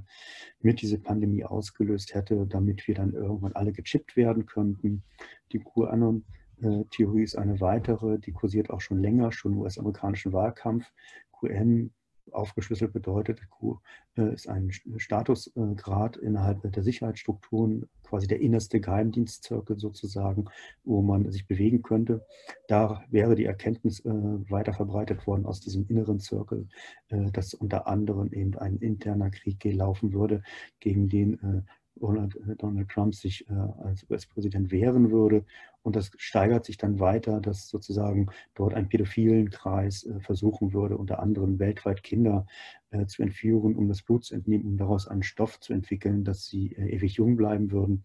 mit 0.61 0.81
diese 0.81 0.97
Pandemie 0.97 1.45
ausgelöst 1.45 2.15
hätte, 2.15 2.47
damit 2.47 2.87
wir 2.87 2.95
dann 2.95 3.13
irgendwann 3.13 3.53
alle 3.53 3.73
gechippt 3.73 4.15
werden 4.15 4.47
könnten. 4.47 5.03
Die 5.51 5.59
QAnon-Theorie 5.59 7.21
ist 7.21 7.37
eine 7.37 7.61
weitere, 7.61 8.17
die 8.17 8.31
kursiert 8.31 8.71
auch 8.71 8.81
schon 8.81 8.97
länger, 8.97 9.31
schon 9.31 9.53
im 9.53 9.59
US-amerikanischen 9.59 10.33
Wahlkampf. 10.33 10.91
QN 11.39 11.91
aufgeschlüsselt 12.33 12.93
bedeutet, 12.93 13.49
Q 13.49 13.79
äh, 14.17 14.33
ist 14.33 14.47
ein 14.47 14.71
Statusgrad 14.97 16.17
innerhalb 16.17 16.71
der 16.71 16.83
Sicherheitsstrukturen, 16.83 17.89
quasi 18.03 18.27
der 18.27 18.41
innerste 18.41 18.79
Geheimdienstzirkel 18.79 19.79
sozusagen, 19.79 20.45
wo 20.83 21.01
man 21.01 21.31
sich 21.31 21.47
bewegen 21.47 21.81
könnte. 21.81 22.25
Da 22.67 23.03
wäre 23.09 23.35
die 23.35 23.45
Erkenntnis 23.45 23.99
äh, 24.01 24.09
weiter 24.09 24.73
verbreitet 24.73 25.27
worden 25.27 25.45
aus 25.45 25.61
diesem 25.61 25.87
inneren 25.87 26.19
Zirkel, 26.19 26.67
äh, 27.09 27.31
dass 27.31 27.53
unter 27.53 27.87
anderem 27.87 28.31
eben 28.33 28.57
ein 28.57 28.77
interner 28.77 29.29
Krieg 29.29 29.59
gelaufen 29.59 30.13
würde, 30.13 30.41
gegen 30.79 31.09
den 31.09 31.65
Donald 31.99 32.89
Trump 32.89 33.13
sich 33.13 33.45
als 33.49 34.05
US-Präsident 34.09 34.71
wehren 34.71 35.11
würde 35.11 35.43
und 35.81 35.95
das 35.95 36.11
steigert 36.17 36.65
sich 36.65 36.77
dann 36.77 36.99
weiter, 36.99 37.39
dass 37.39 37.69
sozusagen 37.69 38.27
dort 38.53 38.73
ein 38.73 38.89
pädophilen 38.89 39.49
Kreis 39.49 40.03
äh, 40.03 40.19
versuchen 40.19 40.73
würde, 40.73 40.97
unter 40.97 41.19
anderem 41.19 41.59
weltweit 41.59 42.03
Kinder 42.03 42.45
äh, 42.91 43.05
zu 43.05 43.23
entführen, 43.23 43.75
um 43.75 43.87
das 43.87 44.01
Blut 44.01 44.25
zu 44.25 44.35
entnehmen, 44.35 44.65
um 44.65 44.77
daraus 44.77 45.07
einen 45.07 45.23
Stoff 45.23 45.59
zu 45.59 45.73
entwickeln, 45.73 46.23
dass 46.23 46.45
sie 46.45 46.73
äh, 46.73 46.95
ewig 46.95 47.13
jung 47.13 47.37
bleiben 47.37 47.71
würden. 47.71 48.03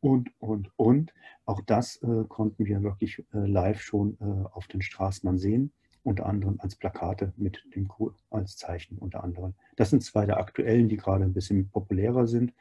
und, 0.00 0.30
und, 0.38 0.70
und. 0.76 1.12
Auch 1.44 1.60
das 1.62 1.96
äh, 2.02 2.24
konnten 2.28 2.66
wir 2.66 2.82
wirklich 2.82 3.24
äh, 3.32 3.46
live 3.46 3.80
schon 3.80 4.18
äh, 4.20 4.46
auf 4.52 4.68
den 4.68 4.82
Straßen 4.82 5.38
sehen, 5.38 5.72
unter 6.04 6.26
anderem 6.26 6.60
als 6.60 6.76
Plakate 6.76 7.32
mit 7.36 7.64
dem 7.74 7.88
Q 7.88 8.12
als 8.30 8.56
Zeichen 8.56 8.98
unter 8.98 9.24
anderem. 9.24 9.54
Das 9.76 9.90
sind 9.90 10.04
zwei 10.04 10.26
der 10.26 10.38
aktuellen, 10.38 10.88
die 10.88 10.98
gerade 10.98 11.24
ein 11.24 11.32
bisschen 11.32 11.70
populärer 11.70 12.26
sind. 12.26 12.52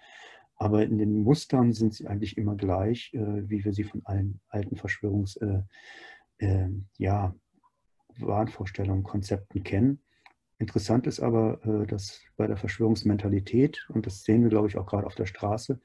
Aber 0.58 0.84
in 0.84 0.98
den 0.98 1.22
Mustern 1.22 1.72
sind 1.74 1.94
sie 1.94 2.08
eigentlich 2.08 2.38
immer 2.38 2.56
gleich, 2.56 3.14
äh, 3.14 3.50
wie 3.50 3.64
wir 3.64 3.74
sie 3.74 3.84
von 3.84 4.02
allen 4.06 4.42
alten 4.50 4.76
Verschwörungs- 4.76 5.40
äh, 5.42 5.64
äh, 6.40 6.70
ja, 6.98 7.36
Wahnvorstellungen, 8.20 9.04
Konzepten 9.04 9.64
kennen. 9.64 10.02
Interessant 10.60 11.06
ist 11.06 11.20
aber, 11.20 11.64
äh, 11.66 11.86
dass 11.86 12.22
bei 12.36 12.48
der 12.48 12.58
Verschwörungsmentalität, 12.58 13.88
und 13.90 14.08
das 14.08 14.24
sehen 14.24 14.42
wir, 14.42 14.50
glaube 14.50 14.68
ich, 14.68 14.78
auch 14.78 14.88
gerade 14.88 15.06
auf 15.06 15.16
der 15.16 15.28
Straße, 15.28 15.80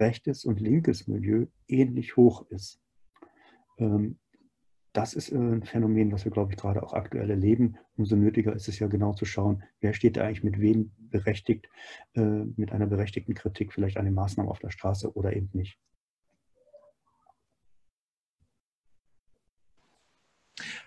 rechtes 0.00 0.44
und 0.46 0.60
linkes 0.60 1.06
Milieu 1.06 1.46
ähnlich 1.68 2.16
hoch 2.16 2.46
ist. 2.50 2.80
Ähm, 3.78 4.18
das 4.94 5.12
ist 5.12 5.30
äh, 5.30 5.36
ein 5.36 5.62
Phänomen, 5.64 6.12
was 6.12 6.24
wir, 6.24 6.32
glaube 6.32 6.52
ich, 6.52 6.58
gerade 6.58 6.82
auch 6.82 6.94
aktuell 6.94 7.28
erleben. 7.28 7.76
Umso 7.96 8.16
nötiger 8.16 8.54
ist 8.54 8.68
es 8.68 8.78
ja 8.78 8.86
genau 8.86 9.12
zu 9.12 9.26
schauen, 9.26 9.62
wer 9.80 9.92
steht 9.92 10.16
da 10.16 10.24
eigentlich 10.24 10.44
mit 10.44 10.60
wem 10.60 10.92
berechtigt, 11.10 11.68
äh, 12.14 12.20
mit 12.20 12.72
einer 12.72 12.86
berechtigten 12.86 13.34
Kritik 13.34 13.72
vielleicht 13.72 13.98
an 13.98 14.06
den 14.06 14.14
Maßnahmen 14.14 14.50
auf 14.50 14.60
der 14.60 14.70
Straße 14.70 15.14
oder 15.14 15.34
eben 15.34 15.50
nicht. 15.52 15.76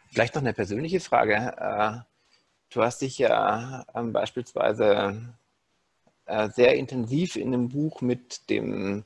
Vielleicht 0.10 0.34
noch 0.34 0.42
eine 0.42 0.54
persönliche 0.54 1.00
Frage. 1.00 2.06
Du 2.72 2.82
hast 2.82 3.02
dich 3.02 3.20
ja 3.20 3.86
ähm, 3.94 4.14
beispielsweise 4.14 5.36
äh, 6.26 6.50
sehr 6.50 6.76
intensiv 6.76 7.36
in 7.36 7.52
dem 7.52 7.70
Buch 7.70 8.02
mit 8.02 8.50
dem 8.50 9.06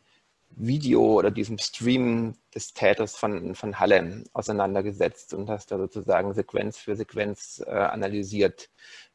Video 0.55 1.01
oder 1.01 1.31
diesem 1.31 1.57
Stream 1.57 2.35
des 2.53 2.73
Täters 2.73 3.15
von, 3.15 3.55
von 3.55 3.79
Halle 3.79 4.23
auseinandergesetzt 4.33 5.33
und 5.33 5.49
hast 5.49 5.71
da 5.71 5.77
sozusagen 5.77 6.33
Sequenz 6.33 6.77
für 6.77 6.95
Sequenz 6.95 7.63
äh, 7.65 7.71
analysiert. 7.71 8.69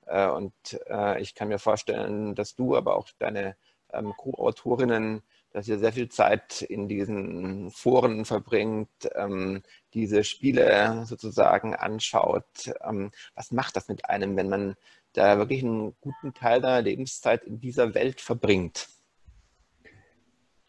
Äh, 0.06 0.28
und 0.28 0.54
äh, 0.88 1.20
ich 1.20 1.34
kann 1.34 1.48
mir 1.48 1.58
vorstellen, 1.58 2.34
dass 2.34 2.54
du, 2.54 2.76
aber 2.76 2.96
auch 2.96 3.08
deine 3.18 3.56
ähm, 3.92 4.14
Co-Autorinnen 4.16 5.22
dass 5.56 5.68
ihr 5.68 5.78
sehr 5.78 5.94
viel 5.94 6.10
Zeit 6.10 6.60
in 6.60 6.86
diesen 6.86 7.70
Foren 7.70 8.26
verbringt, 8.26 8.90
ähm, 9.14 9.62
diese 9.94 10.22
Spiele 10.22 11.06
sozusagen 11.06 11.74
anschaut. 11.74 12.74
Ähm, 12.86 13.10
was 13.34 13.52
macht 13.52 13.74
das 13.74 13.88
mit 13.88 14.04
einem, 14.04 14.36
wenn 14.36 14.50
man 14.50 14.74
da 15.14 15.38
wirklich 15.38 15.64
einen 15.64 15.96
guten 16.02 16.34
Teil 16.34 16.60
seiner 16.60 16.82
Lebenszeit 16.82 17.42
in 17.44 17.58
dieser 17.58 17.94
Welt 17.94 18.20
verbringt? 18.20 18.88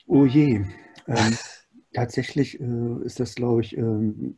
Oh 0.07 0.25
je. 0.25 0.63
Ähm, 1.07 1.37
tatsächlich 1.93 2.59
äh, 2.61 3.03
ist 3.03 3.19
das, 3.19 3.35
glaube 3.35 3.61
ich, 3.61 3.77
ähm, 3.77 4.37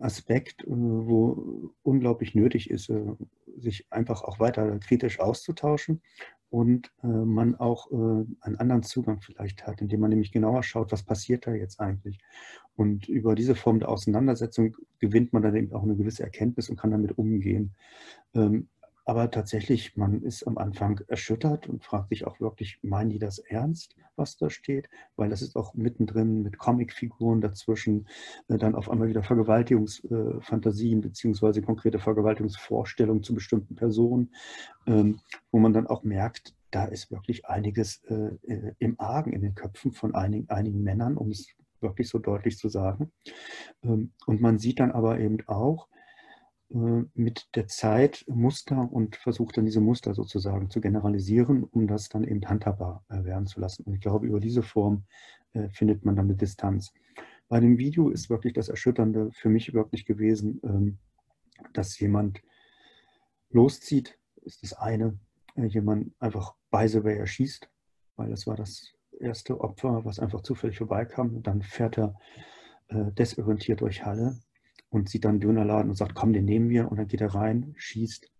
Aspekt, 0.00 0.64
äh, 0.64 0.70
wo 0.70 1.72
unglaublich 1.82 2.34
nötig 2.34 2.70
ist, 2.70 2.90
äh, 2.90 3.14
sich 3.56 3.86
einfach 3.90 4.22
auch 4.22 4.38
weiter 4.38 4.78
kritisch 4.80 5.18
auszutauschen 5.18 6.02
und 6.50 6.92
äh, 7.02 7.06
man 7.06 7.54
auch 7.54 7.90
einen 7.90 8.56
anderen 8.58 8.82
Zugang 8.82 9.22
vielleicht 9.22 9.66
hat, 9.66 9.80
indem 9.80 10.00
man 10.00 10.10
nämlich 10.10 10.32
genauer 10.32 10.62
schaut, 10.62 10.92
was 10.92 11.02
passiert 11.02 11.46
da 11.46 11.54
jetzt 11.54 11.80
eigentlich. 11.80 12.18
Und 12.76 13.08
über 13.08 13.34
diese 13.34 13.54
Form 13.54 13.78
der 13.80 13.88
Auseinandersetzung 13.88 14.76
gewinnt 14.98 15.32
man 15.32 15.42
dann 15.42 15.56
eben 15.56 15.72
auch 15.72 15.82
eine 15.82 15.96
gewisse 15.96 16.22
Erkenntnis 16.22 16.68
und 16.68 16.76
kann 16.76 16.90
damit 16.90 17.16
umgehen. 17.16 17.74
Ähm, 18.34 18.68
aber 19.04 19.30
tatsächlich, 19.30 19.96
man 19.96 20.22
ist 20.22 20.46
am 20.46 20.58
Anfang 20.58 21.00
erschüttert 21.08 21.68
und 21.68 21.82
fragt 21.82 22.10
sich 22.10 22.26
auch 22.26 22.38
wirklich, 22.40 22.78
meinen 22.82 23.10
die 23.10 23.18
das 23.18 23.38
ernst, 23.38 23.96
was 24.16 24.36
da 24.36 24.48
steht? 24.48 24.88
Weil 25.16 25.28
das 25.30 25.42
ist 25.42 25.56
auch 25.56 25.74
mittendrin 25.74 26.42
mit 26.42 26.58
Comicfiguren 26.58 27.40
dazwischen, 27.40 28.06
äh, 28.48 28.58
dann 28.58 28.74
auf 28.74 28.90
einmal 28.90 29.08
wieder 29.08 29.22
Vergewaltigungsfantasien 29.22 31.00
äh, 31.00 31.02
beziehungsweise 31.02 31.62
konkrete 31.62 31.98
Vergewaltigungsvorstellungen 31.98 33.22
zu 33.22 33.34
bestimmten 33.34 33.74
Personen, 33.74 34.32
ähm, 34.86 35.20
wo 35.50 35.58
man 35.58 35.72
dann 35.72 35.86
auch 35.88 36.04
merkt, 36.04 36.54
da 36.70 36.84
ist 36.84 37.10
wirklich 37.10 37.46
einiges 37.46 38.02
äh, 38.04 38.30
im 38.78 38.98
Argen 38.98 39.32
in 39.32 39.42
den 39.42 39.54
Köpfen 39.54 39.92
von 39.92 40.14
einigen, 40.14 40.48
einigen 40.48 40.82
Männern, 40.82 41.16
um 41.16 41.30
es 41.30 41.48
wirklich 41.80 42.08
so 42.08 42.18
deutlich 42.18 42.56
zu 42.56 42.68
sagen. 42.68 43.12
Ähm, 43.82 44.12
und 44.26 44.40
man 44.40 44.58
sieht 44.58 44.80
dann 44.80 44.92
aber 44.92 45.18
eben 45.18 45.38
auch, 45.48 45.88
mit 46.72 47.54
der 47.54 47.66
Zeit 47.66 48.24
Muster 48.28 48.90
und 48.90 49.16
versucht 49.16 49.56
dann 49.56 49.66
diese 49.66 49.80
Muster 49.80 50.14
sozusagen 50.14 50.70
zu 50.70 50.80
generalisieren, 50.80 51.64
um 51.64 51.86
das 51.86 52.08
dann 52.08 52.24
eben 52.24 52.48
handhabbar 52.48 53.04
äh, 53.10 53.24
werden 53.24 53.46
zu 53.46 53.60
lassen. 53.60 53.82
Und 53.82 53.94
ich 53.94 54.00
glaube, 54.00 54.26
über 54.26 54.40
diese 54.40 54.62
Form 54.62 55.04
äh, 55.52 55.68
findet 55.68 56.04
man 56.04 56.16
dann 56.16 56.26
eine 56.26 56.36
Distanz. 56.36 56.94
Bei 57.48 57.60
dem 57.60 57.76
Video 57.76 58.08
ist 58.08 58.30
wirklich 58.30 58.54
das 58.54 58.70
Erschütternde 58.70 59.30
für 59.32 59.50
mich 59.50 59.74
wirklich 59.74 60.06
gewesen, 60.06 60.60
ähm, 60.64 60.98
dass 61.74 61.98
jemand 61.98 62.42
loszieht, 63.50 64.18
ist 64.36 64.62
das 64.62 64.72
eine, 64.72 65.18
jemand 65.54 66.14
einfach 66.20 66.54
by 66.70 66.88
the 66.88 67.04
way 67.04 67.18
erschießt, 67.18 67.68
weil 68.16 68.30
das 68.30 68.46
war 68.46 68.56
das 68.56 68.94
erste 69.20 69.60
Opfer, 69.60 70.06
was 70.06 70.18
einfach 70.18 70.40
zufällig 70.40 70.78
vorbeikam. 70.78 71.42
Dann 71.42 71.60
fährt 71.62 71.98
er 71.98 72.18
desorientiert 72.90 73.80
durch 73.80 74.04
Halle 74.04 74.40
und 74.92 75.08
sieht 75.08 75.24
dann 75.24 75.32
einen 75.32 75.40
Dönerladen 75.40 75.90
und 75.90 75.96
sagt, 75.96 76.14
komm, 76.14 76.34
den 76.34 76.44
nehmen 76.44 76.68
wir. 76.68 76.90
Und 76.90 76.98
dann 76.98 77.08
geht 77.08 77.22
er 77.22 77.34
rein, 77.34 77.72
schießt, 77.76 78.30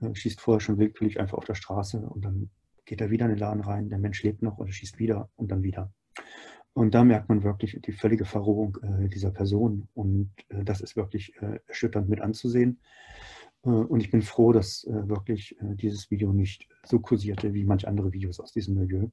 äh, 0.00 0.14
schießt 0.14 0.40
vorher 0.40 0.60
schon 0.60 0.78
willkürlich 0.78 1.20
einfach 1.20 1.38
auf 1.38 1.44
der 1.44 1.54
Straße 1.54 1.98
und 1.98 2.24
dann 2.24 2.50
geht 2.84 3.00
er 3.00 3.10
wieder 3.10 3.26
in 3.26 3.30
den 3.30 3.38
Laden 3.38 3.62
rein, 3.62 3.88
der 3.88 3.98
Mensch 3.98 4.22
lebt 4.24 4.42
noch 4.42 4.58
und 4.58 4.66
er 4.66 4.72
schießt 4.72 4.98
wieder 4.98 5.30
und 5.36 5.52
dann 5.52 5.62
wieder. 5.62 5.92
Und 6.74 6.94
da 6.94 7.04
merkt 7.04 7.28
man 7.28 7.44
wirklich 7.44 7.78
die 7.80 7.92
völlige 7.92 8.24
Verrohung 8.24 8.78
äh, 8.82 9.08
dieser 9.08 9.30
Person 9.30 9.88
und 9.94 10.32
äh, 10.48 10.64
das 10.64 10.80
ist 10.80 10.96
wirklich 10.96 11.34
erschütternd 11.68 12.08
mit 12.08 12.20
anzusehen. 12.20 12.80
Und 13.64 14.00
ich 14.00 14.10
bin 14.10 14.22
froh, 14.22 14.50
dass 14.50 14.84
wirklich 14.90 15.56
dieses 15.60 16.10
Video 16.10 16.32
nicht 16.32 16.68
so 16.84 16.98
kursierte 16.98 17.54
wie 17.54 17.62
manche 17.62 17.86
andere 17.86 18.12
Videos 18.12 18.40
aus 18.40 18.50
diesem 18.50 18.74
Milieu. 18.74 19.06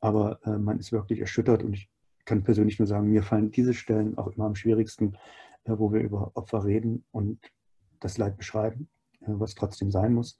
Aber 0.00 0.40
man 0.58 0.80
ist 0.80 0.90
wirklich 0.90 1.20
erschüttert 1.20 1.62
und 1.62 1.72
ich 1.72 1.88
kann 2.24 2.42
persönlich 2.42 2.80
nur 2.80 2.88
sagen, 2.88 3.08
mir 3.08 3.22
fallen 3.22 3.52
diese 3.52 3.74
Stellen 3.74 4.18
auch 4.18 4.26
immer 4.26 4.46
am 4.46 4.56
schwierigsten, 4.56 5.16
äh, 5.66 5.78
wo 5.78 5.92
wir 5.92 6.00
über 6.00 6.30
Opfer 6.34 6.64
reden 6.64 7.04
und 7.12 7.40
das 8.00 8.18
Leid 8.18 8.36
beschreiben, 8.36 8.88
äh, 9.20 9.26
was 9.28 9.54
trotzdem 9.54 9.90
sein 9.90 10.14
muss. 10.14 10.38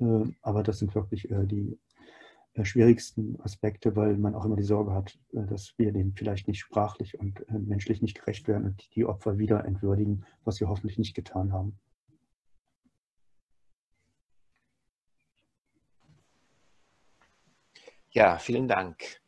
Äh, 0.00 0.24
aber 0.42 0.62
das 0.62 0.78
sind 0.78 0.94
wirklich 0.94 1.28
die 1.30 1.78
schwierigsten 2.62 3.40
Aspekte, 3.40 3.96
weil 3.96 4.18
man 4.18 4.34
auch 4.34 4.44
immer 4.44 4.56
die 4.56 4.62
Sorge 4.62 4.92
hat, 4.92 5.18
dass 5.32 5.72
wir 5.78 5.90
dem 5.90 6.14
vielleicht 6.14 6.48
nicht 6.48 6.60
sprachlich 6.60 7.18
und 7.18 7.40
menschlich 7.48 8.02
nicht 8.02 8.18
gerecht 8.18 8.46
werden 8.46 8.66
und 8.66 8.94
die 8.94 9.06
Opfer 9.06 9.38
wieder 9.38 9.64
entwürdigen, 9.64 10.26
was 10.44 10.60
wir 10.60 10.68
hoffentlich 10.68 10.98
nicht 10.98 11.14
getan 11.14 11.52
haben. 11.52 11.78
Ja, 18.10 18.36
vielen 18.36 18.68
Dank. 18.68 19.21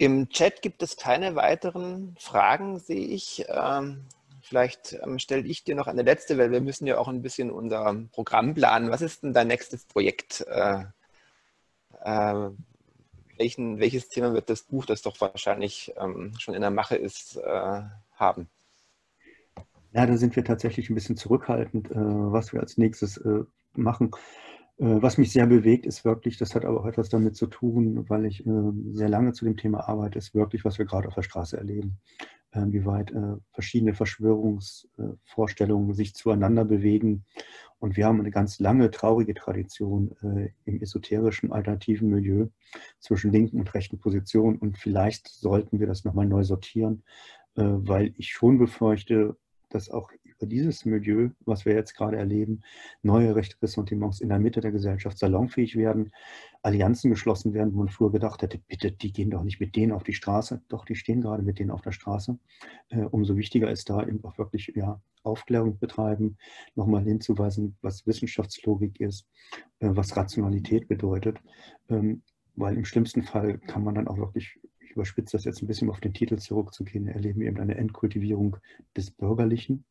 Im 0.00 0.30
Chat 0.30 0.62
gibt 0.62 0.82
es 0.82 0.96
keine 0.96 1.36
weiteren 1.36 2.16
Fragen, 2.18 2.78
sehe 2.78 3.06
ich. 3.06 3.44
Ähm, 3.48 4.06
vielleicht 4.40 4.98
ähm, 5.02 5.18
stelle 5.18 5.42
ich 5.42 5.62
dir 5.62 5.74
noch 5.74 5.88
eine 5.88 6.00
letzte, 6.00 6.38
weil 6.38 6.50
wir 6.50 6.62
müssen 6.62 6.86
ja 6.86 6.96
auch 6.96 7.06
ein 7.06 7.20
bisschen 7.20 7.50
unser 7.50 7.94
Programm 8.10 8.54
planen. 8.54 8.90
Was 8.90 9.02
ist 9.02 9.22
denn 9.22 9.34
dein 9.34 9.48
nächstes 9.48 9.84
Projekt? 9.84 10.40
Äh, 10.48 10.84
äh, 12.02 12.50
welchen, 13.36 13.78
welches 13.78 14.08
Thema 14.08 14.32
wird 14.32 14.48
das 14.48 14.62
Buch, 14.62 14.86
das 14.86 15.02
doch 15.02 15.20
wahrscheinlich 15.20 15.92
ähm, 15.98 16.32
schon 16.38 16.54
in 16.54 16.62
der 16.62 16.70
Mache 16.70 16.96
ist, 16.96 17.36
äh, 17.36 17.82
haben? 18.14 18.48
Ja, 19.92 20.06
da 20.06 20.16
sind 20.16 20.34
wir 20.34 20.46
tatsächlich 20.46 20.88
ein 20.88 20.94
bisschen 20.94 21.18
zurückhaltend, 21.18 21.90
was 21.90 22.54
wir 22.54 22.60
als 22.60 22.78
nächstes 22.78 23.20
machen. 23.74 24.12
Äh, 24.80 25.02
was 25.02 25.18
mich 25.18 25.32
sehr 25.32 25.46
bewegt, 25.46 25.86
ist 25.86 26.04
wirklich, 26.04 26.38
das 26.38 26.54
hat 26.54 26.64
aber 26.64 26.80
auch 26.80 26.86
etwas 26.86 27.08
damit 27.10 27.36
zu 27.36 27.46
tun, 27.46 28.08
weil 28.08 28.24
ich 28.24 28.46
äh, 28.46 28.72
sehr 28.92 29.08
lange 29.08 29.32
zu 29.32 29.44
dem 29.44 29.56
Thema 29.56 29.88
arbeite, 29.88 30.18
ist 30.18 30.34
wirklich, 30.34 30.64
was 30.64 30.78
wir 30.78 30.86
gerade 30.86 31.08
auf 31.08 31.14
der 31.14 31.22
Straße 31.22 31.56
erleben. 31.56 31.98
Ähm, 32.52 32.72
wie 32.72 32.84
weit 32.84 33.12
äh, 33.12 33.36
verschiedene 33.52 33.94
Verschwörungsvorstellungen 33.94 35.94
sich 35.94 36.14
zueinander 36.14 36.64
bewegen. 36.64 37.24
Und 37.78 37.96
wir 37.96 38.06
haben 38.06 38.20
eine 38.20 38.30
ganz 38.30 38.58
lange, 38.58 38.90
traurige 38.90 39.32
Tradition 39.32 40.14
im 40.66 40.82
esoterischen, 40.82 41.50
alternativen 41.50 42.10
Milieu 42.10 42.48
zwischen 42.98 43.32
linken 43.32 43.58
und 43.58 43.72
rechten 43.72 43.98
Positionen. 43.98 44.58
Und 44.58 44.76
vielleicht 44.76 45.28
sollten 45.28 45.80
wir 45.80 45.86
das 45.86 46.04
nochmal 46.04 46.26
neu 46.26 46.44
sortieren, 46.44 47.04
weil 47.54 48.12
ich 48.18 48.32
schon 48.32 48.58
befürchte, 48.58 49.38
dass 49.70 49.88
auch 49.88 50.10
dieses 50.46 50.84
Milieu, 50.84 51.30
was 51.44 51.64
wir 51.64 51.74
jetzt 51.74 51.94
gerade 51.94 52.16
erleben, 52.16 52.62
neue 53.02 53.34
rechte 53.34 53.60
Ressentiments 53.62 54.20
in 54.20 54.28
der 54.28 54.38
Mitte 54.38 54.60
der 54.60 54.72
Gesellschaft 54.72 55.18
salonfähig 55.18 55.76
werden, 55.76 56.12
Allianzen 56.62 57.10
geschlossen 57.10 57.54
werden, 57.54 57.74
wo 57.74 57.78
man 57.78 57.88
früher 57.88 58.12
gedacht 58.12 58.42
hätte, 58.42 58.58
bitte, 58.58 58.92
die 58.92 59.12
gehen 59.12 59.30
doch 59.30 59.42
nicht 59.42 59.60
mit 59.60 59.76
denen 59.76 59.92
auf 59.92 60.02
die 60.02 60.12
Straße. 60.12 60.62
Doch, 60.68 60.84
die 60.84 60.94
stehen 60.94 61.20
gerade 61.20 61.42
mit 61.42 61.58
denen 61.58 61.70
auf 61.70 61.82
der 61.82 61.92
Straße. 61.92 62.38
Äh, 62.90 63.04
umso 63.04 63.36
wichtiger 63.36 63.70
ist 63.70 63.88
da 63.88 64.02
eben 64.02 64.22
auch 64.24 64.36
wirklich 64.38 64.72
ja, 64.74 65.00
Aufklärung 65.22 65.78
betreiben, 65.78 66.36
nochmal 66.74 67.04
hinzuweisen, 67.04 67.76
was 67.80 68.06
Wissenschaftslogik 68.06 69.00
ist, 69.00 69.26
äh, 69.80 69.88
was 69.90 70.16
Rationalität 70.16 70.88
bedeutet. 70.88 71.38
Ähm, 71.88 72.22
weil 72.56 72.76
im 72.76 72.84
schlimmsten 72.84 73.22
Fall 73.22 73.58
kann 73.58 73.84
man 73.84 73.94
dann 73.94 74.08
auch 74.08 74.18
wirklich 74.18 74.58
ich 74.90 74.96
überspitze 74.96 75.36
das 75.36 75.44
jetzt 75.44 75.62
ein 75.62 75.68
bisschen, 75.68 75.88
auf 75.88 76.00
den 76.00 76.14
Titel 76.14 76.36
zurückzugehen, 76.36 77.06
erleben 77.06 77.42
eben 77.42 77.60
eine 77.60 77.76
Endkultivierung 77.76 78.56
des 78.96 79.12
Bürgerlichen. 79.12 79.84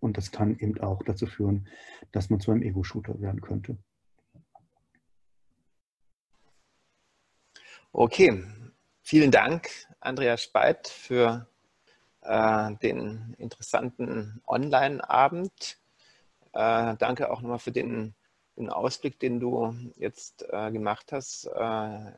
Und 0.00 0.16
das 0.16 0.32
kann 0.32 0.58
eben 0.58 0.80
auch 0.80 1.02
dazu 1.02 1.26
führen, 1.26 1.68
dass 2.12 2.30
man 2.30 2.40
zu 2.40 2.50
einem 2.50 2.62
Ego-Shooter 2.62 3.20
werden 3.20 3.40
könnte. 3.40 3.76
Okay, 7.92 8.44
vielen 9.02 9.30
Dank, 9.30 9.68
Andreas 10.00 10.42
Speit, 10.42 10.88
für 10.88 11.48
äh, 12.22 12.74
den 12.76 13.34
interessanten 13.38 14.40
Online-Abend. 14.46 15.78
Äh, 16.52 16.96
danke 16.96 17.30
auch 17.30 17.42
nochmal 17.42 17.58
für 17.58 17.72
den, 17.72 18.14
den, 18.56 18.70
Ausblick, 18.70 19.18
den 19.18 19.40
du 19.40 19.74
jetzt 19.96 20.46
äh, 20.50 20.70
gemacht 20.70 21.12
hast. 21.12 21.46
Äh, 21.46 22.12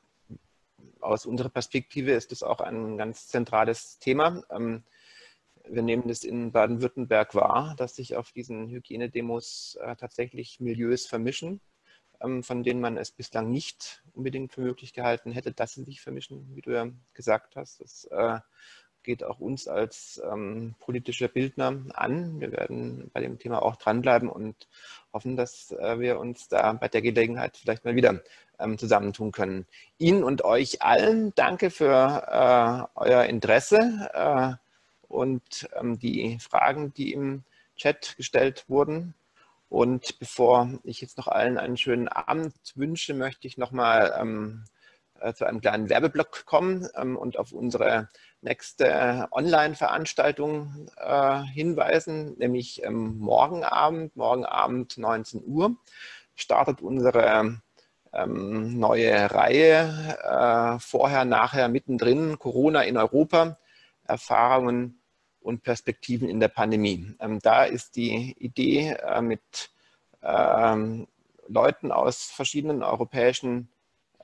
aus 1.00 1.26
unserer 1.26 1.48
Perspektive 1.48 2.12
ist 2.12 2.32
das 2.32 2.42
auch 2.42 2.60
ein 2.60 2.96
ganz 2.96 3.28
zentrales 3.28 3.98
Thema. 3.98 4.42
Ähm, 4.50 4.84
wir 5.68 5.82
nehmen 5.82 6.08
das 6.08 6.24
in 6.24 6.52
Baden-Württemberg 6.52 7.34
wahr, 7.34 7.74
dass 7.76 7.96
sich 7.96 8.16
auf 8.16 8.32
diesen 8.32 8.68
Hygienedemos 8.68 9.78
äh, 9.80 9.96
tatsächlich 9.96 10.60
Milieus 10.60 11.06
vermischen, 11.06 11.60
ähm, 12.20 12.42
von 12.42 12.62
denen 12.62 12.80
man 12.80 12.96
es 12.96 13.10
bislang 13.10 13.50
nicht 13.50 14.02
unbedingt 14.14 14.52
für 14.52 14.60
möglich 14.60 14.92
gehalten 14.92 15.32
hätte, 15.32 15.52
dass 15.52 15.74
sie 15.74 15.84
sich 15.84 16.00
vermischen, 16.00 16.54
wie 16.54 16.62
du 16.62 16.72
ja 16.72 16.88
gesagt 17.14 17.56
hast. 17.56 17.80
Das 17.80 18.04
äh, 18.06 18.40
geht 19.02 19.24
auch 19.24 19.40
uns 19.40 19.68
als 19.68 20.22
ähm, 20.30 20.74
politischer 20.78 21.28
Bildner 21.28 21.82
an. 21.94 22.40
Wir 22.40 22.52
werden 22.52 23.10
bei 23.12 23.20
dem 23.20 23.38
Thema 23.38 23.62
auch 23.62 23.76
dranbleiben 23.76 24.28
und 24.28 24.68
hoffen, 25.12 25.36
dass 25.36 25.72
äh, 25.72 25.98
wir 25.98 26.18
uns 26.18 26.48
da 26.48 26.72
bei 26.72 26.88
der 26.88 27.02
Gelegenheit 27.02 27.56
vielleicht 27.56 27.84
mal 27.84 27.96
wieder 27.96 28.22
ähm, 28.58 28.78
zusammentun 28.78 29.32
können. 29.32 29.66
Ihnen 29.98 30.24
und 30.24 30.44
euch 30.44 30.82
allen 30.82 31.34
danke 31.34 31.70
für 31.70 32.88
äh, 32.96 32.98
euer 32.98 33.24
Interesse 33.24 34.10
äh, 34.14 34.62
und 35.12 35.68
ähm, 35.78 35.98
die 35.98 36.38
Fragen, 36.40 36.92
die 36.94 37.12
im 37.12 37.44
Chat 37.76 38.16
gestellt 38.16 38.64
wurden. 38.68 39.14
Und 39.68 40.18
bevor 40.18 40.68
ich 40.84 41.00
jetzt 41.00 41.16
noch 41.16 41.28
allen 41.28 41.58
einen 41.58 41.76
schönen 41.76 42.08
Abend 42.08 42.54
wünsche, 42.74 43.14
möchte 43.14 43.46
ich 43.46 43.56
nochmal 43.56 44.14
ähm, 44.20 44.64
äh, 45.20 45.32
zu 45.34 45.46
einem 45.46 45.60
kleinen 45.60 45.88
Werbeblock 45.88 46.44
kommen 46.46 46.88
ähm, 46.96 47.16
und 47.16 47.38
auf 47.38 47.52
unsere 47.52 48.08
nächste 48.40 49.28
Online-Veranstaltung 49.30 50.88
äh, 50.96 51.42
hinweisen, 51.42 52.36
nämlich 52.38 52.82
ähm, 52.82 53.18
morgen 53.18 53.64
Abend, 53.64 54.16
morgen 54.16 54.44
Abend 54.44 54.98
19 54.98 55.42
Uhr 55.46 55.76
startet 56.34 56.80
unsere 56.80 57.60
ähm, 58.12 58.78
neue 58.78 59.30
Reihe 59.30 60.16
äh, 60.22 60.78
vorher, 60.80 61.24
nachher, 61.24 61.68
mittendrin, 61.68 62.38
Corona 62.38 62.82
in 62.82 62.96
Europa, 62.96 63.58
Erfahrungen 64.04 65.01
und 65.42 65.62
Perspektiven 65.62 66.28
in 66.28 66.40
der 66.40 66.48
Pandemie. 66.48 67.14
Ähm, 67.20 67.38
da 67.40 67.64
ist 67.64 67.96
die 67.96 68.34
Idee 68.38 68.96
äh, 69.02 69.20
mit 69.20 69.70
ähm, 70.22 71.06
Leuten 71.48 71.92
aus 71.92 72.24
verschiedenen 72.24 72.82
europäischen 72.82 73.68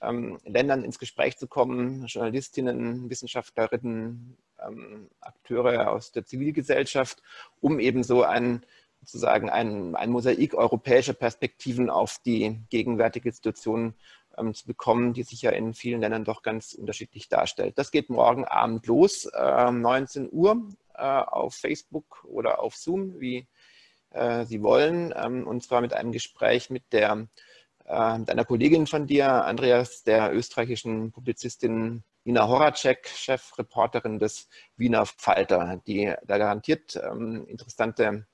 ähm, 0.01 0.39
Ländern 0.45 0.85
ins 0.85 0.99
Gespräch 0.99 1.37
zu 1.37 1.47
kommen, 1.47 2.07
Journalistinnen, 2.07 3.11
Wissenschaftlerinnen, 3.11 4.37
ähm, 4.67 5.09
Akteure 5.21 5.91
aus 5.91 6.13
der 6.13 6.25
Zivilgesellschaft, 6.25 7.23
um 7.61 7.81
eben 7.81 8.03
so 8.03 8.23
ein 8.23 8.65
sozusagen 9.01 9.49
ein, 9.49 9.95
ein 9.95 10.11
Mosaik 10.11 10.55
europäischer 10.55 11.13
Perspektiven 11.13 11.89
auf 11.89 12.19
die 12.25 12.61
gegenwärtige 12.69 13.31
Situation 13.31 13.95
ähm, 14.37 14.55
zu 14.55 14.67
bekommen, 14.67 15.13
die 15.13 15.23
sich 15.23 15.43
ja 15.43 15.51
in 15.51 15.75
vielen 15.75 16.01
Ländern 16.01 16.25
doch 16.25 16.43
ganz 16.43 16.73
unterschiedlich 16.75 17.29
darstellt. 17.29 17.79
Das 17.79 17.91
geht 17.91 18.11
morgen 18.11 18.45
Abend 18.45 18.87
los, 18.87 19.27
äh, 19.27 19.71
19 19.71 20.29
Uhr 20.33 20.63
auf 20.99 21.55
Facebook 21.55 22.25
oder 22.25 22.61
auf 22.61 22.77
Zoom, 22.77 23.21
wie 23.21 23.47
äh, 24.11 24.45
Sie 24.45 24.63
wollen, 24.63 25.13
ähm, 25.17 25.47
und 25.47 25.63
zwar 25.63 25.81
mit 25.81 25.93
einem 25.93 26.13
Gespräch 26.13 26.71
mit 26.71 26.93
der 26.93 27.29
äh, 27.87 28.19
mit 28.19 28.31
einer 28.31 28.45
Kollegin 28.45 28.87
von 28.87 29.07
dir, 29.07 29.45
Andreas, 29.45 30.03
der 30.05 30.35
österreichischen 30.35 31.13
Publizistin 31.13 32.05
Nina 32.25 32.47
Horacek, 32.47 33.09
Chefreporterin 33.09 34.19
des 34.19 34.49
Wiener 34.77 35.07
Falter, 35.07 35.81
die 35.87 36.13
da 36.27 36.39
garantiert 36.39 36.97
ähm, 36.97 37.47
interessante 37.47 38.27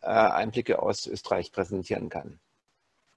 äh, 0.00 0.06
Einblicke 0.06 0.82
aus 0.82 1.06
Österreich 1.06 1.52
präsentieren 1.52 2.08
kann. 2.08 2.40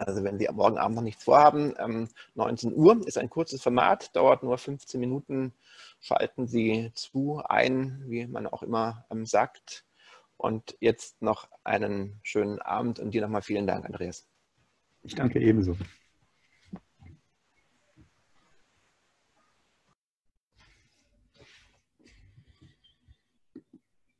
Also 0.03 0.23
wenn 0.23 0.37
Sie 0.37 0.47
morgen 0.51 0.77
Abend 0.77 0.95
noch 0.95 1.03
nichts 1.03 1.23
vorhaben, 1.23 1.73
ähm, 1.79 2.09
19 2.35 2.73
Uhr 2.73 3.05
ist 3.05 3.17
ein 3.17 3.29
kurzes 3.29 3.61
Format, 3.61 4.15
dauert 4.15 4.43
nur 4.43 4.57
15 4.57 4.99
Minuten. 4.99 5.53
Schalten 5.99 6.47
Sie 6.47 6.91
zu, 6.93 7.41
ein, 7.47 8.03
wie 8.07 8.27
man 8.27 8.47
auch 8.47 8.63
immer 8.63 9.05
ähm, 9.09 9.25
sagt. 9.25 9.85
Und 10.37 10.75
jetzt 10.79 11.21
noch 11.21 11.47
einen 11.63 12.19
schönen 12.23 12.59
Abend 12.59 12.99
und 12.99 13.13
dir 13.13 13.21
nochmal 13.21 13.41
vielen 13.41 13.67
Dank, 13.67 13.85
Andreas. 13.85 14.27
Ich 15.03 15.15
danke 15.15 15.39
ebenso. 15.39 15.77